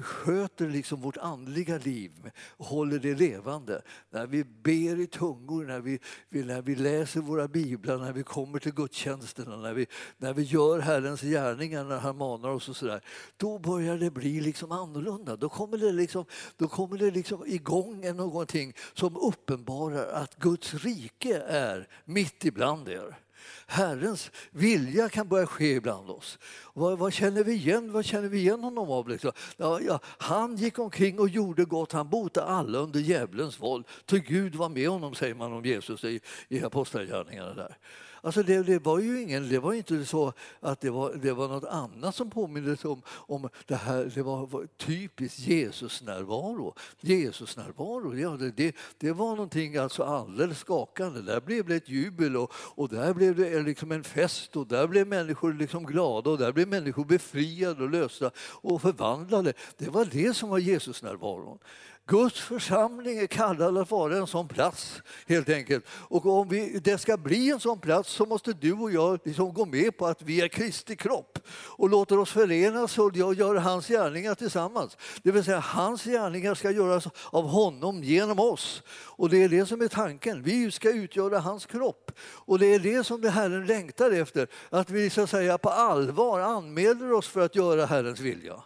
sköter 0.00 0.68
liksom 0.68 1.00
vårt 1.00 1.16
andliga 1.16 1.78
liv, 1.78 2.30
håller 2.58 2.98
det 2.98 3.14
levande, 3.14 3.82
när 4.10 4.26
vi 4.26 4.44
ber 4.44 5.00
i 5.00 5.06
tungor, 5.06 5.64
när 5.64 5.80
vi, 5.80 5.98
när 6.28 6.62
vi 6.62 6.74
läser 6.74 7.20
våra 7.20 7.48
biblar, 7.48 7.98
när 7.98 8.12
vi 8.12 8.22
kommer 8.22 8.58
till 8.58 8.74
gudstjänsterna, 8.74 9.56
när 9.56 9.74
vi, 9.74 9.86
när 10.16 10.34
vi 10.34 10.42
gör 10.42 10.78
Herrens 10.78 11.20
gärningar 11.20 11.84
när 11.84 11.98
han 11.98 12.16
manar 12.16 12.48
oss 12.48 12.68
och 12.68 12.76
sådär, 12.76 13.00
då 13.36 13.58
börjar 13.58 13.98
det 13.98 14.10
bli 14.10 14.40
liksom 14.40 14.72
annorlunda. 14.72 15.36
Då 15.36 15.48
kommer 15.48 15.78
det, 15.78 15.92
liksom, 15.92 16.24
då 16.56 16.68
kommer 16.68 16.98
det 16.98 17.10
liksom 17.10 17.46
igång 17.46 18.16
någonting 18.16 18.74
som 18.94 19.16
uppenbarar 19.16 20.12
att 20.12 20.34
Guds 20.36 20.74
rike 20.74 21.38
är 21.40 21.88
mitt 22.04 22.44
ibland 22.44 22.88
er. 22.88 23.18
Herrens 23.66 24.30
vilja 24.50 25.08
kan 25.08 25.28
börja 25.28 25.46
ske 25.46 25.72
ibland 25.72 26.10
oss. 26.10 26.38
Vad, 26.74 26.98
vad, 26.98 27.12
känner 27.12 27.44
vi 27.44 27.52
igen? 27.52 27.92
Vad 27.92 28.04
känner 28.04 28.28
vi 28.28 28.38
igen 28.38 28.60
honom 28.64 28.90
av? 28.90 29.08
Liksom? 29.08 29.32
Ja, 29.56 29.80
ja, 29.80 30.00
han 30.04 30.56
gick 30.56 30.78
omkring 30.78 31.18
och 31.18 31.28
gjorde 31.28 31.64
gott, 31.64 31.92
han 31.92 32.08
botade 32.08 32.46
alla 32.46 32.78
under 32.78 33.00
djävulens 33.00 33.60
våld. 33.60 33.86
Ty 34.06 34.18
Gud 34.18 34.54
var 34.54 34.68
med 34.68 34.88
honom, 34.88 35.14
säger 35.14 35.34
man 35.34 35.52
om 35.52 35.64
Jesus 35.64 36.04
i, 36.04 36.20
i 36.48 36.62
Apostlagärningarna. 36.62 37.54
Där. 37.54 37.76
Alltså 38.20 38.42
det, 38.42 38.62
det, 38.62 38.78
var 38.78 38.98
ju 38.98 39.22
ingen, 39.22 39.48
det 39.48 39.58
var 39.58 39.72
inte 39.72 40.04
så 40.04 40.32
att 40.60 40.80
det 40.80 40.90
var, 40.90 41.12
det 41.14 41.32
var 41.32 41.48
något 41.48 41.64
annat 41.64 42.14
som 42.14 42.30
påminde 42.30 42.76
om, 42.84 43.02
om 43.08 43.48
det 43.66 43.74
här. 43.74 44.12
Det 44.14 44.22
var, 44.22 44.46
var 44.46 44.66
typiskt 44.76 45.38
Jesusnärvaro. 45.38 46.74
Jesusnärvaro, 47.00 48.14
ja, 48.14 48.30
det, 48.30 48.50
det, 48.50 48.76
det, 48.98 49.12
var 49.12 49.30
någonting 49.30 49.76
alltså 49.76 50.02
alldeles 50.02 50.58
skakande. 50.58 51.20
Där 51.20 51.40
blev 51.40 51.66
det 51.66 51.76
ett 51.76 51.88
jubel 51.88 52.36
och, 52.36 52.52
och 52.54 52.88
där 52.88 53.14
blev 53.14 53.36
det 53.36 53.62
liksom 53.62 53.92
en 53.92 54.04
fest 54.04 54.56
och 54.56 54.66
där 54.66 54.86
blev 54.86 55.06
människor 55.06 55.52
liksom 55.52 55.86
glada 55.86 56.30
och 56.30 56.38
där 56.38 56.52
blev 56.52 56.68
människor 56.68 57.04
befriade 57.04 57.84
och 57.84 57.90
lösta 57.90 58.30
och 58.38 58.82
förvandlade. 58.82 59.52
Det 59.76 59.88
var 59.88 60.04
det 60.04 60.34
som 60.36 60.48
var 60.48 60.58
Jesusnärvaron. 60.58 61.58
Guds 62.08 62.40
församling 62.40 63.18
är 63.18 63.26
kallad 63.26 63.78
att 63.78 63.90
vara 63.90 64.16
en 64.16 64.26
sån 64.26 64.48
plats, 64.48 65.02
helt 65.26 65.48
enkelt. 65.48 65.84
Och 65.90 66.26
om 66.26 66.48
vi, 66.48 66.78
det 66.78 66.98
ska 66.98 67.16
bli 67.16 67.50
en 67.50 67.60
sån 67.60 67.80
plats 67.80 68.10
så 68.10 68.26
måste 68.26 68.52
du 68.52 68.72
och 68.72 68.92
jag 68.92 69.20
liksom 69.24 69.54
gå 69.54 69.64
med 69.64 69.96
på 69.96 70.06
att 70.06 70.22
vi 70.22 70.40
är 70.40 70.48
Kristi 70.48 70.96
kropp 70.96 71.38
och 71.50 71.88
låter 71.88 72.18
oss 72.18 72.32
förenas 72.32 72.98
och 72.98 73.16
göra 73.16 73.60
hans 73.60 73.88
gärningar 73.88 74.34
tillsammans. 74.34 74.96
Det 75.22 75.32
vill 75.32 75.44
säga, 75.44 75.60
hans 75.60 76.04
gärningar 76.04 76.54
ska 76.54 76.70
göras 76.70 77.08
av 77.30 77.48
honom 77.48 78.04
genom 78.04 78.38
oss. 78.38 78.82
Och 78.90 79.28
det 79.28 79.42
är 79.42 79.48
det 79.48 79.66
som 79.66 79.80
är 79.80 79.88
tanken. 79.88 80.42
Vi 80.42 80.70
ska 80.70 80.90
utgöra 80.90 81.38
hans 81.38 81.66
kropp. 81.66 82.12
Och 82.20 82.58
det 82.58 82.66
är 82.66 82.78
det 82.78 83.04
som 83.04 83.20
det 83.20 83.30
Herren 83.30 83.66
längtar 83.66 84.10
efter, 84.10 84.48
att 84.70 84.90
vi 84.90 85.10
så 85.10 85.22
att 85.22 85.30
säga 85.30 85.58
på 85.58 85.70
allvar 85.70 86.40
anmäler 86.40 87.12
oss 87.12 87.28
för 87.28 87.40
att 87.40 87.56
göra 87.56 87.86
Herrens 87.86 88.20
vilja. 88.20 88.62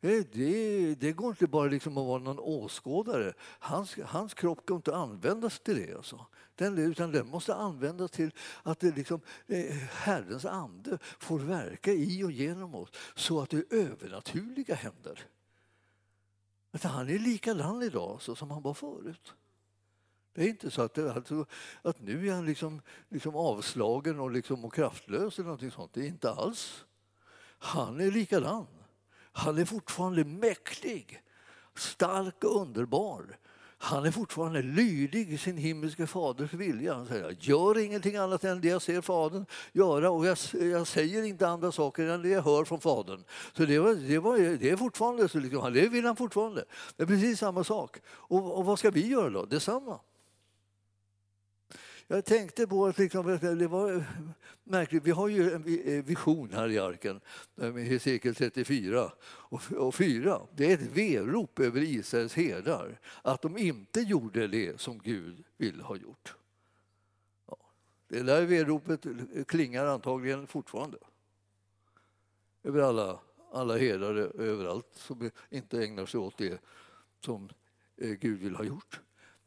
Eh, 0.00 0.24
det, 0.32 0.94
det, 0.94 1.12
går 1.12 1.30
inte 1.30 1.46
bara 1.46 1.68
liksom 1.68 1.98
att 1.98 2.06
vara 2.06 2.22
någon 2.22 2.38
åskådare. 2.38 3.34
Hans, 3.40 3.96
hans 4.04 4.34
kropp 4.34 4.66
kan 4.66 4.76
inte 4.76 4.96
användas 4.96 5.60
till 5.60 5.76
det. 5.76 5.94
Alltså. 5.96 6.26
Den, 6.54 6.78
utan 6.78 7.12
den 7.12 7.26
måste 7.26 7.54
användas 7.54 8.10
till 8.10 8.34
att 8.62 8.80
det 8.80 8.96
liksom, 8.96 9.20
eh, 9.46 9.74
Herrens 9.90 10.44
ande 10.44 10.98
får 11.18 11.38
verka 11.38 11.92
i 11.92 12.24
och 12.24 12.32
genom 12.32 12.74
oss 12.74 12.88
så 13.14 13.40
att 13.40 13.50
det 13.50 13.72
övernaturliga 13.72 14.74
händer. 14.74 15.26
Att 16.72 16.82
han 16.82 17.08
är 17.08 17.18
likadan 17.18 17.82
idag 17.82 18.10
alltså, 18.10 18.34
som 18.34 18.50
han 18.50 18.62
var 18.62 18.74
förut. 18.74 19.34
Det 20.32 20.42
är 20.42 20.48
inte 20.48 20.70
så 20.70 20.82
att, 20.82 20.94
det, 20.94 21.12
alltså, 21.12 21.46
att 21.82 22.00
nu 22.00 22.28
är 22.28 22.34
han 22.34 22.46
liksom, 22.46 22.82
liksom 23.08 23.36
avslagen 23.36 24.20
och, 24.20 24.30
liksom, 24.30 24.64
och 24.64 24.74
kraftlös 24.74 25.38
eller 25.38 25.46
någonting 25.46 25.70
sånt. 25.70 25.92
Det 25.94 26.00
är 26.00 26.06
inte 26.08 26.30
alls. 26.30 26.84
Han 27.58 28.00
är 28.00 28.10
likadan. 28.10 28.66
Han 29.44 29.58
är 29.58 29.64
fortfarande 29.64 30.24
mäktig, 30.24 31.22
stark 31.76 32.44
och 32.44 32.60
underbar. 32.60 33.36
Han 33.78 34.04
är 34.04 34.10
fortfarande 34.10 34.62
lydig 34.62 35.32
i 35.32 35.38
sin 35.38 35.56
himmelske 35.56 36.06
faders 36.06 36.52
vilja. 36.52 36.94
Han 36.94 37.06
säger, 37.06 37.36
gör 37.40 37.78
ingenting 37.78 38.16
annat 38.16 38.44
än 38.44 38.60
det 38.60 38.68
jag 38.68 38.82
ser 38.82 39.00
Fadern 39.00 39.46
göra 39.72 40.10
och 40.10 40.26
jag, 40.26 40.38
jag, 40.52 40.86
säger 40.86 41.22
inte 41.22 41.48
andra 41.48 41.72
saker 41.72 42.06
än 42.06 42.22
det 42.22 42.28
jag 42.28 42.42
hör 42.42 42.64
från 42.64 42.80
Fadern. 42.80 43.24
Så 43.52 43.64
det, 43.64 43.78
var, 43.78 43.94
det, 43.94 44.18
var, 44.18 44.38
det 44.38 44.70
är 44.70 44.76
fortfarande 44.76 45.28
så, 45.28 45.38
liksom, 45.38 45.72
det 45.72 45.88
vill 45.88 46.04
han 46.04 46.16
fortfarande. 46.16 46.64
Det 46.96 47.02
är 47.02 47.06
precis 47.06 47.38
samma 47.38 47.64
sak. 47.64 47.96
Och, 48.08 48.58
och 48.58 48.64
vad 48.64 48.78
ska 48.78 48.90
vi 48.90 49.06
göra 49.06 49.30
då? 49.30 49.44
Detsamma. 49.44 50.00
Jag 52.12 52.24
tänkte 52.24 52.66
på 52.66 52.86
att 52.86 52.98
liksom, 52.98 53.38
det 53.40 53.66
var 53.66 54.04
märkligt. 54.64 55.02
Vi 55.02 55.10
har 55.10 55.28
ju 55.28 55.52
en 55.52 55.64
eh, 55.84 56.04
vision 56.04 56.52
här 56.52 56.68
i 56.68 56.78
arken, 56.78 57.20
eh, 57.56 57.72
med 57.72 57.84
Hesekiel 57.84 58.34
34 58.34 59.12
och 59.76 59.94
4. 59.94 60.40
Det 60.56 60.72
är 60.72 60.74
ett 60.74 60.96
verop 60.96 61.58
över 61.58 61.80
Israels 61.80 62.34
herdar, 62.34 63.00
att 63.22 63.42
de 63.42 63.58
inte 63.58 64.00
gjorde 64.00 64.46
det 64.46 64.80
som 64.80 64.98
Gud 64.98 65.44
ville 65.56 65.82
ha 65.82 65.96
gjort. 65.96 66.34
Ja. 67.46 67.56
Det 68.08 68.22
där 68.22 68.42
veropet 68.42 69.06
klingar 69.46 69.86
antagligen 69.86 70.46
fortfarande 70.46 70.98
över 72.62 72.80
alla, 72.80 73.20
alla 73.52 73.78
herdar 73.78 74.14
överallt 74.40 74.88
som 74.92 75.30
inte 75.50 75.84
ägnar 75.84 76.06
sig 76.06 76.20
åt 76.20 76.38
det 76.38 76.60
som 77.24 77.48
eh, 77.96 78.10
Gud 78.10 78.40
vill 78.40 78.56
ha 78.56 78.64
gjort. 78.64 79.00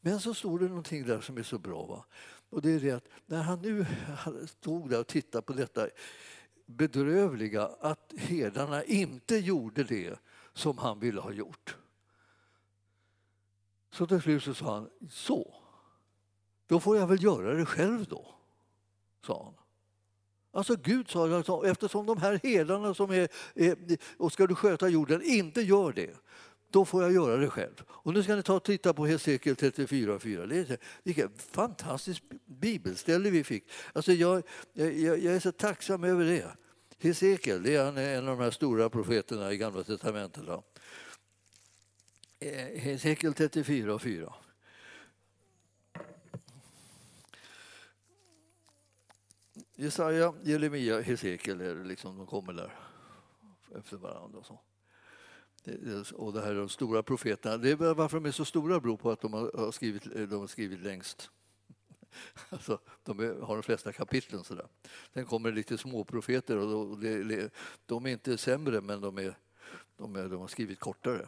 Men 0.05 0.20
så 0.20 0.34
står 0.34 0.59
det 0.59 0.68
någonting 0.68 1.05
där 1.05 1.22
som 1.22 1.38
är 1.38 1.43
så 1.43 1.57
bra. 1.57 1.86
Va? 1.86 2.05
Och 2.54 2.62
det 2.62 2.72
är 2.72 2.80
det 2.80 2.91
att 2.91 3.08
när 3.26 3.41
han 3.41 3.62
nu 3.62 3.86
stod 4.47 4.89
där 4.89 4.99
och 4.99 5.08
tittade 5.08 5.41
på 5.41 5.54
detta 5.54 5.88
bedrövliga 6.66 7.70
att 7.80 8.14
herdarna 8.18 8.84
inte 8.84 9.38
gjorde 9.38 9.84
det 9.84 10.20
som 10.54 10.78
han 10.78 10.99
ville 10.99 11.22
ha 11.22 11.32
gjort. 11.32 11.78
Så 13.91 14.08
till 14.08 14.22
slut 14.22 14.43
så 14.43 14.54
sa 14.54 14.74
han, 14.74 14.89
så, 15.10 15.56
då 16.68 16.80
får 16.80 16.97
jag 16.97 17.08
väl 17.08 17.24
göra 17.24 17.54
det 17.54 17.66
själv 17.66 18.06
då, 18.06 18.36
sa 19.26 19.43
han. 19.43 19.54
Alltså 20.51 20.76
Gud 20.76 21.10
sa, 21.10 21.66
eftersom 21.66 22.06
de 22.06 22.18
här 22.18 22.39
herdarna 22.43 22.93
som 22.93 23.12
är, 23.12 23.28
är, 23.56 23.97
och 24.18 24.34
ska 24.34 24.47
du 24.47 24.56
sköta 24.56 24.89
jorden 24.89 25.22
inte 25.24 25.62
gör 25.62 25.93
det, 25.93 26.16
då 26.74 26.86
får 26.86 27.03
jag 27.03 27.13
göra 27.13 27.38
det 27.38 27.49
själv. 27.49 27.84
Och 27.88 28.13
nu 28.13 28.24
ska 28.24 28.36
ni 28.36 28.43
ta 28.43 28.55
och 28.55 28.63
titta 28.63 28.93
på 28.93 29.05
Hesekiel 29.05 29.55
34.4. 29.55 30.47
Det 30.47 30.69
är 30.69 30.78
vilket 31.03 31.41
fantastiskt 31.41 32.24
bibelställe 32.45 33.30
vi 33.30 33.43
fick. 33.43 33.63
Alltså 33.93 34.13
jag, 34.13 34.43
jag, 34.74 34.97
jag 34.97 35.36
är 35.36 35.39
så 35.39 35.51
tacksam 35.51 36.03
över 36.03 36.26
det. 36.26 36.57
Hesekiel 36.99 37.63
det 37.63 37.76
är 37.76 37.97
eh, 37.97 38.17
en 38.17 38.28
av 38.28 38.38
de 38.38 38.43
här 38.43 38.51
stora 38.51 38.89
profeterna 38.89 39.51
i 39.51 39.57
Gamla 39.57 39.84
testamentet. 39.84 40.43
Då. 40.45 40.63
Eh, 42.39 42.80
Hesekiel 42.80 43.34
34.4. 43.34 44.34
Jesaja, 49.76 50.34
Jeremia, 50.43 51.01
Hesekiel 51.01 51.61
är 51.61 51.76
det 51.76 51.84
liksom, 51.84 52.17
de 52.17 52.28
kommer 52.28 52.53
där 52.53 52.74
efter 53.78 53.97
varandra. 53.97 54.39
Och 54.39 54.45
så 54.45 54.59
och 56.14 56.34
det 56.34 56.41
här 56.41 56.51
är 56.51 56.55
de 56.55 56.70
stora 56.70 57.03
profeterna. 57.03 57.57
Det 57.57 57.70
är 57.70 57.93
varför 57.93 58.18
de 58.18 58.26
är 58.26 58.32
så 58.32 58.45
stora 58.45 58.80
beror 58.80 58.97
på 58.97 59.11
att 59.11 59.22
de 59.22 59.34
har 59.34 59.72
skrivit, 59.72 60.03
de 60.03 60.39
har 60.39 60.47
skrivit 60.47 60.80
längst. 60.80 61.30
Alltså, 62.49 62.80
de 63.03 63.20
har 63.20 63.55
de 63.55 63.64
flesta 63.64 63.91
kapitlen. 63.91 64.43
Sådär. 64.43 64.68
Sen 65.14 65.26
kommer 65.26 65.49
det 65.49 65.55
lite 65.55 65.78
småprofeter 65.78 66.57
och 66.57 66.97
de 67.86 68.05
är 68.05 68.09
inte 68.09 68.38
sämre 68.38 68.82
men 68.82 69.01
de, 69.01 69.18
är, 69.18 69.38
de, 69.97 70.16
är, 70.16 70.30
de 70.30 70.39
har 70.39 70.47
skrivit 70.47 70.80
kortare. 70.80 71.28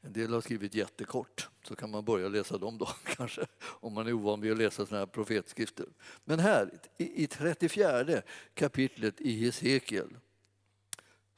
En 0.00 0.12
del 0.12 0.32
har 0.32 0.40
skrivit 0.40 0.74
jättekort, 0.74 1.48
så 1.62 1.76
kan 1.76 1.90
man 1.90 2.04
börja 2.04 2.28
läsa 2.28 2.58
dem 2.58 2.78
då 2.78 2.86
kanske, 3.04 3.46
om 3.60 3.92
man 3.92 4.06
är 4.06 4.12
ovan 4.12 4.40
vid 4.40 4.52
att 4.52 4.58
läsa 4.58 4.86
såna 4.86 4.98
här 4.98 5.06
profetskrifter. 5.06 5.86
Men 6.24 6.38
här, 6.38 6.70
i 6.96 7.26
34 7.26 8.22
kapitlet 8.54 9.20
i 9.20 9.44
Hesekiel, 9.44 10.16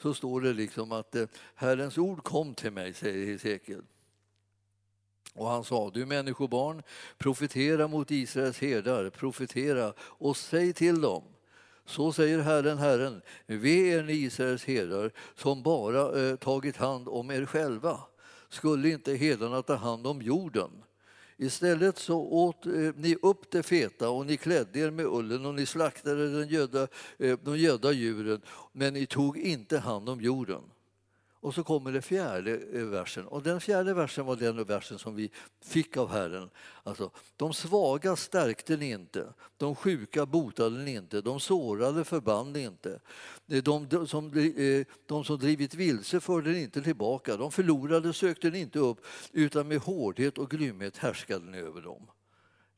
så 0.03 0.15
står 0.15 0.41
det 0.41 0.53
liksom 0.53 0.93
att 0.93 1.15
eh, 1.15 1.27
Herrens 1.55 1.99
ord 1.99 2.23
kom 2.23 2.55
till 2.55 2.73
mig, 2.73 2.95
säger 2.95 3.27
Hesekiel. 3.27 3.83
Och 5.35 5.49
han 5.49 5.65
sa, 5.65 5.91
du 5.95 6.07
människobarn, 6.07 6.83
profetera 7.19 7.89
mot 7.89 8.11
Israels 8.11 8.59
herdar, 8.59 9.11
profetera 9.11 9.93
och 9.99 10.37
säg 10.37 10.73
till 10.73 11.01
dem 11.01 11.23
så 11.91 12.13
säger 12.13 12.39
Herren, 12.39 12.79
Herren, 12.79 13.23
ve 13.47 13.71
er 13.71 14.03
ni 14.03 14.13
Israels 14.13 14.65
herdar 14.65 15.11
som 15.35 15.63
bara 15.63 16.21
eh, 16.21 16.37
tagit 16.37 16.77
hand 16.77 17.09
om 17.09 17.31
er 17.31 17.47
själva. 17.47 18.01
Skulle 18.49 18.91
inte 18.91 19.15
herdarna 19.15 19.63
ta 19.63 19.75
hand 19.75 20.07
om 20.07 20.23
jorden? 20.23 20.71
Istället 21.43 21.99
så 21.99 22.19
åt 22.19 22.67
eh, 22.67 22.73
ni 22.97 23.17
upp 23.23 23.51
det 23.51 23.63
feta 23.63 24.11
och 24.11 24.27
ni 24.27 24.37
klädde 24.37 24.79
er 24.79 24.91
med 24.91 25.07
ullen 25.07 25.47
och 25.47 25.55
ni 25.55 25.67
slaktade 25.67 26.39
den 26.39 26.49
göda, 26.49 26.89
eh, 27.19 27.39
de 27.45 27.59
gödda 27.59 27.93
djuren, 27.93 28.41
men 28.73 28.95
ni 28.95 29.07
tog 29.07 29.39
inte 29.39 29.79
hand 29.79 30.09
om 30.09 30.21
jorden. 30.21 30.63
Och 31.43 31.55
så 31.55 31.65
kommer 31.65 31.93
den 31.93 32.03
fjärde 32.03 32.61
eh, 32.73 32.85
versen. 32.85 33.27
Och 33.27 33.43
den 33.43 33.61
fjärde 33.61 33.95
versen 33.95 34.27
var 34.27 34.37
den 34.37 34.65
versen 34.65 34.99
som 34.99 35.15
vi 35.15 35.31
fick 35.65 35.97
av 35.97 36.11
Herren. 36.11 36.51
Alltså, 36.83 37.11
de 37.37 37.55
svaga 37.55 38.17
stärkte 38.17 38.77
ni 38.77 38.91
inte, 38.91 39.33
de 39.57 39.75
sjuka 39.75 40.27
botade 40.27 40.79
ni 40.79 40.95
inte, 40.95 41.21
de 41.21 41.41
sårade 41.41 42.05
förband 42.05 42.53
ni 42.53 42.63
inte. 42.63 43.01
Eh, 43.49 43.63
de, 43.63 43.89
de, 43.89 44.07
som, 44.07 44.27
eh, 44.27 44.87
de 45.07 45.25
som 45.25 45.39
drivit 45.39 45.75
vilse 45.75 46.21
förde 46.21 46.51
ni 46.51 46.63
inte 46.63 46.83
tillbaka, 46.83 47.37
de 47.37 47.53
förlorade 47.53 48.13
sökte 48.13 48.51
ni 48.51 48.59
inte 48.59 48.79
upp, 48.79 49.07
utan 49.33 49.69
med 49.69 49.79
hårdhet 49.79 50.39
och 50.39 50.51
grymhet 50.51 50.97
härskade 50.97 51.51
ni 51.51 51.59
över 51.59 51.83
dem. 51.83 52.07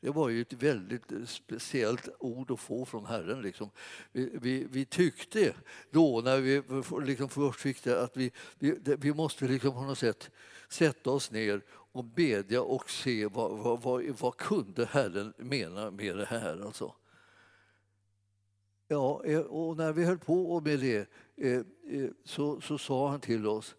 Det 0.03 0.11
var 0.11 0.29
ju 0.29 0.41
ett 0.41 0.53
väldigt 0.53 1.13
eh, 1.13 1.25
speciellt 1.25 2.09
ord 2.19 2.51
att 2.51 2.61
få 2.61 2.85
från 2.85 3.07
Herren. 3.07 3.43
Liksom. 3.43 3.71
Vi, 4.13 4.31
vi, 4.43 4.67
vi, 4.71 4.85
tyckte 4.85 5.55
då, 5.91 6.21
när 6.25 6.41
vi 6.41 6.63
liksom 7.07 7.29
först 7.29 7.61
fick 7.61 7.85
det, 7.85 8.03
att 8.03 8.17
vi, 8.17 8.33
vi, 8.59 8.79
vi 8.99 9.15
måste 9.15 9.45
liksom 9.45 9.73
på 9.73 9.83
något 9.83 9.99
sätt 9.99 10.31
sätta 10.69 11.11
oss 11.11 11.31
ner 11.31 11.63
och 11.69 12.05
bedja 12.05 12.63
och 12.63 12.91
se 12.91 13.27
vad, 13.27 13.59
vad, 13.59 13.83
vad, 13.83 14.05
vad 14.05 14.37
kunde 14.37 14.87
Herren 14.87 15.33
mena 15.37 15.91
med 15.91 16.17
det 16.17 16.25
här. 16.25 16.67
Alltså. 16.67 16.95
Ja, 18.89 19.25
eh, 19.25 19.41
och 19.41 19.77
när 19.77 19.93
vi 19.93 20.05
höll 20.05 20.19
på 20.19 20.61
med 20.61 20.79
det 20.79 21.09
eh, 21.37 21.63
så, 22.25 22.61
så 22.61 22.79
sa 22.79 23.09
han 23.09 23.21
till 23.21 23.47
oss, 23.47 23.77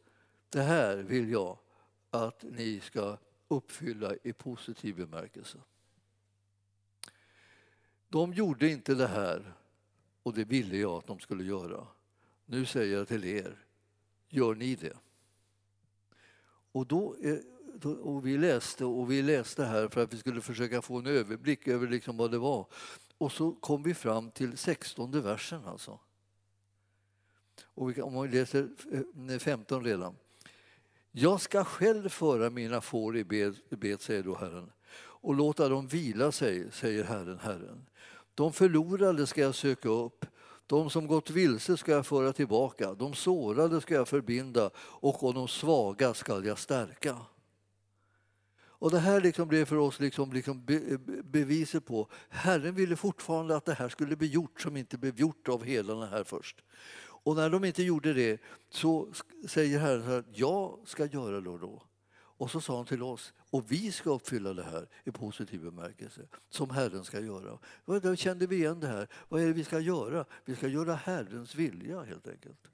det 0.50 0.62
här 0.62 0.98
vill 0.98 1.32
jag 1.32 1.58
att 2.10 2.44
ni 2.44 2.80
ska 2.80 3.18
uppfylla 3.48 4.16
i 4.24 4.34
positiv 4.34 4.96
bemärkelse. 4.96 5.58
De 8.14 8.34
gjorde 8.34 8.70
inte 8.70 8.96
det 8.96 9.08
här 9.08 9.54
och 10.24 10.34
det 10.34 10.44
ville 10.44 10.78
jag 10.78 10.92
att 10.92 11.08
de 11.08 11.20
skulle 11.20 11.44
göra. 11.44 11.88
Nu 12.46 12.66
säger 12.66 12.98
jag 12.98 13.08
till 13.08 13.26
er, 13.26 13.58
gör 14.30 14.56
ni 14.56 14.76
det? 14.76 14.98
Och, 16.72 16.92
eh, 17.24 17.38
då, 17.76 17.92
och 17.92 18.26
vi 18.26 18.38
läste 18.38 18.86
och 18.86 19.12
vi 19.12 19.22
läste 19.22 19.66
här 19.66 19.88
för 19.88 20.04
att 20.04 20.14
vi 20.14 20.18
skulle 20.18 20.42
försöka 20.42 20.82
få 20.82 20.98
en 20.98 21.08
överblick 21.08 21.68
över 21.68 21.88
liksom 21.88 22.18
vad 22.18 22.32
det 22.32 22.38
var. 22.38 22.66
Och 23.18 23.32
så 23.32 23.52
kom 23.52 23.84
vi 23.84 23.94
fram 23.94 24.32
till 24.32 24.58
16 24.58 25.22
versen 25.22 25.66
alltså. 25.66 26.00
Och 27.64 27.90
vi, 27.90 28.02
om 28.02 28.22
vi 28.22 28.40
läser 28.40 28.70
eh, 29.30 29.40
15 29.40 29.84
redan. 29.84 30.16
Jag 31.12 31.42
ska 31.42 31.64
själv 31.64 32.10
föra 32.10 32.50
mina 32.50 32.82
får 32.82 33.18
i 33.18 33.24
bet, 33.24 33.70
bet, 33.70 34.02
säger 34.02 34.24
då 34.24 34.36
Herren, 34.36 34.72
och 35.24 35.36
låta 35.36 35.70
dem 35.70 35.88
vila 35.88 36.32
sig, 36.32 36.72
säger 36.72 37.04
Herren, 37.04 37.40
Herren. 37.40 37.86
De 38.36 38.54
förlorade 38.54 39.28
ska 39.28 39.42
jag 39.42 39.56
söka 39.56 39.90
upp, 39.90 40.26
de 40.68 40.90
som 40.90 41.08
gått 41.08 41.30
vilse 41.30 41.78
ska 41.78 41.92
jag 41.92 42.06
föra 42.06 42.34
tillbaka, 42.34 42.94
de 42.94 43.14
sårade 43.14 43.82
ska 43.82 43.94
jag 43.94 44.08
förbinda 44.08 44.70
och 44.78 45.34
de 45.34 45.48
svaga 45.48 46.14
ska 46.14 46.46
jag 46.46 46.60
stärka. 46.60 47.18
Och 48.56 48.92
det 48.92 49.00
här 49.00 49.22
liksom 49.22 49.48
blev 49.48 49.66
för 49.66 49.76
oss 49.76 50.00
liksom, 50.00 50.34
liksom 50.34 50.66
be, 50.66 50.98
beviset 51.24 51.86
på 51.86 52.10
Herren 52.30 52.76
ville 52.76 52.96
fortfarande 52.96 53.56
att 53.56 53.66
det 53.66 53.74
här 53.74 53.90
skulle 53.90 54.16
bli 54.16 54.28
gjort 54.28 54.62
som 54.62 54.78
inte 54.78 54.98
blev 54.98 55.20
gjort 55.20 55.50
av 55.50 55.64
helarna 55.64 56.06
här 56.06 56.24
först. 56.24 56.62
Och 57.00 57.36
när 57.36 57.50
de 57.50 57.66
inte 57.66 57.84
gjorde 57.84 58.14
det 58.14 58.42
så 58.70 59.08
säger 59.48 59.80
Herren 59.80 60.20
att 60.20 60.38
jag 60.38 60.80
ska 60.86 61.06
göra 61.06 61.42
det 61.42 61.58
då. 61.58 61.84
Och 62.44 62.52
så 62.52 62.62
sa 62.62 62.76
han 62.76 62.86
till 62.86 63.04
oss, 63.04 63.34
och 63.50 63.72
vi 63.72 63.92
ska 63.92 64.10
uppfylla 64.10 64.54
det 64.54 64.64
här 64.64 64.88
i 65.04 65.12
positiv 65.12 65.62
bemärkelse, 65.62 66.22
som 66.50 66.70
Herren 66.70 67.04
ska 67.04 67.20
göra. 67.20 67.60
Då 67.86 68.16
kände 68.16 68.48
vi 68.48 68.56
igen 68.56 68.80
det 68.80 68.88
här. 68.88 69.08
Vad 69.30 69.42
är 69.42 69.48
det 69.48 69.54
vi 69.54 69.64
ska 69.64 69.80
göra? 69.80 70.26
Vi 70.46 70.56
ska 70.56 70.68
göra 70.68 70.96
Herrens 70.96 71.56
vilja 71.56 72.04
helt 72.04 72.28
enkelt. 72.28 72.68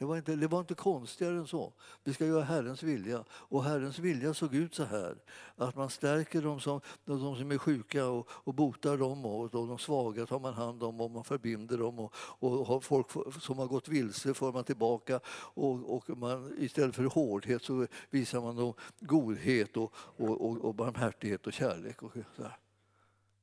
Det 0.00 0.06
var, 0.06 0.16
inte, 0.16 0.36
det 0.36 0.46
var 0.46 0.60
inte 0.60 0.74
konstigare 0.74 1.36
än 1.36 1.46
så. 1.46 1.72
Vi 2.04 2.14
ska 2.14 2.26
göra 2.26 2.44
Herrens 2.44 2.82
vilja. 2.82 3.24
Och 3.30 3.64
Herrens 3.64 3.98
vilja 3.98 4.34
såg 4.34 4.54
ut 4.54 4.74
så 4.74 4.84
här. 4.84 5.16
Att 5.56 5.76
man 5.76 5.90
stärker 5.90 6.42
de 6.42 6.60
som, 6.60 6.80
de 7.04 7.36
som 7.36 7.50
är 7.50 7.58
sjuka 7.58 8.06
och, 8.06 8.28
och 8.30 8.54
botar 8.54 8.96
dem 8.96 9.26
och, 9.26 9.54
och 9.54 9.66
de 9.68 9.78
svaga 9.78 10.26
tar 10.26 10.40
man 10.40 10.54
hand 10.54 10.82
om 10.82 11.00
och 11.00 11.10
man 11.10 11.24
förbinder 11.24 11.78
dem. 11.78 11.98
Och, 11.98 12.14
och 12.38 12.66
har 12.66 12.80
folk 12.80 13.06
som 13.40 13.58
har 13.58 13.66
gått 13.66 13.88
vilse 13.88 14.34
för 14.34 14.52
man 14.52 14.64
tillbaka. 14.64 15.20
Och, 15.54 15.96
och 15.96 16.18
man, 16.18 16.54
istället 16.58 16.96
för 16.96 17.04
hårdhet 17.04 17.62
så 17.62 17.86
visar 18.10 18.40
man 18.40 18.56
dem 18.56 18.74
godhet 19.00 19.76
och, 19.76 19.94
och, 19.94 20.50
och, 20.50 20.58
och 20.58 20.74
barmhärtighet 20.74 21.46
och 21.46 21.52
kärlek. 21.52 22.02
Och, 22.02 22.12
så 22.36 22.42
här. 22.42 22.58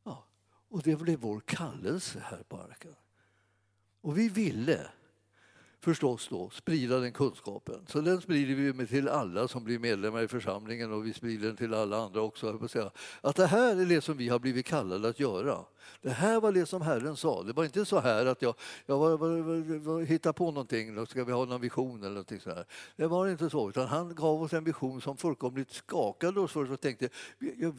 Ja. 0.03 0.25
och 0.69 0.81
det 0.81 0.95
blev 0.95 1.19
vår 1.19 1.39
kallelse 1.39 2.19
här 2.25 2.43
på 2.47 2.57
Arkan. 2.57 2.95
Och 4.01 4.17
vi 4.17 4.29
ville 4.29 4.87
förstås 5.79 6.27
då 6.29 6.49
sprida 6.49 6.99
den 6.99 7.13
kunskapen. 7.13 7.85
Så 7.87 8.01
den 8.01 8.21
sprider 8.21 8.55
vi 8.55 8.73
med 8.73 8.89
till 8.89 9.07
alla 9.07 9.47
som 9.47 9.63
blir 9.63 9.79
medlemmar 9.79 10.23
i 10.23 10.27
församlingen 10.27 10.93
och 10.93 11.05
vi 11.05 11.13
sprider 11.13 11.47
den 11.47 11.55
till 11.55 11.73
alla 11.73 11.97
andra 11.97 12.21
också. 12.21 12.59
Att, 12.63 12.71
säga. 12.71 12.91
att 13.21 13.35
det 13.35 13.47
här 13.47 13.81
är 13.81 13.85
det 13.85 14.01
som 14.01 14.17
vi 14.17 14.29
har 14.29 14.39
blivit 14.39 14.65
kallade 14.65 15.09
att 15.09 15.19
göra. 15.19 15.65
Det 16.01 16.09
här 16.09 16.39
var 16.39 16.51
det 16.51 16.65
som 16.65 16.81
Herren 16.81 17.15
sa. 17.15 17.43
Det 17.43 17.53
var 17.53 17.63
inte 17.63 17.85
så 17.85 17.99
här 17.99 18.25
att 18.25 18.41
jag, 18.41 18.55
jag 18.85 18.97
var, 18.97 19.17
var, 19.17 19.29
var, 19.29 19.77
var 19.79 20.01
hittar 20.01 20.33
på 20.33 20.51
någonting, 20.51 20.95
då 20.95 21.05
ska 21.05 21.23
vi 21.23 21.31
ha 21.31 21.45
någon 21.45 21.61
vision 21.61 21.99
eller 21.99 22.09
någonting 22.09 22.39
så 22.39 22.49
här. 22.49 22.65
Det 22.95 23.07
var 23.07 23.27
inte 23.27 23.49
så, 23.49 23.69
utan 23.69 23.87
han 23.87 24.15
gav 24.15 24.41
oss 24.41 24.53
en 24.53 24.63
vision 24.63 25.01
som 25.01 25.17
fullkomligt 25.17 25.71
skakade 25.71 26.39
oss 26.39 26.51
först 26.51 26.71
och 26.71 26.81
tänkte, 26.81 27.09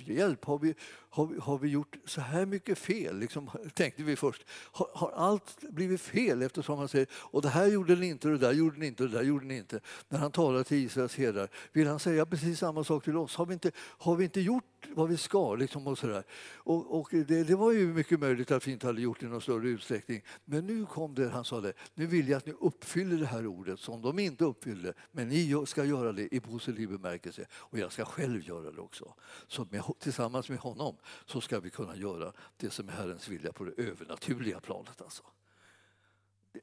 hjälp, 0.06 0.44
har 0.44 0.58
vi, 0.58 0.74
har 1.10 1.26
vi, 1.26 1.38
har 1.40 1.58
vi 1.58 1.68
gjort 1.68 1.96
så 2.04 2.20
här 2.20 2.46
mycket 2.46 2.78
fel? 2.78 3.18
Liksom, 3.18 3.50
tänkte 3.74 4.02
vi 4.02 4.16
först. 4.16 4.44
Har, 4.50 4.90
har 4.94 5.10
allt 5.10 5.70
blivit 5.70 6.00
fel 6.00 6.42
eftersom 6.42 6.78
han 6.78 6.88
säger, 6.88 7.06
och 7.12 7.42
det 7.42 7.48
här 7.48 7.66
gjorde 7.66 7.87
Gjorde 7.88 8.00
ni 8.00 8.06
inte, 8.06 8.28
det 8.28 8.38
där 8.38 8.52
gjorde 8.52 8.78
ni 8.78 8.86
inte, 8.86 9.02
det 9.02 9.08
där 9.08 9.22
gjorde 9.22 9.46
ni 9.46 9.56
inte. 9.56 9.80
När 10.08 10.18
han 10.18 10.30
talar 10.30 10.62
till 10.62 10.76
Israels 10.76 11.16
herdar 11.16 11.48
vill 11.72 11.86
han 11.86 11.98
säga 11.98 12.26
precis 12.26 12.58
samma 12.58 12.84
sak 12.84 13.04
till 13.04 13.16
oss. 13.16 13.36
Har 13.36 13.46
vi 13.46 13.52
inte, 13.52 13.70
har 13.76 14.16
vi 14.16 14.24
inte 14.24 14.40
gjort 14.40 14.64
vad 14.88 15.08
vi 15.08 15.16
ska? 15.16 15.54
Liksom, 15.54 15.86
och 15.86 15.98
så 15.98 16.06
där. 16.06 16.24
Och, 16.54 17.00
och 17.00 17.08
det, 17.10 17.44
det, 17.44 17.54
var 17.54 17.72
ju 17.72 17.86
mycket 17.86 18.20
möjligt 18.20 18.50
att 18.50 18.68
vi 18.68 18.72
inte 18.72 18.86
hade 18.86 19.00
gjort 19.00 19.20
det 19.20 19.26
i 19.26 19.28
någon 19.28 19.40
större 19.40 19.68
utsträckning. 19.68 20.22
Men 20.44 20.66
nu 20.66 20.86
kom 20.86 21.14
det, 21.14 21.28
han 21.28 21.44
sa 21.44 21.60
det, 21.60 21.72
nu 21.94 22.06
vill 22.06 22.28
jag 22.28 22.38
att 22.38 22.46
ni 22.46 22.54
uppfyller 22.60 23.16
det 23.16 23.26
här 23.26 23.46
ordet 23.46 23.80
som 23.80 24.02
de 24.02 24.18
inte 24.18 24.44
uppfyllde. 24.44 24.92
Men 25.12 25.28
ni 25.28 25.66
ska 25.66 25.84
göra 25.84 26.12
det 26.12 26.34
i 26.34 26.40
positiv 26.40 26.88
bemärkelse 26.88 27.46
och 27.52 27.78
jag 27.78 27.92
ska 27.92 28.04
själv 28.04 28.42
göra 28.42 28.70
det 28.70 28.80
också. 28.80 29.14
Så 29.46 29.66
med, 29.70 29.82
tillsammans 29.98 30.48
med 30.48 30.58
honom 30.58 30.96
så 31.26 31.40
ska 31.40 31.60
vi 31.60 31.70
kunna 31.70 31.96
göra 31.96 32.32
det 32.56 32.70
som 32.70 32.88
är 32.88 32.92
Herrens 32.92 33.28
vilja 33.28 33.52
på 33.52 33.64
det 33.64 33.82
övernaturliga 33.82 34.60
planet. 34.60 35.02
Alltså. 35.02 35.22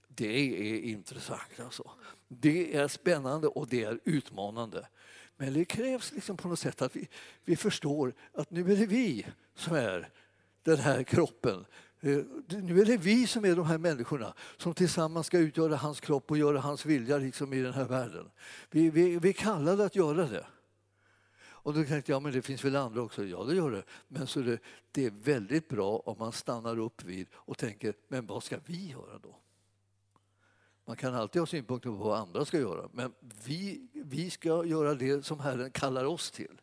Det 0.07 0.37
är 0.37 0.81
intressant. 0.81 1.59
Alltså. 1.59 1.91
Det 2.27 2.75
är 2.75 2.87
spännande 2.87 3.47
och 3.47 3.67
det 3.67 3.83
är 3.83 3.99
utmanande. 4.03 4.87
Men 5.37 5.53
det 5.53 5.65
krävs 5.65 6.11
liksom 6.11 6.37
på 6.37 6.47
något 6.47 6.59
sätt 6.59 6.81
att 6.81 6.95
vi, 6.95 7.07
vi 7.45 7.55
förstår 7.55 8.13
att 8.33 8.51
nu 8.51 8.71
är 8.71 8.75
det 8.75 8.85
vi 8.85 9.25
som 9.55 9.75
är 9.75 10.09
den 10.63 10.77
här 10.77 11.03
kroppen. 11.03 11.65
Eh, 11.99 12.19
nu 12.47 12.81
är 12.81 12.85
det 12.85 12.97
vi 12.97 13.27
som 13.27 13.45
är 13.45 13.55
de 13.55 13.65
här 13.65 13.77
människorna 13.77 14.33
som 14.57 14.73
tillsammans 14.73 15.27
ska 15.27 15.37
utgöra 15.37 15.75
hans 15.75 15.99
kropp 15.99 16.31
och 16.31 16.37
göra 16.37 16.59
hans 16.59 16.85
vilja 16.85 17.17
liksom 17.17 17.53
i 17.53 17.61
den 17.61 17.73
här 17.73 17.85
världen. 17.85 18.29
Vi, 18.71 18.89
vi, 18.89 19.19
vi 19.19 19.29
är 19.29 19.33
kallade 19.33 19.85
att 19.85 19.95
göra 19.95 20.27
det. 20.27 20.45
Och 21.65 21.73
då 21.73 21.83
tänkte 21.83 22.11
jag, 22.11 22.21
men 22.21 22.31
det 22.31 22.41
finns 22.41 22.65
väl 22.65 22.75
andra 22.75 23.01
också? 23.01 23.25
Ja, 23.25 23.43
det 23.43 23.55
gör 23.55 23.71
det. 23.71 23.83
Men 24.07 24.27
så 24.27 24.39
det, 24.39 24.59
det 24.91 25.05
är 25.05 25.11
väldigt 25.11 25.69
bra 25.69 25.97
om 25.97 26.17
man 26.19 26.31
stannar 26.31 26.79
upp 26.79 27.03
vid 27.03 27.27
och 27.33 27.57
tänker, 27.57 27.93
men 28.07 28.25
vad 28.25 28.43
ska 28.43 28.57
vi 28.65 28.89
göra 28.89 29.19
då? 29.23 29.39
Man 30.87 30.95
kan 30.95 31.15
alltid 31.15 31.41
ha 31.41 31.45
synpunkter 31.45 31.89
på 31.89 31.95
vad 31.95 32.19
andra 32.19 32.45
ska 32.45 32.59
göra, 32.59 32.89
men 32.93 33.13
vi, 33.45 33.87
vi 33.93 34.29
ska 34.29 34.65
göra 34.65 34.93
det 34.93 35.25
som 35.25 35.39
Herren 35.39 35.71
kallar 35.71 36.05
oss 36.05 36.31
till. 36.31 36.61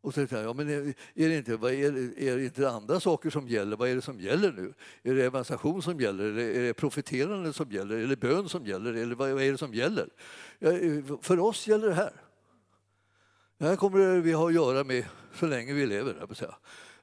Och 0.00 0.14
så 0.14 0.20
tänkte 0.20 0.36
jag, 0.36 0.44
ja, 0.44 0.52
men 0.52 0.68
är, 0.68 0.94
är, 1.14 1.28
det 1.28 1.36
inte, 1.36 1.52
är, 1.52 1.92
det, 1.92 2.28
är 2.28 2.36
det 2.36 2.44
inte 2.44 2.70
andra 2.70 3.00
saker 3.00 3.30
som 3.30 3.48
gäller? 3.48 3.76
Vad 3.76 3.88
är 3.88 3.94
det 3.94 4.02
som 4.02 4.20
gäller 4.20 4.52
nu? 4.52 4.74
Är 5.02 5.14
det 5.14 5.24
evangelisation 5.24 5.82
som 5.82 6.00
gäller? 6.00 6.24
Är 6.24 6.32
det, 6.32 6.56
är 6.56 6.60
det 6.60 6.74
profeterande 6.74 7.52
som 7.52 7.72
gäller? 7.72 7.96
Är 7.96 8.06
det 8.06 8.16
bön 8.16 8.48
som 8.48 8.66
gäller? 8.66 8.94
Eller 8.94 9.14
vad, 9.14 9.30
vad 9.30 9.42
är 9.42 9.52
det 9.52 9.58
som 9.58 9.74
gäller? 9.74 10.08
Ja, 10.58 10.70
för 11.22 11.38
oss 11.38 11.66
gäller 11.66 11.88
det 11.88 11.94
här. 11.94 12.12
Det 13.58 13.64
här 13.64 13.76
kommer 13.76 14.20
vi 14.20 14.32
ha 14.32 14.48
att 14.48 14.54
göra 14.54 14.84
med 14.84 15.04
så 15.34 15.46
länge 15.46 15.72
vi 15.72 15.86
lever. 15.86 16.16
Jag 16.20 16.36
säga. 16.36 16.54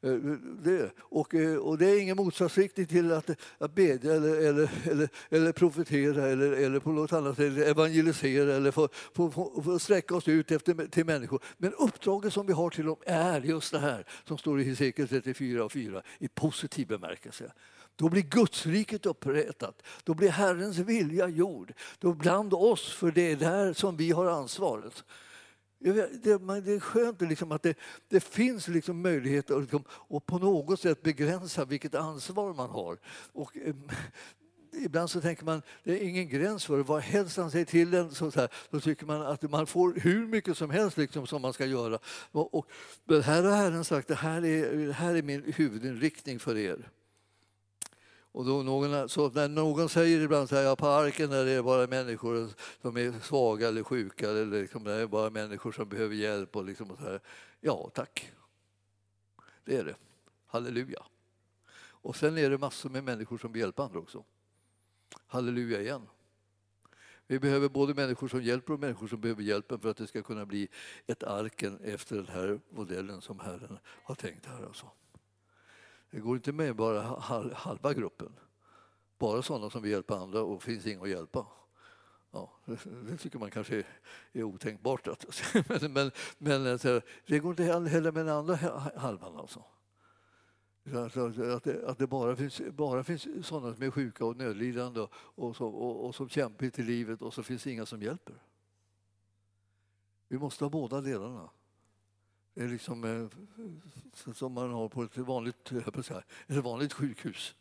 Eh, 0.04 0.12
eh, 0.12 0.18
det, 0.64 0.92
och, 1.00 1.36
eh, 1.36 1.58
och 1.58 1.78
det 1.78 1.90
är 1.90 2.02
ingen 2.02 2.18
motsatsriktning 2.18 2.86
till 2.86 3.12
att, 3.12 3.30
att 3.58 3.76
bedja 3.76 4.14
eller, 4.14 4.36
eller, 4.36 4.70
eller, 4.84 5.10
eller 5.30 5.52
profetera 5.52 6.28
eller, 6.28 6.52
eller 6.52 6.80
på 6.80 6.92
något 6.92 7.14
annat 7.14 7.38
sätt 7.38 7.58
evangelisera 7.58 8.56
eller 8.56 8.72
få, 8.72 8.90
få, 9.14 9.32
få, 9.32 9.62
få 9.64 9.80
sträcka 9.80 10.16
oss 10.16 10.28
ut 10.28 10.52
efter, 10.52 10.88
till 10.88 11.06
människor. 11.06 11.44
Men 11.58 11.74
uppdraget 11.74 12.34
som 12.34 12.48
vi 12.48 12.54
har 12.54 12.70
till 12.70 12.86
dem 12.86 12.98
är 13.06 13.42
just 13.42 13.72
det 13.72 13.80
här 13.80 14.06
som 14.24 14.38
står 14.38 14.62
i 14.62 14.64
Hesekiel 14.64 15.08
34 15.08 15.66
och 15.66 15.72
4 15.72 16.02
i 16.20 16.28
positiv 16.28 16.88
bemärkelse. 16.88 17.52
Då 17.96 18.10
blir 18.10 18.22
Gudsriket 18.22 19.06
upprättat. 19.06 19.82
Då 20.04 20.14
blir 20.14 20.30
Herrens 20.30 20.78
vilja 20.78 21.28
gjord. 21.28 21.74
Då 22.00 22.14
bland 22.14 22.54
oss, 22.54 22.94
för 22.94 23.12
det 23.12 23.32
är 23.32 23.36
där 23.36 23.74
som 23.74 23.98
vi 23.98 24.12
har 24.12 24.26
ansvaret. 24.26 25.04
Det, 25.84 26.28
är 26.32 26.80
skönt 26.80 27.22
liksom 27.22 27.52
att 27.52 27.64
det, 27.64 27.78
det 28.08 28.20
finns 28.20 28.68
liksom 28.68 29.02
möjlighet 29.02 29.52
att, 29.52 29.62
liksom, 29.62 29.84
och 29.90 30.26
på 30.26 30.38
något 30.38 30.80
sätt 30.80 31.04
begränsa 31.04 31.66
vilket 31.66 31.96
ansvar 31.96 32.54
man 32.54 32.70
har. 32.70 32.98
Och, 33.34 33.58
eh, 33.58 33.76
ibland 34.82 35.10
så 35.10 35.22
tänker 35.22 35.46
man 35.46 35.62
det 35.84 35.92
är 35.92 36.08
ingen 36.08 36.30
gräns 36.30 36.66
för 36.66 36.78
det. 36.78 36.84
Vad 36.84 37.02
helst 37.02 37.38
han 37.38 37.52
säger 37.52 37.66
till 37.66 37.94
en 37.94 38.12
så, 38.12 38.32
här, 38.36 38.50
då 38.70 38.80
tycker 38.80 39.06
man 39.06 39.22
att 39.22 39.42
man 39.42 39.68
får 39.68 39.94
hur 39.94 40.28
mycket 40.28 40.58
som 40.58 40.70
helst 40.70 40.98
liksom, 40.98 41.28
som 41.28 41.42
man 41.42 41.54
ska 41.54 41.66
göra. 41.66 42.00
Och, 42.32 42.56
och 42.56 42.68
här 43.24 43.44
har 43.44 43.56
Herren 43.56 43.86
sagt 43.86 44.08
det 44.08 44.16
här 44.16 44.46
är, 44.46 44.88
det 44.88 44.94
här 44.94 45.16
är 45.16 45.22
min 45.22 45.54
huvudinriktning 45.56 46.40
för 46.40 46.58
er. 46.58 46.90
Och 48.34 48.46
då 48.46 48.64
någon, 48.64 49.10
så 49.10 49.30
när 49.30 49.48
någon 49.48 49.90
säger 49.90 50.22
ibland 50.22 50.50
så 50.50 50.56
här, 50.56 50.64
ja, 50.64 50.76
på 50.76 50.88
arken 50.88 51.32
är 51.32 51.46
det 51.46 51.64
bara 51.64 51.88
människor 51.88 52.50
som 52.82 52.98
är 52.98 53.20
svaga 53.20 53.68
eller 53.68 53.84
sjuka 53.84 54.30
eller 54.30 54.46
liksom, 54.46 54.84
det 54.84 54.94
är 54.94 55.08
bara 55.08 55.30
människor 55.30 55.72
som 55.72 55.90
behöver 55.90 56.16
hjälp. 56.16 56.56
Och 56.56 56.66
liksom 56.66 56.92
och 56.92 56.98
så 56.98 57.04
här. 57.04 57.22
Ja, 57.60 57.92
tack. 57.94 58.32
Det 59.66 59.78
är 59.78 59.86
det. 59.86 59.96
Halleluja. 60.48 61.04
Och 61.76 62.16
sen 62.16 62.38
är 62.38 62.50
det 62.50 62.58
massor 62.58 62.90
med 62.90 63.04
människor 63.04 63.38
som 63.38 63.52
vill 63.52 63.62
hjälpa 63.62 63.84
andra 63.84 64.00
också. 64.00 64.24
Halleluja 65.28 65.82
igen. 65.82 66.08
Vi 67.28 67.40
behöver 67.40 67.70
både 67.70 67.94
människor 67.94 68.28
som 68.28 68.44
hjälper 68.44 68.74
och 68.74 68.80
människor 68.80 69.08
som 69.08 69.22
behöver 69.22 69.44
hjälpen 69.44 69.80
för 69.80 69.90
att 69.90 69.98
det 69.98 70.08
ska 70.08 70.22
kunna 70.22 70.46
bli 70.46 70.68
ett 71.08 71.24
arken 71.24 71.80
efter 71.84 72.16
den 72.16 72.28
här 72.28 72.60
modellen 72.70 73.22
som 73.22 73.40
Herren 73.40 73.80
har 73.86 74.16
tänkt 74.16 74.46
här. 74.46 74.64
Alltså. 74.66 74.92
Det 76.14 76.20
går 76.20 76.36
inte 76.36 76.52
med 76.52 76.76
bara 76.76 77.02
halva 77.54 77.94
gruppen. 77.94 78.40
Bara 79.18 79.42
sådana 79.42 79.70
som 79.70 79.82
vill 79.82 79.92
hjälpa 79.92 80.18
andra 80.18 80.42
och 80.42 80.64
finns 80.64 80.88
inga 80.88 81.04
att 81.04 81.10
hjälpa. 81.10 81.46
Ja, 82.32 82.52
det 83.08 83.18
tycker 83.18 83.40
man 83.40 83.52
kanske 83.52 83.84
är 84.34 84.44
otänkbart. 84.44 85.08
men, 85.70 85.94
men, 85.94 86.12
men 86.38 86.68
alltså, 86.68 87.02
det 87.28 87.40
går 87.40 87.52
inte 87.52 87.64
heller 87.64 88.12
med 88.12 88.26
den 88.26 88.36
andra 88.36 88.56
halvan. 88.96 89.38
Alltså. 89.38 89.64
Att, 91.56 91.64
det, 91.64 91.88
att 91.88 91.98
det 91.98 92.08
bara 92.08 92.36
finns, 92.36 92.62
bara 92.72 93.04
finns 93.04 93.48
sådana 93.48 93.74
som 93.74 93.84
är 93.84 93.92
sjuka 93.92 94.26
och 94.26 94.38
nödlidande 94.38 95.00
och, 95.00 95.12
och, 95.16 95.56
som, 95.56 95.76
och, 95.76 96.06
och 96.06 96.16
som 96.16 96.30
kämpar 96.30 96.70
till 96.70 96.86
livet 96.86 97.22
och 97.22 97.34
så 97.34 97.44
finns 97.44 97.64
det 97.64 97.72
inga 97.72 97.86
som 97.86 98.02
hjälper. 98.02 98.36
Vi 100.28 100.38
måste 100.38 100.66
ha 100.66 100.70
båda 100.70 101.02
delarna. 101.02 101.50
Är 102.56 102.68
liksom 102.68 103.04
eh, 103.04 104.34
som 104.34 104.54
man 104.54 104.72
har 104.72 104.90
på 104.90 105.04
ett 105.04 105.18
vanligt, 105.18 105.72
eh, 105.72 106.18
ett 106.48 106.64
vanligt 106.64 106.94
sjukhus. 106.94 107.56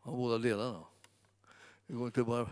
Ha 0.00 0.16
båda 0.16 0.38
delarna. 0.38 0.84
Det 1.86 1.94
går 1.94 2.06
inte 2.06 2.22
bara... 2.22 2.48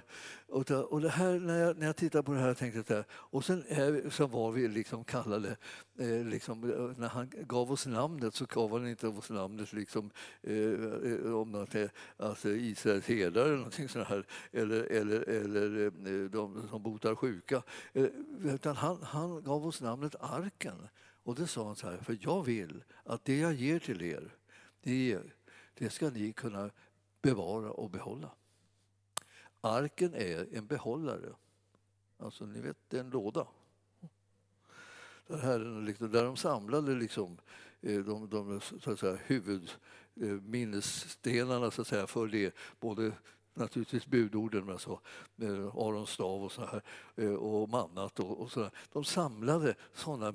Och 0.89 1.01
det 1.01 1.09
här, 1.09 1.39
när, 1.39 1.59
jag, 1.59 1.79
när 1.79 1.87
jag 1.87 1.97
tittar 1.97 2.23
på 2.23 2.33
det 2.33 2.41
här 2.41 2.55
tänkte 2.55 2.95
jag 2.95 3.05
och 3.11 3.45
sen 3.45 3.65
är, 3.69 4.11
sen 4.11 4.31
var 4.31 4.53
vi 4.53 4.69
liksom 4.69 5.05
kallade, 5.05 5.57
eh, 5.99 6.25
liksom, 6.25 6.71
eh, 6.71 6.99
när 6.99 7.09
han 7.09 7.31
gav 7.33 7.73
oss 7.73 7.87
namnet 7.87 8.35
så 8.35 8.45
gav 8.45 8.73
han 8.73 8.89
inte 8.89 9.09
oss 9.09 9.31
namnet 9.31 9.73
liksom, 9.73 10.11
eh, 10.43 11.35
om 11.35 11.55
att 11.55 11.71
det, 11.71 11.91
alltså 12.17 12.49
Israels 12.49 13.07
herdar 13.07 13.45
eller 13.45 13.57
någonting 13.57 13.89
sånt 13.89 14.09
här, 14.09 14.27
eller, 14.53 14.83
eller, 14.83 15.29
eller 15.29 16.29
de 16.29 16.69
som 16.71 16.83
botar 16.83 17.15
sjuka. 17.15 17.63
Eh, 17.93 18.07
utan 18.45 18.77
han, 18.77 19.03
han 19.03 19.43
gav 19.43 19.67
oss 19.67 19.81
namnet 19.81 20.15
Arken. 20.21 20.89
Och 21.25 21.35
det 21.35 21.47
sa 21.47 21.67
han 21.67 21.77
så 21.77 21.91
här, 21.91 21.99
för 21.99 22.19
jag 22.21 22.43
vill 22.43 22.85
att 23.05 23.25
det 23.25 23.39
jag 23.39 23.55
ger 23.55 23.79
till 23.79 24.03
er, 24.03 24.37
det, 24.81 25.19
det 25.75 25.91
ska 25.91 26.11
ni 26.11 26.33
kunna 26.33 26.71
bevara 27.23 27.71
och 27.71 27.91
behålla. 27.91 28.31
Arken 29.61 30.15
är 30.15 30.57
en 30.57 30.67
behållare. 30.67 31.35
Alltså, 32.19 32.47
ni 32.47 32.61
vet, 32.61 32.77
det 32.89 32.97
är 32.97 33.01
en 33.01 33.11
låda. 33.11 33.47
Där, 35.27 35.39
här, 35.39 35.59
där 36.09 36.25
de 36.25 36.37
samlade 36.37 36.95
liksom, 36.95 37.39
eh, 37.81 38.01
de, 38.01 38.31
de 38.31 38.61
så 38.61 38.91
att 38.91 39.01
säga, 39.01 39.19
huvudminnesstenarna 39.27 41.65
eh, 41.65 41.71
så 41.71 41.83
att 41.83 41.89
säga, 41.89 42.07
för 42.07 42.27
det. 42.27 42.55
Både 42.81 43.13
naturligtvis 43.55 44.07
budorden, 44.07 44.65
men 44.65 44.79
så, 44.79 45.01
eh, 45.43 45.77
Arons 45.77 46.11
stav 46.11 46.45
och, 46.45 46.53
så 46.53 46.67
här, 46.67 46.83
eh, 47.17 47.35
och 47.35 47.69
mannat. 47.69 48.21
Och, 48.21 48.41
och 48.41 48.53
så 48.53 48.61
där. 48.61 48.71
De 48.93 49.05
samlade 49.05 49.75
sådana 49.95 50.35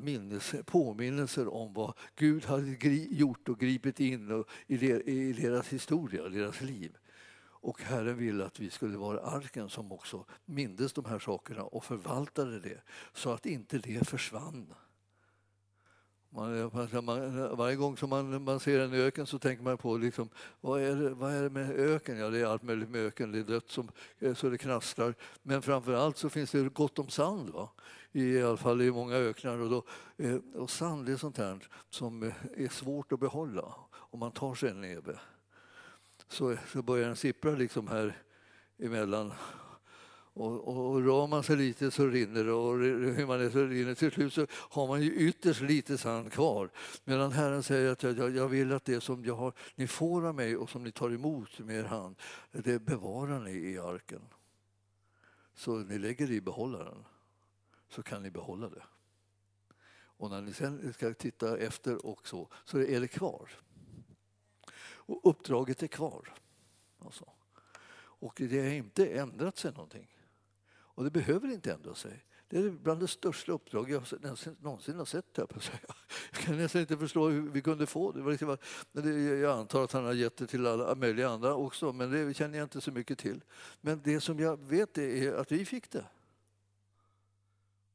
påminnelser 0.66 1.54
om 1.54 1.74
vad 1.74 1.94
Gud 2.16 2.46
hade 2.46 2.78
gjort 2.94 3.50
och 3.50 3.60
gripit 3.60 4.00
in 4.00 4.44
i 4.68 5.34
deras 5.34 5.68
historia, 5.68 6.30
deras 6.30 6.62
liv. 6.62 6.98
Och 7.62 7.82
Herren 7.82 8.18
ville 8.18 8.46
att 8.46 8.60
vi 8.60 8.70
skulle 8.70 8.98
vara 8.98 9.22
arken 9.22 9.70
som 9.70 9.92
också 9.92 10.26
mindes 10.46 10.94
de 10.94 11.06
här 11.06 11.20
sakerna 11.20 11.64
och 11.64 11.86
förvaltade 11.86 12.60
det 12.60 12.82
så 13.14 13.32
att 13.32 13.46
inte 13.46 13.78
det 13.78 14.08
försvann. 14.08 14.74
Man, 16.30 16.72
man, 17.04 17.58
varje 17.58 17.76
gång 17.76 17.98
som 17.98 18.10
man, 18.10 18.44
man 18.44 18.60
ser 18.60 18.80
en 18.80 18.94
öken 18.94 19.26
så 19.26 19.40
tänker 19.40 19.64
man 19.64 19.78
på 19.78 19.98
liksom, 19.98 20.30
vad, 20.62 20.82
är 20.82 20.96
det, 20.96 21.10
vad 21.10 21.34
är 21.34 21.44
det 21.44 21.50
med 21.50 21.72
öken? 21.72 22.18
Ja, 22.18 22.30
det 22.30 22.40
är 22.40 22.46
allt 22.46 22.64
möjligt 22.64 22.90
med 22.90 23.02
öken. 23.02 23.32
Det 23.32 23.40
är 23.40 23.44
dött 23.44 23.70
som, 23.70 23.92
eh, 24.20 24.34
så 24.34 24.50
det 24.50 24.58
knastrar. 24.58 25.16
Men 25.44 25.62
framför 25.62 25.94
allt 25.94 26.18
så 26.18 26.30
finns 26.30 26.52
det 26.52 26.74
gott 26.74 27.00
om 27.00 27.10
sand. 27.10 27.50
Va? 27.50 27.70
I 28.12 28.42
alla 28.42 28.58
fall 28.58 28.82
i 28.82 28.92
många 28.92 29.16
öknar. 29.16 29.60
Och, 29.60 29.70
då, 29.70 29.84
eh, 30.18 30.36
och 30.56 30.70
sand 30.70 31.10
är 31.10 31.18
sånt 31.18 31.38
här 31.38 31.68
som 31.90 32.24
eh, 32.24 32.34
är 32.58 32.70
svårt 32.70 33.12
att 33.12 33.20
behålla 33.20 33.76
om 33.92 34.20
man 34.20 34.32
tar 34.32 34.56
sig 34.56 34.70
en 34.70 34.82
näve 34.82 35.20
så, 36.30 36.56
så 36.68 36.82
börjar 36.82 37.08
den 37.08 37.16
sippra 37.16 37.52
liksom 37.52 37.88
här 37.88 38.18
emellan. 38.80 39.34
Och, 40.40 40.68
och, 40.68 40.92
och 40.92 41.02
rör 41.02 41.28
man 41.28 41.44
sig 41.44 41.58
lite 41.58 41.92
så 41.92 42.08
rinner 42.08 42.44
det 42.44 42.52
och 42.52 42.78
hur 43.16 43.26
man 43.28 43.42
är 43.42 43.50
så 43.50 43.66
rinner 43.66 43.96
Till 43.96 44.12
slut 44.12 44.34
så 44.34 44.48
har 44.52 44.88
man 44.88 45.02
ju 45.02 45.14
ytterst 45.14 45.62
lite 45.62 45.98
sand 45.98 46.32
kvar. 46.32 46.70
Medan 47.04 47.32
Herren 47.32 47.64
säger 47.64 47.92
att 47.92 48.04
jag, 48.04 48.36
jag 48.36 48.48
vill 48.48 48.72
att 48.72 48.86
det 48.86 49.02
som 49.02 49.26
jag 49.26 49.36
har, 49.36 49.54
ni 49.76 49.88
får 49.88 50.28
av 50.28 50.36
mig 50.36 50.58
och 50.58 50.70
som 50.70 50.84
ni 50.84 50.92
tar 50.92 51.10
emot 51.10 51.60
med 51.60 51.76
er 51.76 51.84
hand, 51.84 52.16
det 52.52 52.80
bevarar 52.80 53.40
ni 53.40 53.52
i 53.52 53.80
arken. 53.80 54.22
Så 55.56 55.78
ni 55.78 55.98
lägger 56.00 56.28
det 56.28 56.34
i 56.34 56.42
behållaren 56.42 57.06
så 57.90 58.04
kan 58.04 58.24
ni 58.24 58.32
behålla 58.32 58.70
det. 58.70 58.84
Och 59.92 60.30
när 60.30 60.42
ni 60.42 60.54
sen 60.54 60.94
ska 60.94 61.14
titta 61.14 61.58
efter 61.58 62.06
och 62.06 62.28
så, 62.28 62.50
så 62.66 62.80
är 62.80 63.00
det 63.00 63.08
kvar. 63.08 63.50
Och 64.82 65.30
uppdraget 65.30 65.84
är 65.84 65.88
kvar. 65.88 66.34
Alltså. 67.00 67.30
Och 68.02 68.34
det 68.50 68.60
har 68.60 68.70
inte 68.70 69.08
ändrat 69.08 69.58
sig 69.58 69.72
någonting. 69.72 70.08
Och 71.00 71.06
det 71.06 71.12
behöver 71.12 71.52
inte 71.52 71.74
ändra 71.74 71.96
sig. 71.96 72.26
Det 72.48 72.58
är 72.58 72.70
bland 72.70 73.00
det 73.00 73.08
största 73.08 73.52
uppdrag 73.52 73.92
jag 73.92 74.04
någonsin 74.60 74.96
har 74.96 75.06
sett. 75.06 75.26
Jag, 75.36 75.48
jag 76.32 76.42
kan 76.42 76.58
nästan 76.58 76.82
inte 76.82 76.98
förstå 76.98 77.30
hur 77.30 77.50
vi 77.50 77.62
kunde 77.62 77.86
få 77.86 78.12
det. 78.12 78.30
Liksom 78.30 78.58
jag 79.42 79.60
antar 79.60 79.84
att 79.84 79.92
han 79.92 80.06
har 80.06 80.14
gett 80.14 80.38
det 80.38 80.48
till 80.48 80.68
alla 80.68 80.96
möjliga 80.96 81.30
andra 81.30 81.56
också, 81.56 81.94
men 81.94 82.12
det 82.12 82.34
känner 82.34 82.58
jag 82.58 82.66
inte 82.66 82.82
så 82.82 82.92
mycket 82.92 83.18
till. 83.18 83.44
Men 83.82 84.02
det 84.04 84.22
som 84.22 84.40
jag 84.40 84.58
vet 84.58 84.98
är 84.98 85.34
att 85.34 85.52
vi 85.52 85.66
fick 85.66 85.92
det. 85.92 86.06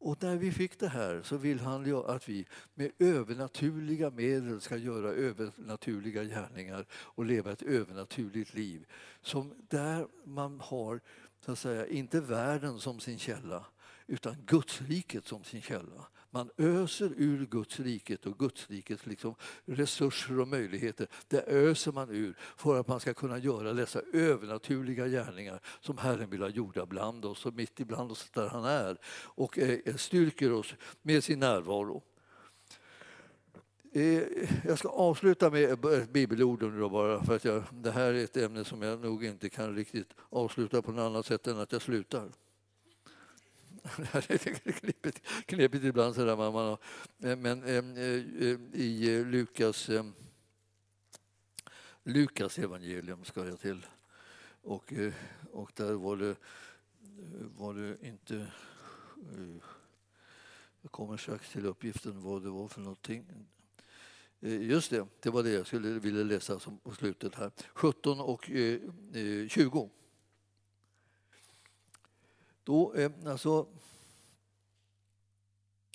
Och 0.05 0.23
när 0.23 0.37
vi 0.37 0.53
fick 0.53 0.79
det 0.79 0.89
här 0.89 1.23
så 1.23 1.37
vill 1.37 1.61
han 1.61 1.95
att 2.07 2.29
vi 2.29 2.47
med 2.75 2.91
övernaturliga 2.99 4.11
medel 4.11 4.61
ska 4.61 4.77
göra 4.77 5.09
övernaturliga 5.09 6.25
gärningar 6.25 6.87
och 6.93 7.25
leva 7.25 7.53
ett 7.53 7.63
övernaturligt 7.63 8.55
liv. 8.55 8.87
Som 9.23 9.55
där 9.69 10.07
man 10.25 10.61
har, 10.61 11.01
så 11.45 11.53
att 11.53 11.59
säga, 11.59 11.87
inte 11.87 12.21
världen 12.21 12.81
som 12.81 13.01
sin 13.01 13.19
källa 13.19 13.65
utan 14.07 14.37
Gudsriket 14.47 15.27
som 15.27 15.45
sin 15.45 15.63
källa. 15.63 16.07
Man 16.31 16.51
öser 16.57 17.13
ur 17.17 17.47
Guds 17.47 17.81
riket 17.81 18.27
och 18.27 18.39
Guds 18.39 18.71
rikets 18.71 19.07
liksom 19.07 19.35
resurser 19.65 20.41
och 20.41 20.49
möjligheter. 20.49 21.07
Det 21.29 21.43
öser 21.47 21.93
man 21.93 22.11
ur 22.11 22.39
för 22.57 22.81
att 22.81 22.89
man 22.89 23.01
ska 23.01 23.15
kunna 23.15 23.39
göra 23.39 23.73
dessa 23.73 24.01
övernaturliga 24.13 25.07
gärningar 25.07 25.61
som 25.81 25.99
Herren 25.99 26.31
vill 26.31 26.43
ha 26.43 26.49
gjorda 26.49 26.87
bland 26.87 27.25
oss 27.25 27.47
och 27.47 27.55
mitt 27.55 27.81
ibland 27.81 28.11
oss 28.13 28.31
där 28.31 28.49
han 28.49 28.65
är 28.65 28.99
och 29.25 29.59
eh, 29.59 29.95
styrker 29.97 30.53
oss 30.53 30.75
med 31.03 31.25
sin 31.25 31.41
närvaro. 31.41 32.03
Eh, 33.97 34.23
jag 34.65 34.79
ska 34.79 34.89
avsluta 34.89 35.51
med 35.51 35.85
ett 35.85 36.11
bibelord 36.11 36.63
nu 36.63 36.89
bara 36.89 37.25
för 37.25 37.37
att 37.37 37.45
jag, 37.45 37.63
det 37.73 37.91
här 37.91 38.15
är 38.15 38.25
ett 38.25 38.37
ämne 38.37 38.65
som 38.65 38.83
jag 38.83 39.01
nog 39.01 39.25
inte 39.25 39.49
kan 39.49 39.77
riktigt 39.77 40.15
avsluta 40.31 40.83
på 40.83 40.93
något 40.93 41.11
annat 41.11 41.27
sätt 41.27 41.47
än 41.47 41.59
att 41.59 41.73
jag 41.73 41.83
slutar. 41.83 42.31
Det 44.13 44.47
är 44.47 44.73
knepigt, 44.73 45.21
knepigt 45.47 45.85
ibland 45.85 46.15
sådär. 46.15 46.37
Man, 46.37 46.53
man, 46.53 46.77
eh, 47.23 47.37
men 47.37 47.63
eh, 47.63 48.81
i 48.81 49.25
Lukas, 49.25 49.91
Lukas 52.03 52.59
evangelium 52.59 53.25
ska 53.25 53.47
jag 53.47 53.61
till. 53.61 53.87
Och, 54.63 54.93
och 55.53 55.71
där 55.75 55.93
var 55.93 56.17
det, 56.17 56.37
var 57.59 57.75
det 57.75 57.97
inte... 58.07 58.47
Jag 60.83 60.93
kommer 60.93 61.17
strax 61.17 61.51
till 61.51 61.67
uppgiften 61.67 62.23
vad 62.23 62.43
det 62.43 62.51
var 62.51 62.69
för 62.69 62.81
någonting. 62.81 63.47
Eh, 64.45 64.63
just 64.63 64.91
det, 64.91 65.07
det 65.21 65.31
var 65.31 65.43
det 65.43 65.51
jag 65.51 65.67
skulle 65.67 65.89
ville 65.89 66.25
läsa 66.25 66.59
som 66.59 66.79
på 66.79 66.93
slutet 66.95 67.35
här. 67.35 67.51
17 67.75 68.21
och 68.21 68.51
eh, 68.51 68.81
eh, 69.13 69.49
20. 69.49 69.91
Då, 72.65 72.95
alltså, 73.27 73.67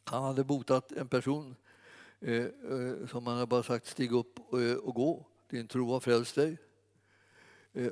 han 0.03 0.23
hade 0.23 0.43
botat 0.43 0.91
en 0.91 1.07
person 1.07 1.55
som 3.09 3.27
han 3.27 3.35
hade 3.35 3.45
bara 3.45 3.63
sagt 3.63 3.87
stig 3.87 4.11
upp 4.11 4.39
och 4.83 4.95
gå, 4.95 5.25
din 5.49 5.67
tro 5.67 5.91
har 5.91 5.99
frälst 5.99 6.35
dig. 6.35 6.57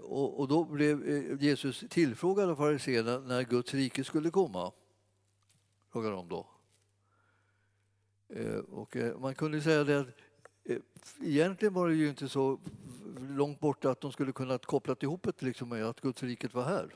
Och, 0.02 0.48
då 0.48 0.64
blev 0.64 1.08
Jesus 1.42 1.84
tillfrågad 1.90 2.50
av 2.50 2.56
fariséerna 2.56 3.20
när 3.20 3.44
Guds 3.44 3.74
rike 3.74 4.04
skulle 4.04 4.30
komma. 4.30 4.72
Frågade 5.90 6.16
de 6.16 6.30
då. 6.30 6.48
Och 8.70 8.98
man 9.20 9.36
kunde 9.36 9.62
säga 9.62 9.84
det 9.84 10.00
att 10.00 10.27
Eh, 10.68 10.78
egentligen 11.22 11.74
var 11.74 11.88
det 11.88 11.96
ju 11.96 12.10
inte 12.10 12.30
så 12.30 12.60
långt 13.30 13.60
borta 13.60 13.92
att 13.92 14.02
de 14.02 14.12
skulle 14.12 14.32
kunna 14.32 14.58
koppla 14.58 14.96
ihop 15.00 15.24
det 15.24 15.46
liksom 15.46 15.70
med 15.70 15.86
att 15.86 16.02
Guds 16.02 16.24
riket 16.24 16.54
var 16.54 16.64
här 16.64 16.96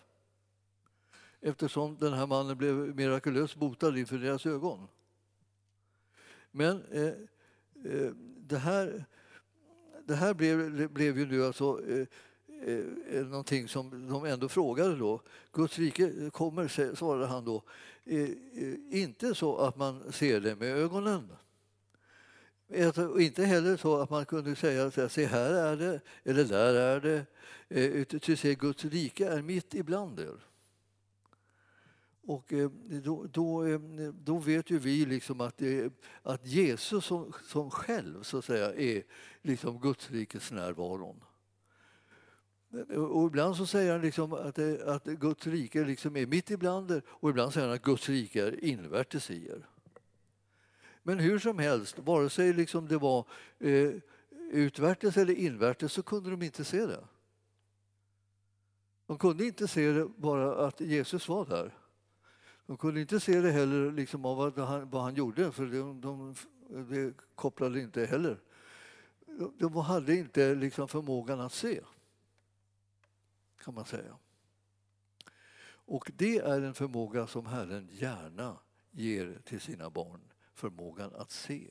eftersom 1.41 1.97
den 1.99 2.13
här 2.13 2.27
mannen 2.27 2.57
blev 2.57 2.75
mirakulöst 2.75 3.55
botad 3.55 3.97
inför 3.97 4.17
deras 4.17 4.45
ögon. 4.45 4.87
Men 6.51 6.83
eh, 6.91 7.03
eh, 7.93 8.11
det, 8.37 8.57
här, 8.57 9.05
det 10.05 10.15
här 10.15 10.33
blev, 10.33 10.89
blev 10.89 11.19
ju 11.19 11.25
nu 11.25 11.45
alltså 11.45 11.81
eh, 11.89 12.07
eh, 12.67 13.25
någonting 13.25 13.67
som 13.67 14.07
de 14.09 14.25
ändå 14.25 14.49
frågade 14.49 14.95
då. 14.95 15.21
Guds 15.51 15.79
rike 15.79 16.29
kommer, 16.29 16.95
svarade 16.95 17.25
han 17.25 17.45
då, 17.45 17.63
eh, 18.03 18.21
eh, 18.21 18.75
inte 18.89 19.35
så 19.35 19.57
att 19.57 19.77
man 19.77 20.11
ser 20.11 20.39
det 20.39 20.55
med 20.55 20.77
ögonen. 20.77 21.31
Inte 23.19 23.45
heller 23.45 23.77
så 23.77 23.97
att 23.97 24.09
man 24.09 24.25
kunde 24.25 24.55
säga 24.55 25.09
se 25.09 25.25
här 25.25 25.53
är 25.53 25.77
det, 25.77 26.01
eller 26.23 26.43
där 26.43 26.73
är 26.73 26.99
det. 26.99 27.25
Eh, 27.69 27.85
utan 27.85 28.37
se 28.37 28.55
Guds 28.55 28.85
rike 28.85 29.27
är 29.27 29.41
mitt 29.41 29.73
ibland 29.73 30.19
er. 30.19 30.45
Och 32.23 32.53
eh, 32.53 32.69
då, 33.03 33.25
då, 33.31 33.65
eh, 33.65 33.79
då 34.13 34.37
vet 34.37 34.69
ju 34.69 34.79
vi 34.79 35.05
liksom 35.05 35.41
att, 35.41 35.57
det, 35.57 35.93
att 36.23 36.47
Jesus 36.47 37.05
som, 37.05 37.33
som 37.43 37.71
själv 37.71 38.23
så 38.23 38.37
att 38.37 38.45
säga, 38.45 38.73
är 38.73 39.03
liksom 39.41 39.79
Gudsrikets 39.79 40.51
närvaron. 40.51 41.23
Och 42.95 43.27
ibland 43.27 43.55
så 43.55 43.65
säger 43.65 43.91
han 43.91 44.01
liksom 44.01 44.33
att, 44.33 44.55
det, 44.55 44.83
att 44.87 45.03
Guds 45.03 45.47
rike 45.47 45.83
liksom 45.83 46.17
är 46.17 46.25
mitt 46.25 46.51
ibland 46.51 46.91
er 46.91 47.01
och 47.07 47.29
ibland 47.29 47.53
säger 47.53 47.67
han 47.67 47.75
att 47.75 47.83
Guds 47.83 48.09
rike 48.09 48.47
är 48.47 48.63
invärtes 48.63 49.31
i 49.31 49.47
er. 49.47 49.67
Men 51.03 51.19
hur 51.19 51.39
som 51.39 51.59
helst, 51.59 51.99
vare 51.99 52.29
sig 52.29 52.53
liksom 52.53 52.87
det 52.87 52.97
var 52.97 53.25
eh, 53.59 53.93
utvärtes 54.51 55.17
eller 55.17 55.33
invärtes 55.33 55.93
så 55.93 56.03
kunde 56.03 56.29
de 56.29 56.41
inte 56.41 56.63
se 56.63 56.85
det. 56.85 57.03
De 59.05 59.17
kunde 59.17 59.45
inte 59.45 59.67
se 59.67 59.91
det 59.91 60.07
bara 60.07 60.67
att 60.67 60.81
Jesus 60.81 61.27
var 61.27 61.45
där. 61.45 61.77
De 62.65 62.77
kunde 62.77 63.01
inte 63.01 63.19
se 63.19 63.41
det 63.41 63.51
heller 63.51 63.91
liksom 63.91 64.25
av 64.25 64.37
vad 64.37 64.59
han, 64.67 64.89
vad 64.89 65.03
han 65.03 65.15
gjorde, 65.15 65.51
för 65.51 65.65
de, 65.65 66.01
de, 66.01 66.35
det 66.89 67.13
kopplade 67.35 67.81
inte 67.81 68.05
heller. 68.05 68.39
De 69.57 69.75
hade 69.75 70.15
inte 70.15 70.55
liksom 70.55 70.87
förmågan 70.87 71.39
att 71.39 71.53
se, 71.53 71.81
kan 73.63 73.73
man 73.73 73.85
säga. 73.85 74.17
Och 75.63 76.11
det 76.15 76.37
är 76.37 76.61
en 76.61 76.73
förmåga 76.73 77.27
som 77.27 77.45
Herren 77.45 77.89
gärna 77.91 78.57
ger 78.91 79.39
till 79.43 79.61
sina 79.61 79.89
barn, 79.89 80.21
förmågan 80.61 81.15
att 81.15 81.31
se. 81.31 81.67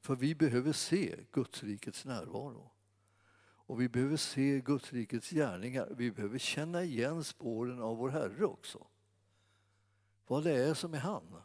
För 0.00 0.16
vi 0.16 0.34
behöver 0.34 0.72
se 0.72 1.16
Gudsrikets 1.32 2.04
närvaro. 2.04 2.70
Och 3.66 3.80
vi 3.80 3.88
behöver 3.88 4.16
se 4.16 4.60
Gudsrikets 4.60 5.30
gärningar. 5.30 5.88
Vi 5.96 6.12
behöver 6.12 6.38
känna 6.38 6.82
igen 6.82 7.24
spåren 7.24 7.82
av 7.82 7.96
vår 7.96 8.08
Herre 8.08 8.44
också 8.44 8.86
vad 10.26 10.44
det 10.44 10.52
är 10.52 10.74
som 10.74 10.94
är 10.94 10.98
han. 10.98 11.42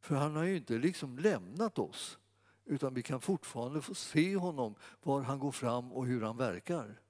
För 0.00 0.14
han 0.14 0.36
har 0.36 0.44
ju 0.44 0.56
inte 0.56 0.78
liksom 0.78 1.18
lämnat 1.18 1.78
oss 1.78 2.18
utan 2.64 2.94
vi 2.94 3.02
kan 3.02 3.20
fortfarande 3.20 3.82
få 3.82 3.94
se 3.94 4.36
honom, 4.36 4.74
var 5.02 5.22
han 5.22 5.38
går 5.38 5.52
fram 5.52 5.92
och 5.92 6.06
hur 6.06 6.22
han 6.22 6.36
verkar. 6.36 7.00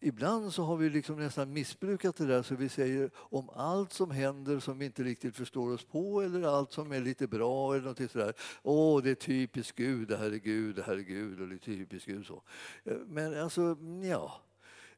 Ibland 0.00 0.52
så 0.52 0.62
har 0.62 0.76
vi 0.76 0.90
liksom 0.90 1.16
nästan 1.16 1.52
missbrukat 1.52 2.16
det 2.16 2.26
där 2.26 2.42
så 2.42 2.54
vi 2.54 2.68
säger 2.68 3.10
om 3.16 3.50
allt 3.50 3.92
som 3.92 4.10
händer 4.10 4.60
som 4.60 4.78
vi 4.78 4.86
inte 4.86 5.02
riktigt 5.02 5.36
förstår 5.36 5.72
oss 5.72 5.84
på 5.84 6.22
eller 6.22 6.42
allt 6.42 6.72
som 6.72 6.92
är 6.92 7.00
lite 7.00 7.26
bra 7.26 7.74
eller 7.74 7.84
något 7.84 8.10
sådär. 8.10 8.32
Åh, 8.62 9.02
det 9.02 9.10
är 9.10 9.14
typiskt 9.14 9.76
Gud, 9.76 10.08
det 10.08 10.16
här 10.16 10.32
är 10.32 10.36
Gud, 10.36 10.76
det 10.76 10.82
här 10.82 10.96
är 10.96 11.00
Gud 11.00 11.40
och 11.40 11.48
det 11.48 11.54
är 11.54 11.58
typiskt 11.58 12.08
Gud. 12.08 12.26
Så. 12.26 12.42
Eh, 12.84 12.96
men 13.06 13.40
alltså, 13.40 13.76
ja. 14.02 14.40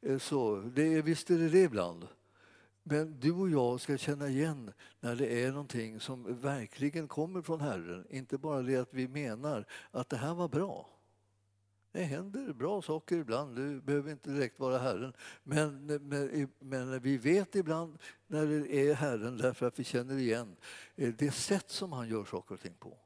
Eh, 0.01 0.19
så, 0.19 0.57
det, 0.57 1.03
visst 1.03 1.31
är 1.31 1.39
det 1.39 1.49
det 1.49 1.63
ibland. 1.63 2.07
Men 2.83 3.21
du 3.21 3.33
och 3.33 3.51
jag 3.51 3.81
ska 3.81 3.97
känna 3.97 4.29
igen 4.29 4.73
när 5.01 5.17
det 5.17 5.45
är 5.45 5.51
någonting 5.51 6.01
som 6.01 6.41
verkligen 6.41 7.09
kommer 7.09 7.43
från 7.43 7.61
Herren. 7.61 8.07
Inte 8.11 8.39
bara 8.39 8.63
det 8.63 8.77
att 8.77 8.95
vi 8.95 9.09
menar 9.09 9.65
att 9.91 10.09
det 10.09 10.17
här 10.17 10.35
var 10.35 10.49
bra. 10.49 10.98
Det 11.99 12.05
händer 12.05 12.53
bra 12.53 12.83
saker 12.83 13.17
ibland, 13.17 13.57
det 13.57 13.81
behöver 13.81 14.11
inte 14.11 14.31
direkt 14.31 14.59
vara 14.59 14.79
Herren. 14.79 15.13
Men, 15.43 15.87
men, 15.87 16.49
men 16.59 17.01
vi 17.01 17.19
vet 17.19 17.55
ibland 17.55 17.99
när 18.27 18.47
det 18.47 18.75
är 18.75 18.95
Herren 18.95 19.37
därför 19.37 19.67
att 19.67 19.79
vi 19.79 19.85
känner 19.85 20.19
igen 20.19 20.57
eh, 20.97 21.15
det 21.19 21.31
sätt 21.31 21.71
som 21.71 21.93
han 21.93 22.09
gör 22.09 22.25
saker 22.25 22.55
och 22.55 22.61
ting 22.61 22.75
på. 22.79 22.99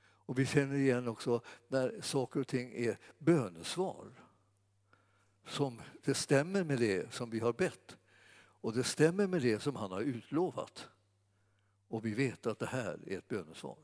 Och 0.00 0.38
vi 0.38 0.46
känner 0.46 0.76
igen 0.76 1.08
också 1.08 1.40
när 1.68 2.00
saker 2.00 2.40
och 2.40 2.46
ting 2.46 2.72
är 2.74 2.98
bönesvar. 3.18 4.10
Som 5.46 5.80
det 6.04 6.14
stämmer 6.14 6.64
med 6.64 6.78
det 6.78 7.12
som 7.14 7.30
vi 7.30 7.38
har 7.38 7.52
bett. 7.52 7.96
Och 8.34 8.72
det 8.72 8.84
stämmer 8.84 9.26
med 9.26 9.42
det 9.42 9.60
som 9.60 9.76
han 9.76 9.92
har 9.92 10.00
utlovat. 10.00 10.88
Och 11.88 12.06
vi 12.06 12.14
vet 12.14 12.46
att 12.46 12.58
det 12.58 12.66
här 12.66 12.98
är 13.06 13.18
ett 13.18 13.28
bönesvar. 13.28 13.78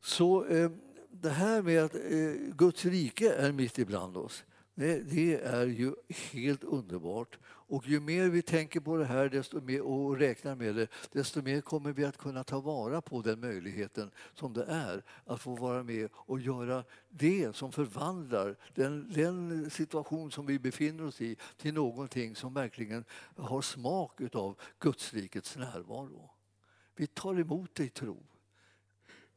Så 0.00 0.44
eh, 0.44 0.70
det 1.10 1.30
här 1.30 1.62
med 1.62 1.84
att 1.84 1.94
eh, 1.94 2.54
Guds 2.56 2.84
rike 2.84 3.32
är 3.32 3.52
mitt 3.52 3.78
ibland 3.78 4.16
oss, 4.16 4.44
det, 4.78 4.98
det, 4.98 5.34
är 5.34 5.66
ju 5.66 5.94
helt 6.32 6.64
underbart. 6.64 7.38
Och 7.44 7.88
ju 7.88 8.00
mer 8.00 8.28
vi 8.28 8.42
tänker 8.42 8.80
på 8.80 8.96
det 8.96 9.04
här 9.04 9.28
desto 9.28 9.60
mer, 9.60 9.80
och 9.82 10.18
räknar 10.18 10.54
med 10.54 10.74
det, 10.74 10.88
desto 11.12 11.42
mer 11.42 11.60
kommer 11.60 11.92
vi 11.92 12.04
att 12.04 12.16
kunna 12.16 12.44
ta 12.44 12.60
vara 12.60 13.00
på 13.00 13.22
den 13.22 13.40
möjligheten 13.40 14.10
som 14.34 14.52
det 14.52 14.64
är 14.64 15.02
att 15.24 15.40
få 15.40 15.54
vara 15.54 15.82
med 15.82 16.08
och 16.12 16.40
göra 16.40 16.84
det 17.08 17.56
som 17.56 17.72
förvandlar 17.72 18.56
den, 18.74 19.12
den 19.12 19.70
situation 19.70 20.30
som 20.30 20.46
vi 20.46 20.58
befinner 20.58 21.06
oss 21.06 21.20
i 21.20 21.36
till 21.56 21.74
någonting 21.74 22.36
som 22.36 22.54
verkligen 22.54 23.04
har 23.36 23.62
smak 23.62 24.20
av 24.34 24.58
Gudsrikets 24.78 25.56
närvaro. 25.56 26.30
Vi 26.96 27.06
tar 27.06 27.40
emot 27.40 27.74
det 27.74 27.84
i 27.84 27.88
tro. 27.88 28.22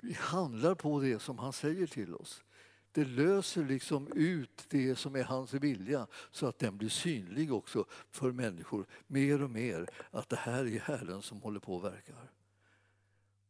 Vi 0.01 0.13
handlar 0.13 0.75
på 0.75 0.99
det 0.99 1.19
som 1.19 1.39
han 1.39 1.53
säger 1.53 1.87
till 1.87 2.15
oss. 2.15 2.43
Det 2.91 3.05
löser 3.05 3.65
liksom 3.65 4.07
ut 4.15 4.65
det 4.69 4.95
som 4.95 5.15
är 5.15 5.23
hans 5.23 5.53
vilja 5.53 6.07
så 6.31 6.47
att 6.47 6.59
den 6.59 6.77
blir 6.77 6.89
synlig 6.89 7.53
också 7.53 7.85
för 8.11 8.31
människor 8.31 8.85
mer 9.07 9.41
och 9.41 9.49
mer. 9.49 9.89
Att 10.11 10.29
det 10.29 10.35
här 10.35 10.65
är 10.65 10.79
Herren 10.79 11.21
som 11.21 11.41
håller 11.41 11.59
på 11.59 11.75
och 11.75 11.83
verkar. 11.83 12.31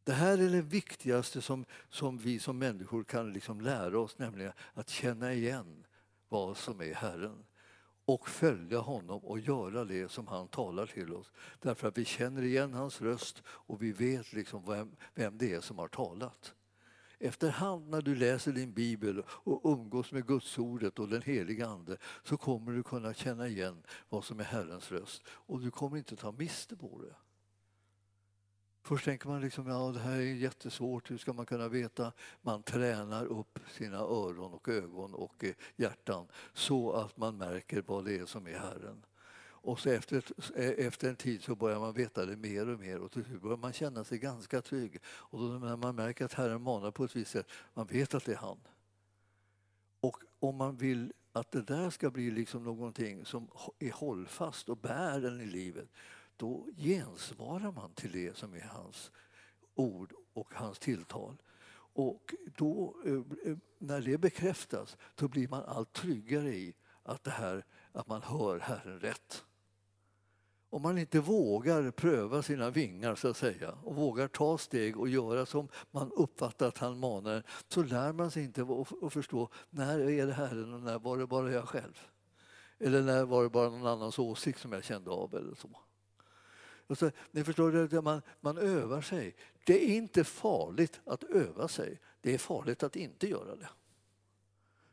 Det 0.04 0.12
här 0.12 0.38
är 0.38 0.50
det 0.50 0.62
viktigaste 0.62 1.42
som, 1.42 1.64
som 1.88 2.18
vi 2.18 2.38
som 2.38 2.58
människor 2.58 3.04
kan 3.04 3.32
liksom 3.32 3.60
lära 3.60 3.98
oss, 3.98 4.18
nämligen 4.18 4.52
att 4.74 4.88
känna 4.88 5.32
igen 5.32 5.84
vad 6.28 6.56
som 6.56 6.80
är 6.80 6.94
Herren 6.94 7.44
och 8.04 8.28
följa 8.28 8.78
honom 8.78 9.24
och 9.24 9.38
göra 9.38 9.84
det 9.84 10.10
som 10.10 10.26
han 10.26 10.48
talar 10.48 10.86
till 10.86 11.14
oss. 11.14 11.32
Därför 11.60 11.88
att 11.88 11.98
vi 11.98 12.04
känner 12.04 12.42
igen 12.42 12.74
hans 12.74 13.02
röst 13.02 13.42
och 13.46 13.82
vi 13.82 13.92
vet 13.92 14.32
liksom 14.32 14.64
vem, 14.66 14.96
vem 15.14 15.38
det 15.38 15.52
är 15.52 15.60
som 15.60 15.78
har 15.78 15.88
talat. 15.88 16.54
Efterhand 17.18 17.88
när 17.88 18.02
du 18.02 18.14
läser 18.14 18.52
din 18.52 18.72
bibel 18.72 19.22
och 19.28 19.60
umgås 19.64 20.12
med 20.12 20.26
Guds 20.26 20.58
ordet 20.58 20.98
och 20.98 21.08
den 21.08 21.22
heliga 21.22 21.66
Ande 21.66 21.96
så 22.24 22.36
kommer 22.36 22.72
du 22.72 22.82
kunna 22.82 23.14
känna 23.14 23.48
igen 23.48 23.82
vad 24.08 24.24
som 24.24 24.40
är 24.40 24.44
Herrens 24.44 24.92
röst 24.92 25.22
och 25.28 25.60
du 25.60 25.70
kommer 25.70 25.96
inte 25.96 26.16
ta 26.16 26.32
miste 26.32 26.76
på 26.76 27.02
det. 27.02 27.14
Först 28.84 29.04
tänker 29.04 29.28
man 29.28 29.40
liksom, 29.40 29.66
ja 29.66 29.92
det 29.94 30.00
här 30.00 30.16
är 30.16 30.34
jättesvårt, 30.34 31.10
hur 31.10 31.18
ska 31.18 31.32
man 31.32 31.46
kunna 31.46 31.68
veta? 31.68 32.12
Man 32.40 32.62
tränar 32.62 33.24
upp 33.24 33.58
sina 33.70 33.98
öron 33.98 34.52
och 34.54 34.68
ögon 34.68 35.14
och 35.14 35.44
eh, 35.44 35.54
hjärtan 35.76 36.26
så 36.52 36.92
att 36.92 37.16
man 37.16 37.36
märker 37.36 37.82
vad 37.86 38.04
det 38.04 38.18
är 38.18 38.26
som 38.26 38.46
är 38.46 38.58
Herren. 38.58 39.04
Och 39.64 39.80
så 39.80 39.90
efter, 39.90 40.24
eh, 40.56 40.86
efter 40.86 41.08
en 41.08 41.16
tid 41.16 41.42
så 41.42 41.54
börjar 41.54 41.80
man 41.80 41.94
veta 41.94 42.26
det 42.26 42.36
mer 42.36 42.68
och 42.68 42.80
mer 42.80 43.00
och 43.00 43.12
till 43.12 43.24
slut 43.24 43.42
börjar 43.42 43.56
man 43.56 43.72
känna 43.72 44.04
sig 44.04 44.18
ganska 44.18 44.62
trygg. 44.62 44.98
Och 45.04 45.38
då 45.38 45.46
när 45.46 45.76
man 45.76 45.96
märker 45.96 46.24
att 46.24 46.32
Herren 46.32 46.62
manar 46.62 46.90
på 46.90 47.04
ett 47.04 47.16
visst 47.16 47.30
sätt, 47.30 47.50
man 47.74 47.86
vet 47.86 48.14
att 48.14 48.24
det 48.24 48.32
är 48.32 48.36
han. 48.36 48.58
Och 50.00 50.16
om 50.38 50.56
man 50.56 50.76
vill 50.76 51.12
att 51.32 51.50
det 51.50 51.62
där 51.62 51.90
ska 51.90 52.10
bli 52.10 52.30
liksom 52.30 52.64
någonting 52.64 53.24
som 53.24 53.48
är 53.78 53.92
hållfast 53.92 54.68
och 54.68 54.76
bär 54.76 55.26
en 55.26 55.40
i 55.40 55.46
livet, 55.46 55.88
då 56.42 56.68
gensvarar 56.76 57.72
man 57.72 57.94
till 57.94 58.12
det 58.12 58.36
som 58.36 58.54
är 58.54 58.70
hans 58.74 59.10
ord 59.74 60.12
och 60.32 60.54
hans 60.54 60.78
tilltal. 60.78 61.36
Och 61.94 62.34
då, 62.56 62.96
eh, 63.04 63.50
eh, 63.50 63.56
när 63.78 64.00
det 64.00 64.18
bekräftas, 64.18 64.96
då 65.14 65.28
blir 65.28 65.48
man 65.48 65.64
allt 65.64 65.92
tryggare 65.92 66.54
i 66.54 66.74
att, 67.02 67.24
det 67.24 67.30
här, 67.30 67.64
att 67.92 68.08
man 68.08 68.22
hör 68.22 68.58
Herren 68.58 69.00
rätt 69.00 69.44
om 70.70 70.82
man 70.82 70.98
inte 70.98 71.20
vågar 71.20 71.90
pröva 71.90 72.42
sina 72.42 72.70
vingar 72.70 73.14
så 73.14 73.28
att 73.28 73.36
säga 73.36 73.72
och 73.82 73.94
vågar 73.94 74.28
ta 74.28 74.58
steg 74.58 74.98
och 74.98 75.08
göra 75.08 75.46
som 75.46 75.68
man 75.90 76.12
uppfattar 76.12 76.68
att 76.68 76.78
han 76.78 76.98
manar 76.98 77.42
så 77.68 77.82
lär 77.82 78.12
man 78.12 78.30
sig 78.30 78.44
inte 78.44 78.66
att 79.02 79.12
förstå 79.12 79.48
när 79.70 79.98
är 79.98 80.26
det 80.26 80.32
Herren 80.32 80.74
och 80.74 80.80
när 80.80 80.98
var 80.98 81.18
det 81.18 81.26
bara 81.26 81.52
jag 81.52 81.68
själv? 81.68 82.00
Eller 82.78 83.02
när 83.02 83.24
var 83.24 83.42
det 83.42 83.48
bara 83.48 83.68
någon 83.68 83.86
annans 83.86 84.18
åsikt 84.18 84.60
som 84.60 84.72
jag 84.72 84.84
kände 84.84 85.10
av 85.10 85.34
eller 85.34 85.54
så 85.54 85.70
så 86.98 87.10
ni 87.30 87.44
förstår, 87.44 87.72
det, 87.72 88.02
man, 88.02 88.22
man 88.40 88.58
övar 88.58 89.00
sig. 89.00 89.36
Det 89.64 89.90
är 89.90 89.96
inte 89.96 90.24
farligt 90.24 91.00
att 91.04 91.24
öva 91.24 91.68
sig, 91.68 92.00
det 92.20 92.34
är 92.34 92.38
farligt 92.38 92.82
att 92.82 92.96
inte 92.96 93.28
göra 93.28 93.56
det. 93.56 93.68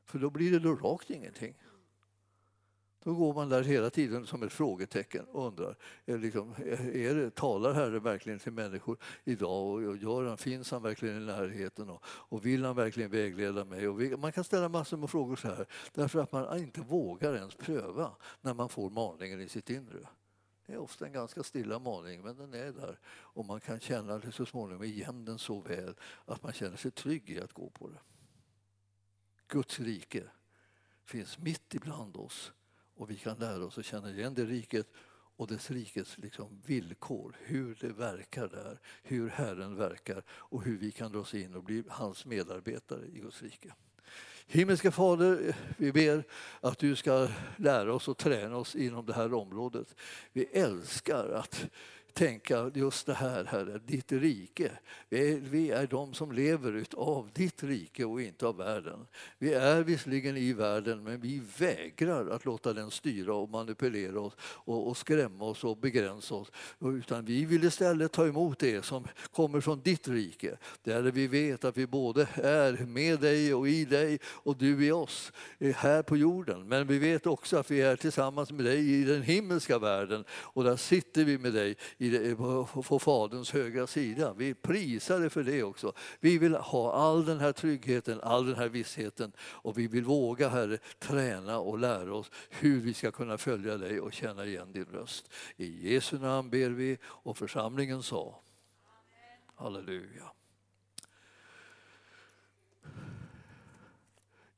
För 0.06 0.20
då 0.20 0.30
blir 0.30 0.52
det 0.52 0.60
då 0.60 0.76
rakt 0.76 1.10
ingenting. 1.10 1.56
Då 3.04 3.14
går 3.14 3.34
man 3.34 3.50
där 3.50 3.64
hela 3.64 3.90
tiden 3.90 4.26
som 4.26 4.44
ett 4.44 4.54
frågetecken 4.54 5.26
och 5.26 5.48
undrar, 5.48 5.76
är 6.06 6.18
liksom, 6.18 6.56
är 6.94 7.16
det, 7.16 7.36
talar 7.36 7.74
Herren 7.74 8.04
verkligen 8.04 8.40
till 8.40 8.52
människor 8.52 8.98
idag 9.24 9.68
och 9.68 9.98
gör 9.98 10.24
han, 10.24 10.38
finns 10.38 10.72
han 10.72 10.84
verkligen 10.84 11.22
i 11.22 11.26
närheten 11.26 11.90
och, 11.90 12.04
och 12.06 12.46
vill 12.46 12.66
han 12.66 12.76
verkligen 12.76 13.12
vägleda 13.12 13.66
mig? 13.66 13.88
Och 13.88 14.02
vi, 14.02 14.18
man 14.18 14.32
kan 14.32 14.44
ställa 14.44 14.70
massor 14.70 14.98
med 14.98 15.10
frågor 15.10 15.36
så 15.36 15.48
här 15.48 15.66
därför 15.94 16.20
att 16.20 16.32
man 16.32 16.60
inte 16.60 16.82
vågar 16.82 17.36
ens 17.36 17.56
pröva 17.56 18.12
när 18.42 18.54
man 18.54 18.70
får 18.70 18.90
maningen 18.90 19.42
i 19.42 19.50
sitt 19.50 19.70
inre. 19.70 20.08
Det 20.70 20.76
är 20.76 20.80
ofta 20.80 21.06
en 21.06 21.14
ganska 21.14 21.44
stilla 21.44 21.80
maning, 21.80 22.22
men 22.22 22.38
den 22.38 22.54
är 22.54 22.72
där 22.72 23.00
och 23.08 23.46
man 23.46 23.60
kan 23.60 23.80
känna 23.80 24.18
det 24.18 24.32
så 24.32 24.46
småningom 24.46 24.84
igen 24.84 25.26
den 25.26 25.40
så 25.40 25.60
väl 25.60 25.96
att 26.26 26.44
man 26.44 26.54
känner 26.54 26.78
sig 26.78 26.92
trygg 26.92 27.30
i 27.30 27.40
att 27.40 27.54
gå 27.54 27.70
på 27.70 27.90
det. 27.90 28.00
Guds 29.48 29.80
rike 29.80 30.24
finns 31.04 31.38
mitt 31.38 31.76
ibland 31.76 32.18
oss 32.18 32.54
och 32.96 33.10
vi 33.10 33.16
kan 33.16 33.38
lära 33.38 33.66
oss 33.66 33.78
att 33.78 33.86
känna 33.86 34.12
igen 34.12 34.34
det 34.34 34.46
riket 34.46 34.88
och 35.36 35.48
dess 35.48 35.72
rikets 35.72 36.18
liksom 36.18 36.62
villkor, 36.66 37.36
hur 37.40 37.78
det 37.82 37.94
verkar 37.94 38.48
där, 38.48 38.80
hur 39.04 39.30
Herren 39.30 39.76
verkar 39.76 40.24
och 40.30 40.64
hur 40.64 40.78
vi 40.78 40.92
kan 40.92 41.12
dras 41.12 41.34
in 41.34 41.56
och 41.56 41.64
bli 41.64 41.84
hans 41.90 42.26
medarbetare 42.26 43.06
i 43.06 43.20
Guds 43.20 43.42
rike. 43.42 43.74
Himmelska 44.52 44.92
Fader, 44.92 45.56
vi 45.78 45.92
ber 45.92 46.24
att 46.62 46.78
du 46.80 46.96
ska 46.96 47.28
lära 47.58 47.94
oss 47.94 48.08
och 48.08 48.18
träna 48.18 48.58
oss 48.58 48.76
inom 48.76 49.06
det 49.06 49.14
här 49.14 49.34
området. 49.34 49.96
Vi 50.34 50.44
älskar 50.44 51.30
att 51.30 51.66
tänka 52.20 52.72
just 52.74 53.06
det 53.06 53.14
här, 53.14 53.46
Herre, 53.46 53.80
ditt 53.86 54.12
rike. 54.12 54.72
Vi 55.10 55.34
är, 55.34 55.38
vi 55.38 55.72
är 55.72 55.88
de 55.88 56.14
som 56.14 56.32
lever 56.32 56.86
av 56.98 57.30
ditt 57.34 57.64
rike 57.64 58.06
och 58.06 58.22
inte 58.22 58.48
av 58.48 58.58
världen. 58.58 59.08
Vi 59.38 59.54
är 59.54 59.84
visserligen 59.84 60.38
i 60.38 60.54
världen, 60.54 61.04
men 61.04 61.22
vi 61.22 61.42
vägrar 61.58 62.30
att 62.30 62.46
låta 62.46 62.74
den 62.74 62.92
styra 62.92 63.34
och 63.34 63.50
manipulera 63.50 64.20
oss 64.20 64.34
och, 64.42 64.88
och 64.88 64.98
skrämma 64.98 65.46
oss 65.46 65.64
och 65.64 65.78
begränsa 65.78 66.36
oss. 66.36 66.52
Utan 66.82 67.26
vi 67.26 67.46
vill 67.46 67.64
istället 67.64 68.12
ta 68.12 68.28
emot 68.28 68.60
det 68.60 68.86
som 68.86 69.08
kommer 69.32 69.62
från 69.62 69.82
ditt 69.82 70.08
rike, 70.08 70.58
där 70.84 71.02
vi 71.02 71.28
vet 71.28 71.66
att 71.66 71.78
vi 71.78 71.88
både 71.88 72.28
är 72.36 72.86
med 72.86 73.20
dig 73.20 73.54
och 73.54 73.68
i 73.68 73.86
dig 73.86 74.20
och 74.26 74.58
du 74.58 74.86
i 74.86 74.92
oss, 74.92 75.32
eh, 75.60 75.76
här 75.76 76.04
på 76.04 76.18
jorden. 76.18 76.68
Men 76.68 76.88
vi 76.88 77.00
vet 77.00 77.28
också 77.28 77.58
att 77.58 77.72
vi 77.72 77.82
är 77.82 77.96
tillsammans 77.96 78.52
med 78.52 78.66
dig 78.66 79.02
i 79.02 79.04
den 79.04 79.22
himmelska 79.22 79.80
världen 79.80 80.24
och 80.32 80.64
där 80.64 80.76
sitter 80.76 81.24
vi 81.24 81.38
med 81.38 81.54
dig 81.54 81.76
i, 81.98 82.09
på, 82.36 82.66
på 82.84 83.00
Faderns 83.00 83.52
högra 83.52 83.88
sida. 83.88 84.34
Vi 84.34 84.54
prisar 84.54 85.20
dig 85.20 85.30
för 85.30 85.44
det 85.44 85.64
också. 85.64 85.94
Vi 86.20 86.38
vill 86.38 86.56
ha 86.56 86.94
all 86.94 87.26
den 87.26 87.40
här 87.40 87.52
tryggheten, 87.52 88.22
all 88.22 88.46
den 88.46 88.56
här 88.56 88.70
vissheten 88.70 89.32
och 89.40 89.78
vi 89.78 89.88
vill 89.88 90.04
våga, 90.04 90.50
Herre, 90.50 90.78
träna 91.00 91.60
och 91.60 91.80
lära 91.80 92.16
oss 92.16 92.32
hur 92.50 92.80
vi 92.80 92.94
ska 92.94 93.12
kunna 93.12 93.38
följa 93.38 93.78
dig 93.78 94.00
och 94.00 94.14
känna 94.14 94.46
igen 94.46 94.72
din 94.72 94.86
röst. 94.86 95.32
I 95.58 95.94
Jesu 95.94 96.20
namn 96.20 96.50
ber 96.50 96.70
vi 96.70 96.98
och 97.04 97.38
församlingen 97.38 98.04
sa 98.04 98.42
Halleluja. 99.56 100.32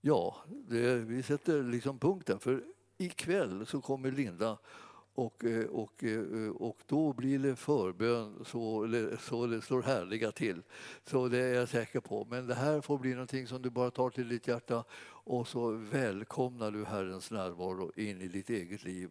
Ja, 0.02 0.36
det, 0.48 0.96
vi 0.96 1.24
sätter 1.24 1.64
liksom 1.64 2.00
punkten 2.00 2.40
för 2.40 2.64
ikväll 2.98 3.66
så 3.66 3.82
kommer 3.82 4.12
Linda 4.12 4.58
och, 5.22 5.46
eh, 5.46 5.66
och, 5.66 6.04
eh, 6.04 6.50
och 6.50 6.78
då 6.86 7.14
blir 7.14 7.40
det 7.40 7.56
förbön 7.56 8.46
så, 8.46 8.88
så 9.20 9.48
det 9.48 9.62
står 9.62 9.82
härliga 9.82 10.32
till. 10.32 10.62
Så 11.06 11.28
det 11.28 11.38
är 11.38 11.54
jag 11.54 11.70
säker 11.70 12.00
på. 12.00 12.28
Men 12.30 12.48
det 12.48 12.56
här 12.56 12.82
får 12.82 12.98
bli 12.98 13.12
någonting 13.12 13.48
som 13.48 13.62
du 13.62 13.70
bara 13.70 13.92
tar 13.92 14.10
till 14.10 14.30
ditt 14.30 14.48
hjärta 14.48 14.84
och 15.04 15.48
så 15.48 15.72
välkomnar 15.72 16.72
du 16.72 16.86
Herrens 16.86 17.32
närvaro 17.32 17.92
in 17.96 18.22
i 18.22 18.28
ditt 18.28 18.50
eget 18.50 18.84
liv. 18.84 19.10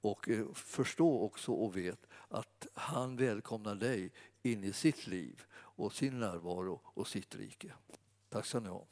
Och 0.00 0.28
eh, 0.28 0.52
förstå 0.54 1.20
också 1.20 1.52
och 1.52 1.76
vet 1.76 2.06
att 2.28 2.66
han 2.74 3.16
välkomnar 3.16 3.74
dig 3.74 4.12
in 4.42 4.64
i 4.64 4.72
sitt 4.72 5.06
liv 5.06 5.42
och 5.54 5.92
sin 5.92 6.20
närvaro 6.20 6.80
och 6.84 7.08
sitt 7.08 7.36
rike. 7.36 7.72
Tack 8.28 8.46
ska 8.46 8.60
ni 8.60 8.68
ha. 8.68 8.91